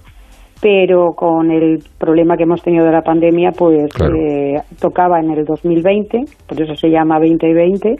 pero 0.62 1.14
con 1.16 1.50
el 1.52 1.80
problema 1.98 2.38
que 2.38 2.44
hemos 2.44 2.62
tenido 2.62 2.86
de 2.86 2.92
la 2.92 3.02
pandemia, 3.02 3.52
pues 3.52 3.92
Claro. 3.94 4.16
eh, 4.16 4.62
tocaba 4.80 5.20
en 5.20 5.32
el 5.32 5.44
2020, 5.44 6.20
por 6.48 6.62
eso 6.62 6.76
se 6.76 6.90
llama 6.90 7.20
2020, 7.20 7.96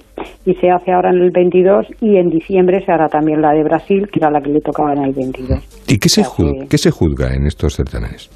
y 0.46 0.54
se 0.54 0.70
hace 0.70 0.92
ahora 0.92 1.10
en 1.10 1.18
el 1.24 1.32
22 1.32 1.88
y 2.02 2.18
en 2.18 2.30
diciembre 2.30 2.84
se 2.86 2.92
hará 2.92 3.08
también 3.08 3.42
la 3.42 3.52
de 3.54 3.64
Brasil, 3.64 4.08
que 4.12 4.20
era 4.20 4.30
la 4.30 4.42
que 4.42 4.52
le 4.52 4.60
tocaba 4.62 4.94
en 4.94 5.04
el 5.06 5.14
22. 5.14 5.60
¿Y 5.88 5.98
qué 5.98 6.08
se, 6.08 6.22
O 6.22 6.24
sea 6.26 6.34
juzga, 6.34 6.60
que- 6.62 6.68
qué 6.70 6.78
se 6.78 6.92
juzga 6.92 7.34
en 7.34 7.48
estos 7.48 7.76
certámenes? 7.76 8.30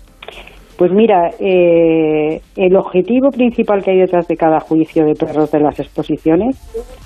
Pues 0.77 0.91
mira, 0.91 1.29
eh, 1.39 2.41
el 2.57 2.75
objetivo 2.75 3.29
principal 3.29 3.81
que 3.81 3.91
hay 3.91 3.99
detrás 3.99 4.27
de 4.27 4.35
cada 4.35 4.59
juicio 4.59 5.05
de 5.05 5.13
perros 5.13 5.49
de 5.51 5.61
las 5.61 5.79
exposiciones 5.79 6.57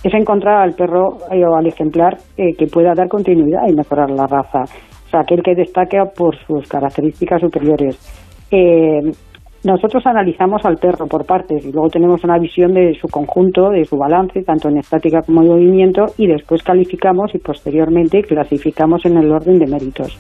es 0.04 0.12
encontrar 0.14 0.64
al 0.64 0.74
perro 0.74 1.18
eh, 1.32 1.46
o 1.46 1.56
al 1.56 1.68
ejemplar 1.68 2.18
eh, 2.36 2.56
que 2.58 2.66
pueda 2.66 2.94
dar 2.96 3.08
continuidad 3.08 3.68
y 3.70 3.76
mejorar 3.76 4.10
la 4.10 4.26
raza. 4.26 4.64
O 5.10 5.12
sea, 5.12 5.22
aquel 5.22 5.42
que 5.42 5.56
destaque 5.56 5.98
por 6.16 6.38
sus 6.46 6.68
características 6.68 7.42
superiores. 7.42 7.98
Eh, 8.52 9.12
nosotros 9.64 10.06
analizamos 10.06 10.64
al 10.66 10.78
perro 10.78 11.08
por 11.08 11.26
partes 11.26 11.66
y 11.66 11.72
luego 11.72 11.90
tenemos 11.90 12.24
una 12.24 12.38
visión 12.38 12.76
de 12.76 12.94
su 12.94 13.08
conjunto, 13.08 13.72
de 13.72 13.86
su 13.86 13.98
balance, 13.98 14.44
tanto 14.44 14.70
en 14.70 14.78
estática 14.78 15.24
como 15.24 15.42
en 15.42 15.50
movimiento, 15.50 16.06
y 16.18 16.28
después 16.28 16.62
calificamos 16.62 17.34
y 17.34 17.40
posteriormente 17.40 18.22
clasificamos 18.22 19.04
en 19.06 19.18
el 19.18 19.32
orden 19.32 19.58
de 19.58 19.66
méritos. 19.66 20.16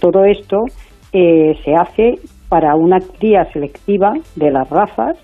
Todo 0.00 0.24
esto 0.24 0.64
eh, 1.12 1.56
se 1.64 1.76
hace 1.76 2.18
para 2.48 2.74
una 2.74 2.98
cría 2.98 3.44
selectiva 3.52 4.14
de 4.34 4.50
las 4.50 4.68
razas, 4.68 5.16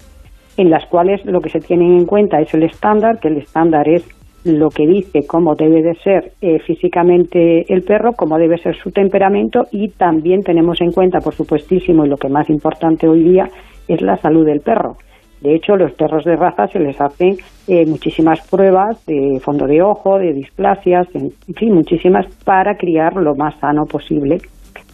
en 0.57 0.71
las 0.71 0.87
cuales 0.87 1.21
lo 1.25 1.41
que 1.41 1.51
se 1.51 1.61
tiene 1.61 1.85
en 1.85 2.07
cuenta 2.07 2.41
es 2.41 2.55
el 2.55 2.63
estándar, 2.63 3.19
que 3.19 3.29
el 3.29 3.39
estándar 3.39 3.89
es 3.89 4.09
lo 4.45 4.71
que 4.71 4.87
dice 4.87 5.27
cómo 5.27 5.55
debe 5.55 5.83
de 5.83 5.95
ser 5.97 6.33
eh, 6.41 6.59
físicamente 6.61 7.73
el 7.73 7.83
perro, 7.83 8.13
cómo 8.13 8.39
debe 8.39 8.59
ser 8.59 8.77
su 8.77 8.91
temperamento 8.91 9.67
y 9.71 9.89
también 9.89 10.43
tenemos 10.43 10.81
en 10.81 10.93
cuenta, 10.93 11.21
por 11.21 11.35
supuestísimo, 11.35 12.05
y 12.05 12.09
lo 12.09 12.17
que 12.17 12.29
más 12.29 12.49
importante 12.49 13.09
hoy 13.09 13.23
día 13.23 13.49
es 13.89 14.01
la 14.01 14.17
salud 14.17 14.47
del 14.47 14.61
perro. 14.61 14.97
De 15.41 15.55
hecho, 15.55 15.75
los 15.77 15.93
perros 15.93 16.25
de 16.25 16.37
raza 16.37 16.69
se 16.69 16.79
les 16.79 17.01
hacen 17.01 17.37
eh, 17.67 17.87
muchísimas 17.87 18.47
pruebas 18.49 19.05
de 19.07 19.41
fondo 19.43 19.67
de 19.67 19.81
ojo, 19.83 20.19
de 20.19 20.35
displasias, 20.35 21.09
en 21.15 21.33
fin, 21.55 21.75
muchísimas 21.75 22.27
para 22.45 22.77
criar 22.77 23.15
lo 23.17 23.35
más 23.35 23.59
sano 23.59 23.87
posible 23.87 24.39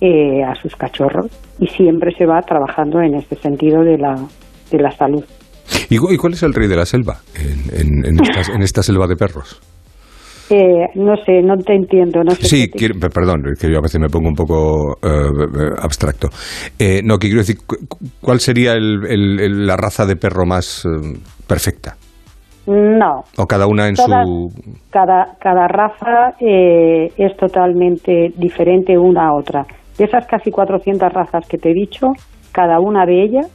eh, 0.01 0.44
a 0.44 0.55
sus 0.55 0.76
cachorros. 0.76 1.26
Y 1.59 1.66
siempre 1.66 2.14
se 2.14 2.26
va 2.26 2.40
trabajando 2.42 3.01
en 3.01 3.14
este 3.14 3.34
sentido 3.36 3.82
de 3.82 3.99
la, 3.99 4.14
de 4.70 4.78
la 4.78 4.92
salud. 4.92 5.24
¿Y, 5.91 5.97
y 5.97 6.16
cuál 6.16 6.32
es 6.34 6.43
el 6.43 6.53
rey 6.55 6.68
de 6.68 6.76
la 6.76 6.87
selva 6.87 7.18
en, 7.34 7.80
en- 7.80 8.05
en 8.07 8.20
estas- 8.24 8.49
en 8.49 8.62
esta 8.62 8.82
selva 8.82 9.07
de 9.07 9.16
perros? 9.16 9.61
Eh, 10.49 10.87
no 10.95 11.16
sé, 11.24 11.43
no 11.43 11.57
te 11.57 11.74
entiendo. 11.74 12.22
No 12.22 12.30
sé 12.32 12.47
Sí, 12.47 12.68
te- 12.70 12.78
quiero- 12.78 13.01
pe- 13.01 13.11
perdón, 13.11 13.43
es 13.53 13.59
que 13.59 13.68
yo 13.70 13.78
a 13.78 13.82
veces 13.82 14.01
me 14.01 14.09
pongo 14.09 14.28
un 14.28 14.34
poco 14.34 14.97
eh, 15.03 15.09
eh, 15.09 15.70
abstracto. 15.82 16.28
Eh, 16.78 17.01
no, 17.03 17.18
que 17.18 17.26
quiero 17.26 17.41
decir, 17.41 17.57
cu- 17.66 17.76
cu- 17.89 17.99
¿cuál 18.20 18.39
sería 18.39 18.74
el- 18.74 19.05
el- 19.09 19.41
el- 19.41 19.66
la 19.66 19.76
raza 19.76 20.07
de 20.07 20.14
perro 20.14 20.47
más 20.47 20.84
eh, 20.84 21.18
perfecta? 21.49 21.97
No. 22.68 23.22
¿O 23.39 23.47
cada 23.47 23.66
una 23.66 23.89
en 23.89 23.97
su...? 23.97 24.51
Cada, 24.91 25.37
cada 25.41 25.68
raza 25.68 26.34
eh, 26.41 27.12
es 27.16 27.37
totalmente 27.37 28.32
diferente 28.37 28.97
una 28.99 29.28
a 29.28 29.34
otra. 29.34 29.64
De 29.99 30.05
esas 30.05 30.26
casi 30.26 30.51
400 30.51 31.12
razas 31.12 31.45
que 31.49 31.59
te 31.59 31.70
he 31.70 31.74
dicho, 31.74 32.09
cada 32.53 32.78
una 32.80 33.05
de 33.07 33.22
ellas 33.24 33.47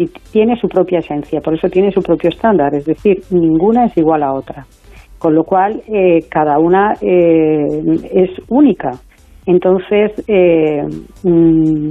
y 0.00 0.06
tiene 0.32 0.56
su 0.58 0.66
propia 0.66 1.00
esencia, 1.00 1.42
por 1.42 1.54
eso 1.54 1.68
tiene 1.68 1.92
su 1.92 2.00
propio 2.00 2.30
estándar, 2.30 2.74
es 2.74 2.86
decir, 2.86 3.18
ninguna 3.30 3.84
es 3.84 3.96
igual 3.98 4.22
a 4.22 4.32
otra. 4.32 4.64
Con 5.18 5.34
lo 5.34 5.44
cual, 5.44 5.82
eh, 5.88 6.20
cada 6.30 6.58
una 6.58 6.94
eh, 7.02 7.66
es 8.10 8.30
única. 8.48 8.92
Entonces, 9.44 10.24
eh, 10.26 10.80
mm, 11.22 11.88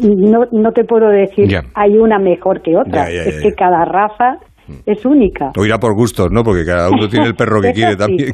no, 0.00 0.40
no 0.52 0.72
te 0.72 0.84
puedo 0.84 1.08
decir 1.10 1.54
hay 1.74 1.98
una 1.98 2.18
mejor 2.18 2.62
que 2.62 2.78
otra, 2.78 3.10
es 3.10 3.42
que 3.42 3.52
cada 3.52 3.84
raza 3.84 4.38
es 4.86 5.04
única. 5.04 5.52
O 5.58 5.66
irá 5.66 5.76
por 5.76 5.94
gustos, 5.94 6.32
¿no? 6.32 6.42
Porque 6.42 6.64
cada 6.64 6.88
uno 6.88 7.08
tiene 7.08 7.26
el 7.26 7.34
perro 7.34 7.60
que 7.60 7.72
quiere 7.74 7.92
sí. 7.92 7.98
también. 7.98 8.30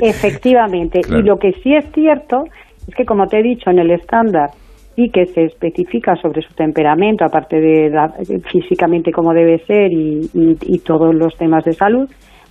Efectivamente. 0.00 1.02
Claro. 1.02 1.20
Y 1.20 1.26
lo 1.26 1.36
que 1.36 1.52
sí 1.62 1.74
es 1.74 1.84
cierto 1.92 2.44
es 2.88 2.94
que, 2.94 3.04
como 3.04 3.26
te 3.26 3.40
he 3.40 3.42
dicho, 3.42 3.68
en 3.68 3.80
el 3.80 3.90
estándar 3.90 4.48
sí 4.96 5.10
que 5.12 5.26
se 5.26 5.44
especifica 5.44 6.14
sobre 6.16 6.42
su 6.42 6.54
temperamento, 6.54 7.24
aparte 7.24 7.60
de 7.60 7.90
la- 7.90 8.12
físicamente 8.50 9.10
cómo 9.12 9.32
debe 9.32 9.58
ser 9.66 9.92
y, 9.92 10.20
y- 10.34 10.56
y 10.62 10.78
todos 10.80 11.14
los 11.14 11.36
temas 11.36 11.64
de 11.64 11.72
salud, 11.72 12.08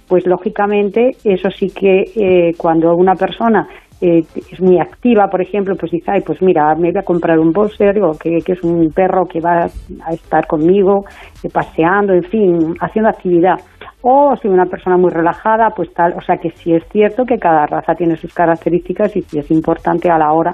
pues 0.07 0.25
lógicamente 0.27 1.11
eso 1.23 1.49
sí 1.49 1.67
que 1.69 2.03
eh, 2.15 2.51
cuando 2.57 2.93
una 2.95 3.15
persona 3.15 3.67
eh, 4.01 4.21
es 4.51 4.59
muy 4.59 4.77
activa, 4.79 5.27
por 5.29 5.41
ejemplo, 5.41 5.75
pues 5.79 5.89
dice, 5.93 6.11
ay, 6.11 6.21
pues 6.25 6.41
mira, 6.41 6.75
me 6.75 6.91
voy 6.91 6.99
a 6.99 7.03
comprar 7.05 7.39
un 7.39 7.53
boxer, 7.53 8.03
o 8.03 8.11
que, 8.21 8.39
que 8.45 8.51
es 8.51 8.61
un 8.61 8.91
perro 8.91 9.25
que 9.25 9.39
va 9.39 9.61
a 10.05 10.13
estar 10.13 10.45
conmigo, 10.45 11.05
eh, 11.41 11.47
paseando, 11.53 12.11
en 12.13 12.23
fin, 12.23 12.75
haciendo 12.81 13.09
actividad. 13.09 13.55
O 14.01 14.35
si 14.41 14.49
una 14.49 14.65
persona 14.65 14.97
muy 14.97 15.09
relajada, 15.09 15.69
pues 15.69 15.93
tal, 15.93 16.13
o 16.17 16.21
sea 16.21 16.35
que 16.35 16.49
sí 16.49 16.73
es 16.73 16.83
cierto 16.91 17.23
que 17.23 17.37
cada 17.37 17.65
raza 17.65 17.95
tiene 17.95 18.17
sus 18.17 18.33
características 18.33 19.15
y 19.15 19.21
sí 19.21 19.39
es 19.39 19.49
importante 19.51 20.09
a 20.11 20.17
la 20.17 20.33
hora 20.33 20.51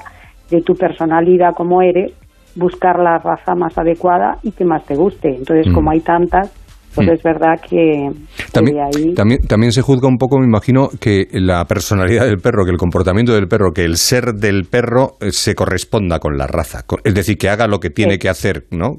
de 0.51 0.61
tu 0.61 0.73
personalidad 0.73 1.53
como 1.55 1.81
eres, 1.81 2.11
buscar 2.55 2.99
la 2.99 3.17
raza 3.19 3.55
más 3.55 3.77
adecuada 3.77 4.37
y 4.43 4.51
que 4.51 4.65
más 4.65 4.83
te 4.85 4.95
guste. 4.95 5.29
Entonces, 5.29 5.67
Mm. 5.69 5.73
como 5.73 5.91
hay 5.91 5.99
tantas, 6.01 6.51
pues 6.95 7.07
Mm. 7.07 7.11
es 7.11 7.23
verdad 7.23 7.59
que, 7.61 8.09
que 8.35 8.51
También, 8.51 8.77
de 8.77 8.81
ahí... 8.81 9.13
también, 9.13 9.39
también 9.47 9.71
se 9.71 9.83
juzga 9.83 10.07
un 10.07 10.17
poco, 10.17 10.39
me 10.39 10.45
imagino, 10.47 10.89
que 10.99 11.27
la 11.33 11.63
personalidad 11.65 12.25
del 12.25 12.37
perro, 12.39 12.65
que 12.65 12.71
el 12.71 12.77
comportamiento 12.77 13.33
del 13.33 13.47
perro, 13.47 13.71
que 13.71 13.83
el 13.83 13.95
ser 13.97 14.33
del 14.33 14.63
perro 14.65 15.11
eh, 15.21 15.31
se 15.31 15.53
corresponda 15.53 16.17
con 16.19 16.35
la 16.35 16.47
raza. 16.47 16.79
Es 17.03 17.13
decir, 17.13 17.37
que 17.37 17.47
haga 17.47 17.67
lo 17.67 17.79
que 17.79 17.91
tiene 17.91 18.13
Sí. 18.13 18.19
que 18.19 18.29
hacer, 18.29 18.63
¿no? 18.71 18.93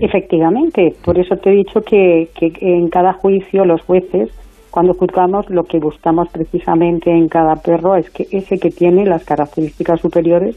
Efectivamente, 0.00 0.94
por 1.04 1.18
eso 1.18 1.34
te 1.36 1.50
he 1.50 1.56
dicho 1.56 1.80
que, 1.80 2.28
que 2.38 2.50
en 2.60 2.88
cada 2.88 3.12
juicio 3.14 3.64
los 3.64 3.82
jueces, 3.82 4.30
cuando 4.72 4.94
juzgamos, 4.94 5.48
lo 5.50 5.64
que 5.64 5.78
buscamos 5.78 6.28
precisamente 6.32 7.10
en 7.10 7.28
cada 7.28 7.56
perro 7.56 7.94
es 7.94 8.08
que 8.08 8.26
ese 8.32 8.56
que 8.56 8.70
tiene 8.70 9.04
las 9.04 9.22
características 9.22 10.00
superiores, 10.00 10.56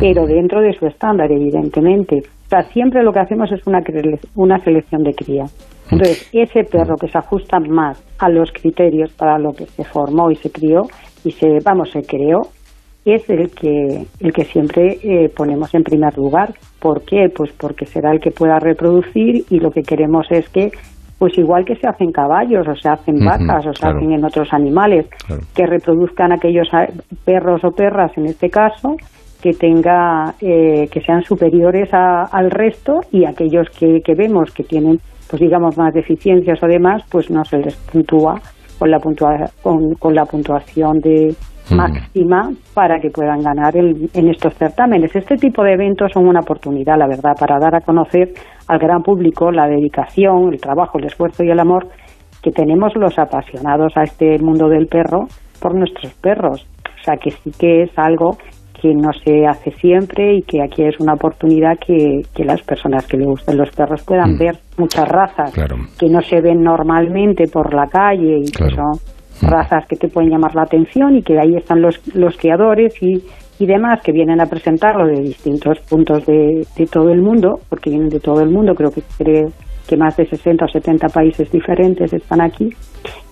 pero 0.00 0.26
dentro 0.26 0.60
de 0.60 0.72
su 0.72 0.84
estándar, 0.86 1.30
evidentemente. 1.30 2.22
O 2.46 2.48
sea, 2.48 2.64
siempre 2.64 3.04
lo 3.04 3.12
que 3.12 3.20
hacemos 3.20 3.52
es 3.52 3.64
una, 3.66 3.80
una 4.34 4.58
selección 4.58 5.04
de 5.04 5.14
cría. 5.14 5.44
Entonces, 5.92 6.28
ese 6.32 6.64
perro 6.64 6.96
que 6.96 7.06
se 7.06 7.18
ajusta 7.18 7.60
más 7.60 8.02
a 8.18 8.28
los 8.28 8.50
criterios 8.50 9.12
para 9.12 9.38
lo 9.38 9.52
que 9.52 9.66
se 9.66 9.84
formó 9.84 10.32
y 10.32 10.36
se 10.36 10.50
crió, 10.50 10.82
y 11.24 11.30
se, 11.30 11.58
vamos, 11.64 11.90
se 11.92 12.02
creó, 12.02 12.42
es 13.04 13.28
el 13.30 13.50
que, 13.50 14.06
el 14.20 14.32
que 14.32 14.44
siempre 14.44 14.98
eh, 15.02 15.28
ponemos 15.28 15.74
en 15.74 15.82
primer 15.82 16.16
lugar. 16.16 16.54
¿Por 16.80 17.02
qué? 17.04 17.28
Pues 17.34 17.52
porque 17.52 17.86
será 17.86 18.12
el 18.12 18.20
que 18.20 18.30
pueda 18.30 18.58
reproducir 18.58 19.44
y 19.50 19.58
lo 19.60 19.70
que 19.70 19.82
queremos 19.82 20.26
es 20.30 20.48
que, 20.48 20.70
pues 21.22 21.38
igual 21.38 21.64
que 21.64 21.76
se 21.76 21.86
hacen 21.86 22.10
caballos 22.10 22.66
o 22.66 22.74
se 22.74 22.88
hacen 22.88 23.24
vacas 23.24 23.64
o 23.64 23.72
se 23.72 23.78
claro. 23.78 23.98
hacen 23.98 24.10
en 24.10 24.24
otros 24.24 24.52
animales, 24.52 25.06
que 25.54 25.66
reproduzcan 25.66 26.32
aquellos 26.32 26.66
a- 26.74 26.88
perros 27.24 27.62
o 27.62 27.70
perras 27.70 28.10
en 28.18 28.26
este 28.26 28.50
caso 28.50 28.96
que 29.40 29.52
tenga 29.52 30.34
eh, 30.40 30.88
que 30.90 31.00
sean 31.00 31.22
superiores 31.22 31.94
a- 31.94 32.24
al 32.24 32.50
resto 32.50 33.02
y 33.12 33.24
aquellos 33.24 33.70
que, 33.70 34.00
que 34.04 34.14
vemos 34.16 34.50
que 34.52 34.64
tienen 34.64 34.98
pues 35.30 35.40
digamos 35.40 35.78
más 35.78 35.94
deficiencias 35.94 36.60
o 36.60 36.66
demás 36.66 37.04
pues 37.08 37.30
no 37.30 37.44
se 37.44 37.58
les 37.58 37.76
puntúa 37.76 38.40
con 38.80 38.90
la 38.90 38.98
puntua- 38.98 39.48
con, 39.62 39.94
con 39.94 40.16
la 40.16 40.24
puntuación 40.24 40.98
de, 40.98 41.36
máxima 41.74 42.50
para 42.74 43.00
que 43.00 43.10
puedan 43.10 43.40
ganar 43.42 43.76
en 43.76 44.28
estos 44.28 44.54
certámenes. 44.54 45.14
Este 45.14 45.36
tipo 45.36 45.62
de 45.62 45.72
eventos 45.72 46.12
son 46.12 46.26
una 46.26 46.40
oportunidad, 46.40 46.98
la 46.98 47.06
verdad, 47.06 47.32
para 47.38 47.58
dar 47.58 47.74
a 47.74 47.80
conocer 47.80 48.32
al 48.68 48.78
gran 48.78 49.02
público 49.02 49.50
la 49.50 49.66
dedicación, 49.66 50.52
el 50.52 50.60
trabajo, 50.60 50.98
el 50.98 51.06
esfuerzo 51.06 51.44
y 51.44 51.50
el 51.50 51.60
amor 51.60 51.88
que 52.42 52.50
tenemos 52.50 52.92
los 52.96 53.18
apasionados 53.18 53.92
a 53.96 54.02
este 54.02 54.38
mundo 54.38 54.68
del 54.68 54.86
perro 54.86 55.26
por 55.60 55.74
nuestros 55.74 56.12
perros. 56.14 56.66
O 57.00 57.04
sea 57.04 57.16
que 57.16 57.30
sí 57.30 57.50
que 57.58 57.84
es 57.84 57.90
algo 57.96 58.36
que 58.80 58.92
no 58.94 59.12
se 59.12 59.46
hace 59.46 59.70
siempre 59.72 60.34
y 60.34 60.42
que 60.42 60.60
aquí 60.60 60.82
es 60.82 60.98
una 60.98 61.14
oportunidad 61.14 61.78
que, 61.78 62.22
las 62.44 62.60
personas 62.62 63.06
que 63.06 63.16
le 63.16 63.26
gusten 63.26 63.56
los 63.56 63.70
perros 63.70 64.02
puedan 64.02 64.34
mm. 64.34 64.38
ver 64.38 64.58
muchas 64.76 65.08
razas 65.08 65.52
que 65.98 66.08
no 66.08 66.20
se 66.20 66.40
ven 66.40 66.62
normalmente 66.62 67.44
por 67.46 67.72
la 67.72 67.86
calle 67.86 68.38
y 68.38 68.50
que 68.50 68.74
son 68.74 68.90
mm. 68.90 69.21
Razas 69.42 69.86
que 69.88 69.96
te 69.96 70.08
pueden 70.08 70.30
llamar 70.30 70.54
la 70.54 70.62
atención 70.62 71.16
y 71.16 71.22
que 71.22 71.38
ahí 71.38 71.54
están 71.56 71.82
los, 71.82 72.00
los 72.14 72.36
criadores 72.36 72.94
y, 73.02 73.22
y 73.58 73.66
demás 73.66 74.00
que 74.02 74.12
vienen 74.12 74.40
a 74.40 74.46
presentarlo 74.46 75.06
de 75.06 75.20
distintos 75.20 75.78
puntos 75.80 76.24
de, 76.26 76.66
de, 76.76 76.86
todo 76.86 77.10
el 77.10 77.20
mundo, 77.20 77.60
porque 77.68 77.90
vienen 77.90 78.08
de 78.08 78.20
todo 78.20 78.40
el 78.40 78.50
mundo, 78.50 78.74
creo 78.74 78.90
que 78.90 79.02
creo 79.18 79.48
que 79.88 79.96
más 79.96 80.16
de 80.16 80.26
60 80.26 80.64
o 80.64 80.68
70 80.68 81.08
países 81.08 81.50
diferentes 81.50 82.12
están 82.12 82.40
aquí 82.40 82.70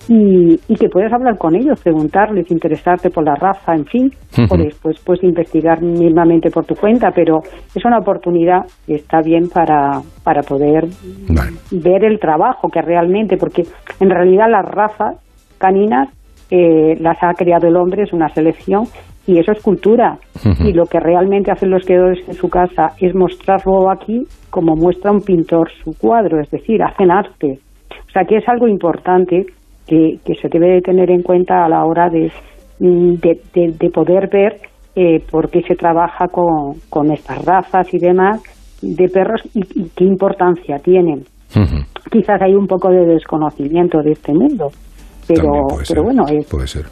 y, 0.07 0.75
que 0.75 0.89
puedes 0.89 1.13
hablar 1.13 1.37
con 1.37 1.55
ellos, 1.55 1.79
preguntarles, 1.81 2.49
interesarte 2.49 3.09
por 3.09 3.23
la 3.23 3.35
raza, 3.35 3.73
en 3.73 3.85
fin, 3.85 4.11
o 4.49 4.57
después 4.57 4.97
pues 5.05 5.23
investigar 5.23 5.81
mismamente 5.81 6.49
por 6.49 6.65
tu 6.65 6.75
cuenta, 6.75 7.11
pero 7.13 7.41
es 7.75 7.85
una 7.85 7.99
oportunidad 7.99 8.65
que 8.85 8.95
está 8.95 9.21
bien 9.21 9.47
para, 9.47 10.01
para 10.23 10.41
poder 10.41 10.87
ver 11.71 12.03
el 12.03 12.19
trabajo 12.19 12.69
que 12.69 12.81
realmente, 12.81 13.37
porque 13.37 13.63
en 13.99 14.09
realidad 14.09 14.47
las 14.49 14.65
razas 14.65 15.15
caninas 15.61 16.09
eh, 16.49 16.97
las 16.99 17.17
ha 17.21 17.33
creado 17.33 17.67
el 17.67 17.77
hombre, 17.77 18.03
es 18.03 18.11
una 18.11 18.27
selección 18.29 18.83
y 19.25 19.37
eso 19.39 19.51
es 19.51 19.61
cultura. 19.61 20.17
Y 20.59 20.73
lo 20.73 20.85
que 20.85 20.99
realmente 20.99 21.51
hacen 21.51 21.69
los 21.69 21.85
creadores 21.85 22.27
en 22.27 22.33
su 22.33 22.49
casa 22.49 22.93
es 22.99 23.13
mostrarlo 23.13 23.89
aquí 23.89 24.23
como 24.49 24.75
muestra 24.75 25.11
un 25.11 25.21
pintor 25.21 25.69
su 25.83 25.97
cuadro, 25.97 26.41
es 26.41 26.49
decir, 26.49 26.81
hacen 26.83 27.11
arte. 27.11 27.59
O 28.07 28.11
sea 28.11 28.23
que 28.25 28.37
es 28.37 28.49
algo 28.49 28.67
importante 28.67 29.45
que, 29.87 30.19
se 30.41 30.49
debe 30.49 30.73
de 30.75 30.81
tener 30.81 31.11
en 31.11 31.21
cuenta 31.21 31.63
a 31.63 31.69
la 31.69 31.85
hora 31.85 32.09
de, 32.09 32.31
mm, 32.79 33.15
de, 33.15 33.89
poder 33.89 34.29
ver 34.29 34.59
eh, 34.95 35.23
por 35.29 35.49
qué 35.49 35.61
se 35.61 35.75
trabaja 35.75 36.27
con, 36.27 36.75
con, 36.89 37.11
estas 37.11 37.45
razas 37.45 37.93
y 37.93 37.99
demás 37.99 38.41
de 38.81 39.07
perros 39.09 39.41
y, 39.53 39.61
qué 39.95 40.03
importancia 40.03 40.77
tienen. 40.79 41.23
Quizás 42.11 42.41
hay 42.41 42.53
un 42.53 42.67
poco 42.67 42.89
de 42.89 43.05
desconocimiento 43.05 44.01
de 44.01 44.11
este 44.11 44.33
mundo, 44.33 44.69
pero, 45.35 45.67
pero 45.87 46.03
bueno, 46.03 46.25
es, 46.27 46.45
puede 46.47 46.67
ser. 46.67 46.85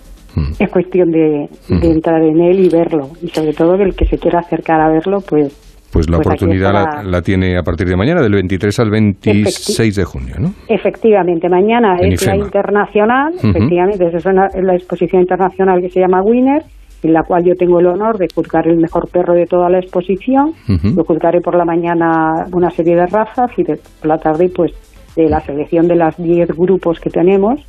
es 0.59 0.69
cuestión 0.71 1.11
de, 1.11 1.47
de 1.67 1.91
entrar 1.91 2.21
en 2.23 2.39
él 2.41 2.59
y 2.59 2.69
verlo. 2.69 3.09
Y 3.21 3.29
sobre 3.29 3.53
todo 3.53 3.75
el 3.75 3.95
que 3.95 4.05
se 4.05 4.17
quiera 4.17 4.39
acercar 4.39 4.79
a 4.81 4.89
verlo, 4.89 5.19
pues 5.21 5.69
pues 5.91 6.09
la 6.09 6.17
pues 6.17 6.27
oportunidad 6.27 7.03
la, 7.03 7.21
tiene 7.21 7.57
a 7.57 7.63
partir 7.63 7.87
de 7.87 7.95
mañana, 7.95 8.21
del 8.21 8.33
23 8.33 8.79
al 8.79 8.91
26 8.91 9.95
de 9.95 10.03
junio, 10.03 10.35
¿no? 10.39 10.53
Efectivamente, 10.67 11.49
mañana 11.49 11.97
es 11.99 12.25
la 12.27 12.35
internacional, 12.35 13.33
efectivamente, 13.33 14.05
es 14.05 14.25
la 14.25 14.75
exposición 14.75 15.21
internacional 15.21 15.81
que 15.81 15.89
se 15.89 15.99
llama 15.99 16.21
Winner, 16.21 16.61
en 17.01 17.13
la 17.13 17.23
cual 17.23 17.43
yo 17.43 17.55
tengo 17.55 17.79
el 17.79 17.87
honor 17.87 18.17
de 18.17 18.27
juzgar 18.33 18.67
el 18.67 18.77
mejor 18.77 19.09
perro 19.09 19.33
de 19.33 19.45
toda 19.45 19.69
la 19.69 19.79
exposición. 19.79 20.53
Lo 20.95 21.03
juzgaré 21.03 21.41
por 21.41 21.55
la 21.55 21.65
mañana 21.65 22.45
una 22.51 22.69
serie 22.69 22.95
de 22.95 23.07
razas 23.07 23.49
y 23.57 23.63
por 23.63 23.77
la 24.03 24.17
tarde, 24.17 24.51
pues, 24.53 24.71
de 25.15 25.27
la 25.27 25.39
selección 25.39 25.87
de 25.87 25.95
las 25.95 26.17
10 26.17 26.49
grupos 26.49 26.99
que 26.99 27.09
tenemos, 27.09 27.61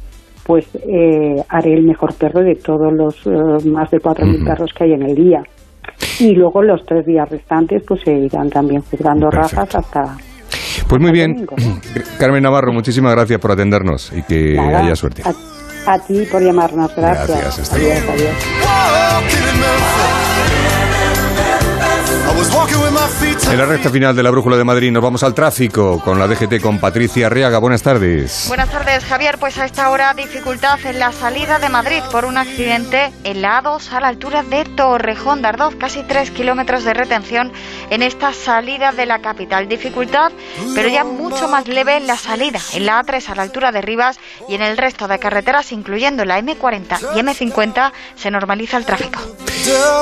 pues 0.51 0.67
eh, 0.75 1.37
haré 1.49 1.75
el 1.75 1.85
mejor 1.85 2.13
perro 2.15 2.41
de 2.41 2.57
todos 2.57 2.93
los 2.93 3.15
eh, 3.25 3.69
más 3.69 3.89
de 3.89 3.99
4.000 3.99 4.45
perros 4.45 4.73
que 4.77 4.83
hay 4.83 4.95
en 4.95 5.03
el 5.05 5.15
día. 5.15 5.45
Y 6.19 6.35
luego 6.35 6.61
los 6.61 6.85
tres 6.85 7.07
días 7.07 7.31
restantes 7.31 7.85
pues 7.87 8.01
se 8.05 8.13
irán 8.13 8.51
también 8.51 8.83
juzgando 8.83 9.31
razas 9.31 9.73
hasta 9.73 10.17
pues 10.89 11.01
muy 11.01 11.13
bien. 11.13 11.47
Carmen 12.19 12.43
Navarro 12.43 12.73
muchísimas 12.73 13.15
gracias 13.15 13.39
por 13.39 13.53
atendernos 13.53 14.13
y 14.13 14.23
que 14.25 14.59
haya 14.59 14.97
suerte. 14.97 15.23
a, 15.87 15.99
ti 16.01 16.25
por 16.33 16.43
llamarnos. 16.43 16.97
Gracias, 16.97 17.73
adiós, 17.73 18.03
adiós. 18.09 19.37
En 23.49 23.59
la 23.59 23.67
recta 23.67 23.91
final 23.91 24.15
de 24.15 24.23
la 24.23 24.31
Brújula 24.31 24.57
de 24.57 24.65
Madrid 24.65 24.93
nos 24.93 25.03
vamos 25.03 25.23
al 25.23 25.35
tráfico 25.35 26.01
con 26.05 26.19
la 26.19 26.29
DGT 26.29 26.61
con 26.61 26.79
Patricia 26.79 27.27
Arriaga. 27.27 27.59
Buenas 27.59 27.83
tardes. 27.83 28.45
Buenas 28.47 28.71
tardes, 28.71 29.05
Javier. 29.05 29.39
Pues 29.39 29.59
a 29.59 29.65
esta 29.65 29.91
hora 29.91 30.15
dificultad 30.15 30.79
en 30.85 30.99
la 30.99 31.11
salida 31.11 31.59
de 31.59 31.69
Madrid 31.69 32.01
por 32.13 32.25
un 32.25 32.39
accidente 32.39 33.11
en 33.25 33.43
la 33.43 33.63
A2 33.63 33.91
a 33.93 34.01
la 34.01 34.09
altura 34.09 34.43
de 34.45 34.65
Torrejón 34.65 35.43
de 35.43 35.49
Ardoz. 35.49 35.75
Casi 35.77 36.03
tres 36.05 36.31
kilómetros 36.31 36.85
de 36.85 36.95
retención 36.95 37.53
en 37.91 38.03
esta 38.03 38.33
salida 38.33 38.93
de 38.93 39.07
la 39.07 39.21
capital. 39.21 39.69
Dificultad, 39.69 40.31
pero 40.75 40.89
ya 40.89 41.05
mucho 41.05 41.49
más 41.49 41.67
leve 41.67 41.97
en 41.97 42.07
la 42.07 42.17
salida 42.17 42.61
en 42.73 42.87
la 42.87 43.03
A3 43.03 43.31
a 43.31 43.35
la 43.35 43.43
altura 43.43 43.73
de 43.73 43.81
Rivas 43.81 44.19
y 44.49 44.55
en 44.55 44.63
el 44.63 44.77
resto 44.77 45.09
de 45.09 45.19
carreteras, 45.19 45.73
incluyendo 45.73 46.25
la 46.25 46.41
M40 46.41 47.17
y 47.17 47.19
M50, 47.19 47.93
se 48.15 48.31
normaliza 48.31 48.77
el 48.77 48.85
tráfico. 48.85 49.21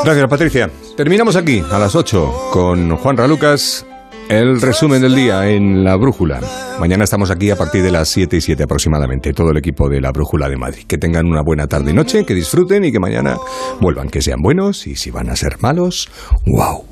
Gracias, 0.05 0.28
Patricia. 0.28 0.70
Terminamos 0.97 1.36
aquí 1.36 1.62
a 1.70 1.78
las 1.78 1.95
8 1.95 2.51
con 2.53 2.97
Juan 2.97 3.16
Ralucas. 3.29 3.85
El 4.31 4.59
resumen 4.59 5.03
del 5.03 5.14
día 5.14 5.51
en 5.51 5.85
La 5.85 5.97
Brújula. 5.97 6.41
Mañana 6.81 7.05
estamos 7.05 7.31
aquí 7.31 7.51
a 7.51 7.57
partir 7.57 7.83
de 7.83 7.91
las 7.91 8.09
7 8.09 8.39
y 8.39 8.41
7 8.41 8.62
aproximadamente, 8.62 9.35
todo 9.35 9.51
el 9.51 9.59
equipo 9.59 9.91
de 9.91 10.01
La 10.01 10.12
Brújula 10.12 10.49
de 10.49 10.57
Madrid. 10.57 10.85
Que 10.89 10.97
tengan 10.97 11.26
una 11.26 11.43
buena 11.43 11.66
tarde 11.66 11.91
y 11.91 11.95
noche, 11.95 12.24
que 12.24 12.33
disfruten 12.33 12.87
y 12.87 12.91
que 12.91 12.99
mañana 12.99 13.37
vuelvan, 13.81 14.09
que 14.09 14.22
sean 14.22 14.41
buenos 14.41 14.87
y 14.87 14.97
si 14.97 15.11
van 15.11 15.29
a 15.29 15.37
ser 15.37 15.59
malos, 15.61 16.09
¡wow! 16.47 16.87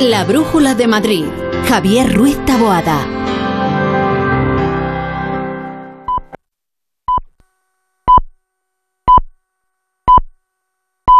La 0.00 0.24
Brújula 0.28 0.74
de 0.74 0.86
Madrid. 0.86 1.24
Javier 1.66 2.14
Ruiz 2.14 2.36
Taboada. 2.44 3.19